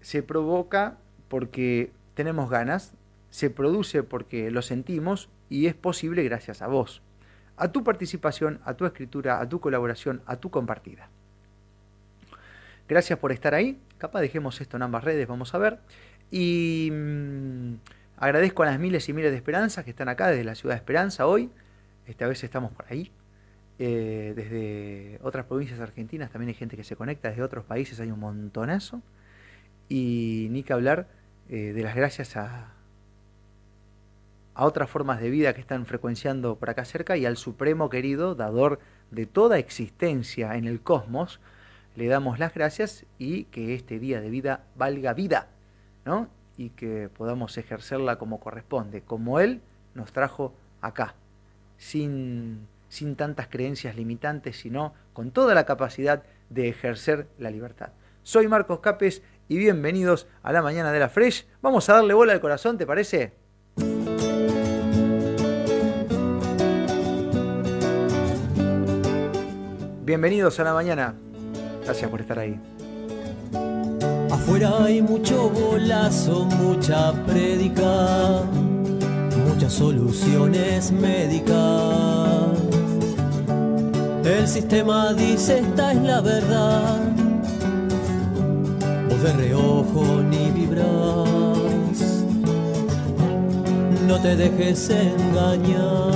se 0.00 0.22
provoca 0.22 0.96
porque 1.28 1.92
tenemos 2.14 2.48
ganas, 2.48 2.94
se 3.30 3.50
produce 3.50 4.02
porque 4.02 4.50
lo 4.50 4.62
sentimos 4.62 5.28
y 5.50 5.66
es 5.66 5.74
posible 5.74 6.22
gracias 6.24 6.62
a 6.62 6.68
vos, 6.68 7.02
a 7.56 7.72
tu 7.72 7.84
participación, 7.84 8.60
a 8.64 8.74
tu 8.74 8.86
escritura, 8.86 9.40
a 9.40 9.48
tu 9.48 9.60
colaboración, 9.60 10.22
a 10.26 10.36
tu 10.36 10.50
compartida. 10.50 11.08
Gracias 12.88 13.18
por 13.18 13.32
estar 13.32 13.54
ahí. 13.54 13.78
Capaz 13.98 14.20
dejemos 14.20 14.60
esto 14.60 14.76
en 14.76 14.82
ambas 14.82 15.04
redes, 15.04 15.28
vamos 15.28 15.54
a 15.54 15.58
ver. 15.58 15.78
Y 16.30 16.90
mm, 16.92 17.74
agradezco 18.16 18.62
a 18.62 18.66
las 18.66 18.78
miles 18.78 19.08
y 19.08 19.12
miles 19.12 19.30
de 19.30 19.36
esperanzas 19.36 19.84
que 19.84 19.90
están 19.90 20.08
acá 20.08 20.28
desde 20.28 20.44
la 20.44 20.54
ciudad 20.54 20.74
de 20.74 20.78
Esperanza 20.78 21.26
hoy. 21.26 21.50
Esta 22.06 22.26
vez 22.26 22.42
estamos 22.44 22.72
por 22.72 22.86
ahí. 22.90 23.10
Eh, 23.78 24.32
desde 24.34 25.20
otras 25.22 25.46
provincias 25.46 25.78
argentinas 25.78 26.30
también 26.30 26.48
hay 26.48 26.54
gente 26.54 26.76
que 26.76 26.82
se 26.82 26.96
conecta, 26.96 27.28
desde 27.28 27.42
otros 27.42 27.64
países 27.64 28.00
hay 28.00 28.10
un 28.10 28.20
montonazo. 28.20 29.02
Y 29.88 30.48
ni 30.50 30.62
que 30.62 30.72
hablar 30.72 31.08
eh, 31.48 31.72
de 31.72 31.82
las 31.82 31.94
gracias 31.94 32.36
a, 32.36 32.74
a 34.54 34.64
otras 34.66 34.90
formas 34.90 35.20
de 35.20 35.30
vida 35.30 35.54
que 35.54 35.60
están 35.60 35.86
frecuenciando 35.86 36.56
por 36.56 36.68
acá 36.68 36.84
cerca 36.84 37.16
y 37.16 37.24
al 37.24 37.38
Supremo 37.38 37.88
querido, 37.88 38.34
dador 38.34 38.80
de 39.10 39.24
toda 39.24 39.58
existencia 39.58 40.56
en 40.56 40.66
el 40.66 40.82
cosmos, 40.82 41.40
le 41.96 42.06
damos 42.06 42.38
las 42.38 42.52
gracias 42.52 43.06
y 43.18 43.44
que 43.44 43.74
este 43.74 43.98
día 43.98 44.20
de 44.20 44.28
vida 44.28 44.64
valga 44.76 45.14
vida 45.14 45.48
y 46.56 46.70
que 46.70 47.08
podamos 47.08 47.56
ejercerla 47.58 48.18
como 48.18 48.40
corresponde, 48.40 49.02
como 49.02 49.40
Él 49.40 49.60
nos 49.94 50.12
trajo 50.12 50.54
acá, 50.80 51.14
sin, 51.76 52.66
sin 52.88 53.14
tantas 53.14 53.48
creencias 53.48 53.94
limitantes, 53.94 54.58
sino 54.58 54.94
con 55.12 55.30
toda 55.30 55.54
la 55.54 55.66
capacidad 55.66 56.22
de 56.50 56.68
ejercer 56.68 57.28
la 57.38 57.50
libertad. 57.50 57.90
Soy 58.22 58.48
Marcos 58.48 58.80
Capes 58.80 59.22
y 59.48 59.58
bienvenidos 59.58 60.26
a 60.42 60.52
la 60.52 60.62
mañana 60.62 60.92
de 60.92 60.98
la 60.98 61.08
Fresh. 61.08 61.46
Vamos 61.62 61.88
a 61.88 61.94
darle 61.94 62.14
bola 62.14 62.32
al 62.32 62.40
corazón, 62.40 62.76
¿te 62.78 62.86
parece? 62.86 63.32
Bienvenidos 70.04 70.58
a 70.58 70.64
la 70.64 70.72
mañana. 70.72 71.14
Gracias 71.84 72.10
por 72.10 72.20
estar 72.20 72.38
ahí. 72.38 72.58
Afuera 74.30 74.84
hay 74.84 75.00
mucho 75.00 75.48
bolazo, 75.48 76.44
mucha 76.44 77.12
prédica, 77.24 78.42
muchas 79.46 79.72
soluciones 79.72 80.92
médicas. 80.92 81.56
El 84.24 84.46
sistema 84.46 85.14
dice 85.14 85.60
esta 85.60 85.92
es 85.92 86.02
la 86.02 86.20
verdad, 86.20 87.00
vos 89.08 89.22
de 89.22 89.32
reojo 89.32 90.22
ni 90.22 90.50
vibras, 90.50 90.86
no 94.06 94.20
te 94.20 94.36
dejes 94.36 94.90
engañar, 94.90 96.12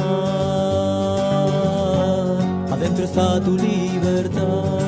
adentro 2.70 3.04
está 3.04 3.40
tu 3.40 3.56
libertad 3.56 4.82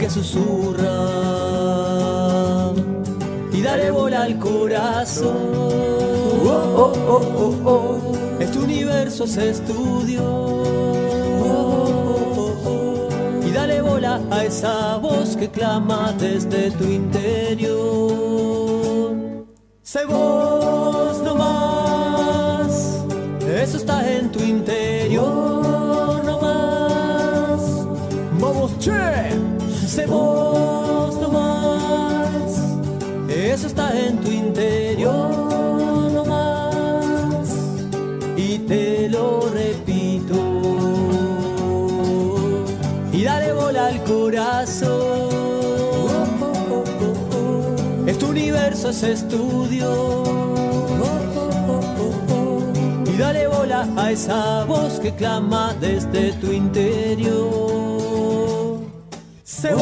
que 0.00 0.10
susurra 0.10 1.39
dale 3.62 3.90
bola 3.90 4.22
al 4.22 4.38
corazón. 4.38 5.36
Oh, 6.46 6.92
oh, 7.08 7.54
oh, 7.64 8.40
este 8.40 8.58
universo 8.58 9.26
se 9.26 9.50
estudió. 9.50 10.22
Y 13.46 13.50
dale 13.50 13.82
bola 13.82 14.20
a 14.30 14.44
esa 14.44 14.96
voz 14.96 15.36
que 15.36 15.50
clama 15.50 16.14
desde 16.18 16.70
tu 16.70 16.84
interior. 16.84 17.80
Sé 19.82 20.04
vos 20.06 21.20
nomás, 21.22 23.04
eso 23.46 23.76
está 23.76 24.10
en 24.10 24.30
tu 24.30 24.40
interior 24.42 26.24
nomás. 26.24 27.60
Vamos, 28.38 28.78
che, 28.78 29.30
sé 29.86 30.06
vos 30.06 30.69
eso 33.52 33.66
está 33.66 33.98
en 33.98 34.18
tu 34.18 34.30
interior 34.30 36.12
nomás. 36.12 37.48
Y 38.36 38.58
te 38.60 39.08
lo 39.08 39.48
repito. 39.48 40.34
y 43.12 43.24
dale 43.24 43.52
bola 43.52 43.86
al 43.88 44.02
corazón. 44.04 44.90
Este 48.06 48.24
universo 48.24 48.90
es 48.90 49.02
estudio. 49.02 50.22
Y 53.12 53.16
dale 53.18 53.46
bola 53.48 53.88
a 53.96 54.10
esa 54.12 54.64
voz 54.64 55.00
que 55.00 55.12
clama 55.14 55.74
desde 55.80 56.32
tu 56.34 56.52
interior. 56.52 57.50
Sé 59.42 59.74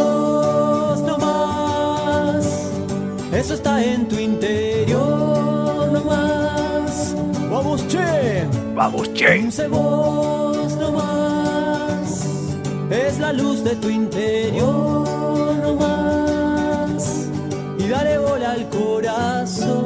eso 3.38 3.54
está 3.54 3.82
en 3.84 4.08
tu 4.08 4.16
interior 4.18 5.90
no 5.92 6.04
más. 6.04 7.14
Vamos, 7.50 7.86
che, 7.88 8.46
vamos, 8.74 9.12
che. 9.14 9.50
Sé 9.50 9.68
vos 9.68 10.76
no 10.76 10.92
más, 10.92 12.26
es 12.90 13.18
la 13.18 13.32
luz 13.32 13.62
de 13.64 13.76
tu 13.76 13.88
interior 13.88 15.06
no 15.62 15.74
más. 15.76 17.28
Y 17.78 17.88
dale 17.88 18.18
bola 18.18 18.52
al 18.52 18.68
corazón. 18.68 19.78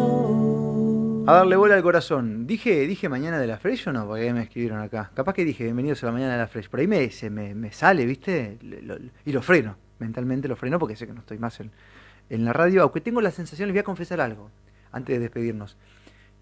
A 1.26 1.34
darle 1.34 1.55
bola 1.57 1.76
al 1.76 1.82
corazón. 1.82 2.46
¿Dije, 2.48 2.86
dije 2.88 3.09
mañana 3.09 3.38
de 3.38 3.46
la 3.46 3.57
Fresh 3.59 3.88
o 3.88 3.92
no? 3.92 4.07
Porque 4.07 4.22
ahí 4.22 4.32
me 4.32 4.42
escribieron 4.42 4.80
acá. 4.80 5.12
Capaz 5.14 5.34
que 5.34 5.44
dije 5.44 5.62
bienvenidos 5.64 6.03
a 6.03 6.07
la 6.07 6.12
mañana 6.12 6.32
de 6.32 6.38
la 6.38 6.48
Fresh. 6.48 6.68
Por 6.68 6.80
ahí 6.80 6.88
me, 6.88 7.09
se 7.11 7.30
me, 7.30 7.55
me 7.55 7.70
sale, 7.72 8.05
¿viste? 8.07 8.59
Lo- 8.62 8.96
lo- 8.98 9.11
y 9.24 9.30
lo 9.32 9.40
freno. 9.40 9.76
Mentalmente 10.00 10.48
lo 10.48 10.57
freno 10.57 10.80
porque 10.80 10.96
sé 10.96 11.07
que 11.07 11.12
no 11.12 11.20
estoy 11.20 11.38
más 11.38 11.61
en, 11.61 11.70
en 12.33 12.45
la 12.45 12.53
radio. 12.53 12.83
Aunque 12.83 13.01
tengo 13.01 13.20
la 13.20 13.30
sensación, 13.30 13.68
les 13.68 13.74
voy 13.74 13.80
a 13.80 13.85
confesar 13.85 14.20
algo 14.20 14.51
antes 14.91 15.14
de 15.14 15.20
despedirnos. 15.20 15.76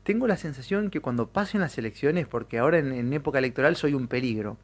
Tengo 0.03 0.27
la 0.27 0.37
sensación 0.37 0.91
que 0.91 1.01
cuando 1.01 1.29
pasen 1.29 1.61
las 1.61 1.77
elecciones, 1.77 2.27
porque 2.27 2.59
ahora 2.59 2.79
en, 2.79 3.13
época 3.13 3.39
electoral 3.39 3.77
soy 3.77 3.95
un 3.95 4.09
peligro, 4.09 4.57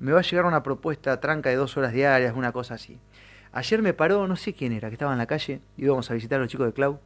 me 0.00 0.12
va 0.12 0.20
a 0.20 0.22
llegar 0.22 0.46
una 0.46 0.62
propuesta 0.62 1.20
tranca 1.20 1.50
de 1.50 1.56
dos 1.56 1.76
horas 1.76 1.92
diarias, 1.92 2.34
una 2.34 2.52
cosa 2.52 2.74
así. 2.74 2.98
Ayer 3.52 3.82
me 3.82 3.92
paró, 3.92 4.26
no 4.26 4.36
sé 4.36 4.54
quién 4.54 4.72
era, 4.72 4.88
que 4.88 4.94
estaba 4.94 5.12
en 5.12 5.18
la 5.18 5.26
calle, 5.26 5.60
íbamos 5.76 6.10
a 6.10 6.14
visitar 6.14 6.38
a 6.38 6.42
los 6.42 6.50
chicos 6.50 6.66
de 6.66 6.72
Clau, 6.72 7.00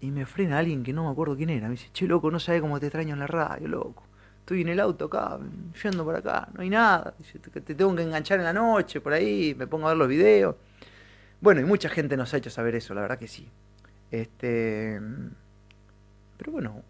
y 0.00 0.10
me 0.10 0.26
frena 0.26 0.58
alguien 0.58 0.82
que 0.82 0.92
no 0.92 1.04
me 1.04 1.10
acuerdo 1.10 1.36
quién 1.36 1.50
era. 1.50 1.66
Me 1.68 1.72
dice, 1.72 1.88
che, 1.92 2.06
loco, 2.06 2.30
no 2.30 2.38
sabe 2.38 2.60
cómo 2.60 2.78
te 2.80 2.86
extraño 2.86 3.14
en 3.14 3.20
la 3.20 3.26
radio, 3.26 3.68
loco. 3.68 4.02
Estoy 4.40 4.60
en 4.60 4.68
el 4.68 4.80
auto 4.80 5.06
acá, 5.06 5.38
yendo 5.82 6.04
por 6.04 6.16
acá, 6.16 6.48
no 6.52 6.62
hay 6.62 6.70
nada. 6.70 7.14
Dice, 7.18 7.38
te 7.38 7.74
tengo 7.74 7.94
que 7.94 8.02
enganchar 8.02 8.38
en 8.38 8.44
la 8.44 8.52
noche, 8.52 9.00
por 9.00 9.12
ahí, 9.12 9.54
me 9.56 9.66
pongo 9.66 9.86
a 9.86 9.90
ver 9.90 9.98
los 9.98 10.08
videos. 10.08 10.56
Bueno, 11.44 11.60
y 11.60 11.64
mucha 11.64 11.90
gente 11.90 12.16
nos 12.16 12.32
ha 12.32 12.38
hecho 12.38 12.48
saber 12.48 12.74
eso, 12.74 12.94
la 12.94 13.02
verdad 13.02 13.18
que 13.18 13.28
sí. 13.28 13.46
Este, 14.10 14.98
pero 16.38 16.52
bueno, 16.52 16.80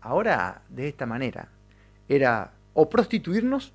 ahora 0.00 0.62
de 0.68 0.86
esta 0.86 1.06
manera 1.06 1.48
era 2.08 2.52
o 2.72 2.88
prostituirnos 2.88 3.72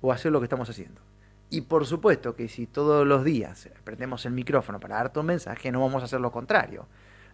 o 0.00 0.10
hacer 0.10 0.32
lo 0.32 0.40
que 0.40 0.46
estamos 0.46 0.70
haciendo. 0.70 1.02
Y 1.50 1.60
por 1.60 1.84
supuesto 1.84 2.34
que 2.34 2.48
si 2.48 2.66
todos 2.66 3.06
los 3.06 3.24
días 3.24 3.68
prendemos 3.84 4.24
el 4.24 4.32
micrófono 4.32 4.80
para 4.80 4.96
darte 4.96 5.20
un 5.20 5.26
mensaje, 5.26 5.70
no 5.70 5.80
vamos 5.80 6.00
a 6.00 6.06
hacer 6.06 6.22
lo 6.22 6.32
contrario. 6.32 6.86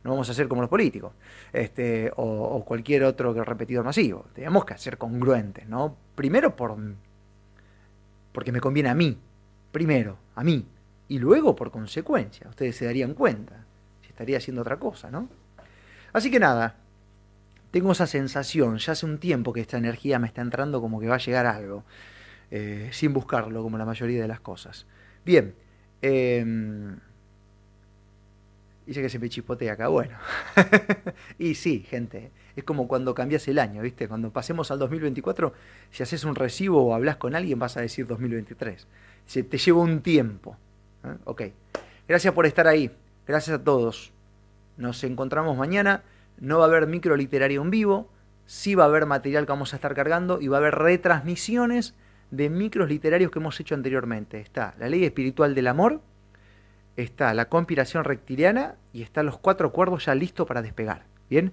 No 0.02 0.10
vamos 0.10 0.28
a 0.28 0.32
hacer 0.32 0.48
como 0.48 0.60
los 0.60 0.70
políticos 0.70 1.12
este, 1.52 2.10
o, 2.16 2.64
cualquier 2.64 3.04
otro 3.04 3.32
repetidor 3.44 3.84
masivo. 3.84 4.26
Tenemos 4.34 4.64
que 4.64 4.76
ser 4.76 4.98
congruentes, 4.98 5.68
¿no? 5.68 5.96
Primero 6.16 6.56
por, 6.56 6.76
porque 8.32 8.50
me 8.50 8.60
conviene 8.60 8.88
a 8.88 8.94
mí, 8.96 9.16
primero, 9.70 10.18
a 10.34 10.42
mí, 10.42 10.66
y 11.08 11.18
luego 11.18 11.54
por 11.56 11.70
consecuencia. 11.70 12.48
Ustedes 12.48 12.76
se 12.76 12.84
darían 12.84 13.14
cuenta 13.14 13.64
si 14.02 14.08
estaría 14.08 14.38
haciendo 14.38 14.62
otra 14.62 14.78
cosa, 14.78 15.10
¿no? 15.10 15.28
Así 16.12 16.30
que 16.30 16.38
nada, 16.38 16.76
tengo 17.70 17.92
esa 17.92 18.06
sensación, 18.06 18.78
ya 18.78 18.92
hace 18.92 19.06
un 19.06 19.18
tiempo 19.18 19.52
que 19.52 19.60
esta 19.60 19.78
energía 19.78 20.18
me 20.18 20.26
está 20.26 20.42
entrando 20.42 20.80
como 20.80 21.00
que 21.00 21.08
va 21.08 21.14
a 21.14 21.18
llegar 21.18 21.46
algo, 21.46 21.84
eh, 22.50 22.90
sin 22.92 23.12
buscarlo, 23.12 23.62
como 23.62 23.78
la 23.78 23.86
mayoría 23.86 24.20
de 24.20 24.28
las 24.28 24.40
cosas. 24.40 24.86
Bien, 25.24 25.54
eh, 26.02 26.44
dice 28.86 29.02
que 29.02 29.08
se 29.08 29.18
me 29.18 29.28
chispotea 29.28 29.72
acá, 29.72 29.88
bueno. 29.88 30.16
y 31.38 31.54
sí, 31.54 31.80
gente, 31.88 32.30
es 32.56 32.64
como 32.64 32.88
cuando 32.88 33.14
cambias 33.14 33.46
el 33.48 33.58
año, 33.58 33.82
¿viste? 33.82 34.08
Cuando 34.08 34.30
pasemos 34.30 34.70
al 34.70 34.78
2024, 34.78 35.52
si 35.90 36.02
haces 36.02 36.24
un 36.24 36.34
recibo 36.34 36.84
o 36.84 36.94
hablas 36.94 37.16
con 37.16 37.34
alguien, 37.34 37.58
vas 37.58 37.76
a 37.76 37.80
decir 37.80 38.06
2023. 38.06 38.86
Se 39.26 39.42
te 39.42 39.58
lleva 39.58 39.80
un 39.80 40.00
tiempo. 40.02 40.56
¿Eh? 41.04 41.16
Ok. 41.24 41.42
Gracias 42.08 42.34
por 42.34 42.46
estar 42.46 42.66
ahí. 42.66 42.90
Gracias 43.26 43.60
a 43.60 43.64
todos. 43.64 44.12
Nos 44.76 45.02
encontramos 45.04 45.56
mañana. 45.56 46.02
No 46.38 46.58
va 46.58 46.64
a 46.64 46.68
haber 46.68 46.86
micro 46.86 47.16
literario 47.16 47.62
en 47.62 47.70
vivo. 47.70 48.10
Sí 48.46 48.74
va 48.74 48.84
a 48.84 48.86
haber 48.86 49.06
material 49.06 49.46
que 49.46 49.52
vamos 49.52 49.72
a 49.72 49.76
estar 49.76 49.94
cargando 49.94 50.40
y 50.40 50.48
va 50.48 50.56
a 50.56 50.60
haber 50.60 50.74
retransmisiones 50.74 51.94
de 52.32 52.48
micros 52.48 52.88
literarios 52.88 53.30
que 53.30 53.38
hemos 53.38 53.60
hecho 53.60 53.74
anteriormente. 53.74 54.40
Está 54.40 54.74
La 54.78 54.88
Ley 54.88 55.04
Espiritual 55.04 55.54
del 55.54 55.68
Amor, 55.68 56.00
está 56.96 57.32
La 57.34 57.44
Conspiración 57.48 58.04
Reptiliana 58.04 58.74
y 58.92 59.02
están 59.02 59.26
Los 59.26 59.38
Cuatro 59.38 59.70
Cuervos 59.70 60.06
ya 60.06 60.14
listos 60.14 60.46
para 60.46 60.62
despegar. 60.62 61.04
Bien, 61.28 61.52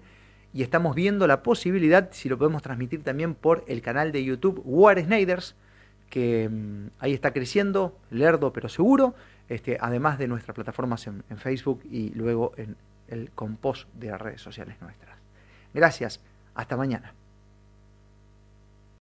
y 0.53 0.63
estamos 0.63 0.95
viendo 0.95 1.27
la 1.27 1.43
posibilidad, 1.43 2.09
si 2.11 2.29
lo 2.29 2.37
podemos 2.37 2.61
transmitir 2.61 3.03
también 3.03 3.35
por 3.35 3.63
el 3.67 3.81
canal 3.81 4.11
de 4.11 4.23
YouTube 4.23 4.61
War 4.65 4.99
Snyders, 4.99 5.55
que 6.09 6.49
mm, 6.49 6.87
ahí 6.99 7.13
está 7.13 7.33
creciendo, 7.33 7.97
lerdo 8.09 8.51
pero 8.53 8.69
seguro, 8.69 9.15
este, 9.49 9.77
además 9.79 10.17
de 10.17 10.27
nuestras 10.27 10.55
plataformas 10.55 11.07
en, 11.07 11.23
en 11.29 11.37
Facebook 11.37 11.81
y 11.83 12.11
luego 12.11 12.53
en 12.55 12.77
el 13.07 13.31
compost 13.31 13.89
de 13.93 14.11
las 14.11 14.21
redes 14.21 14.41
sociales 14.41 14.77
nuestras. 14.81 15.17
Gracias, 15.73 16.21
hasta 16.53 16.77
mañana. 16.77 17.13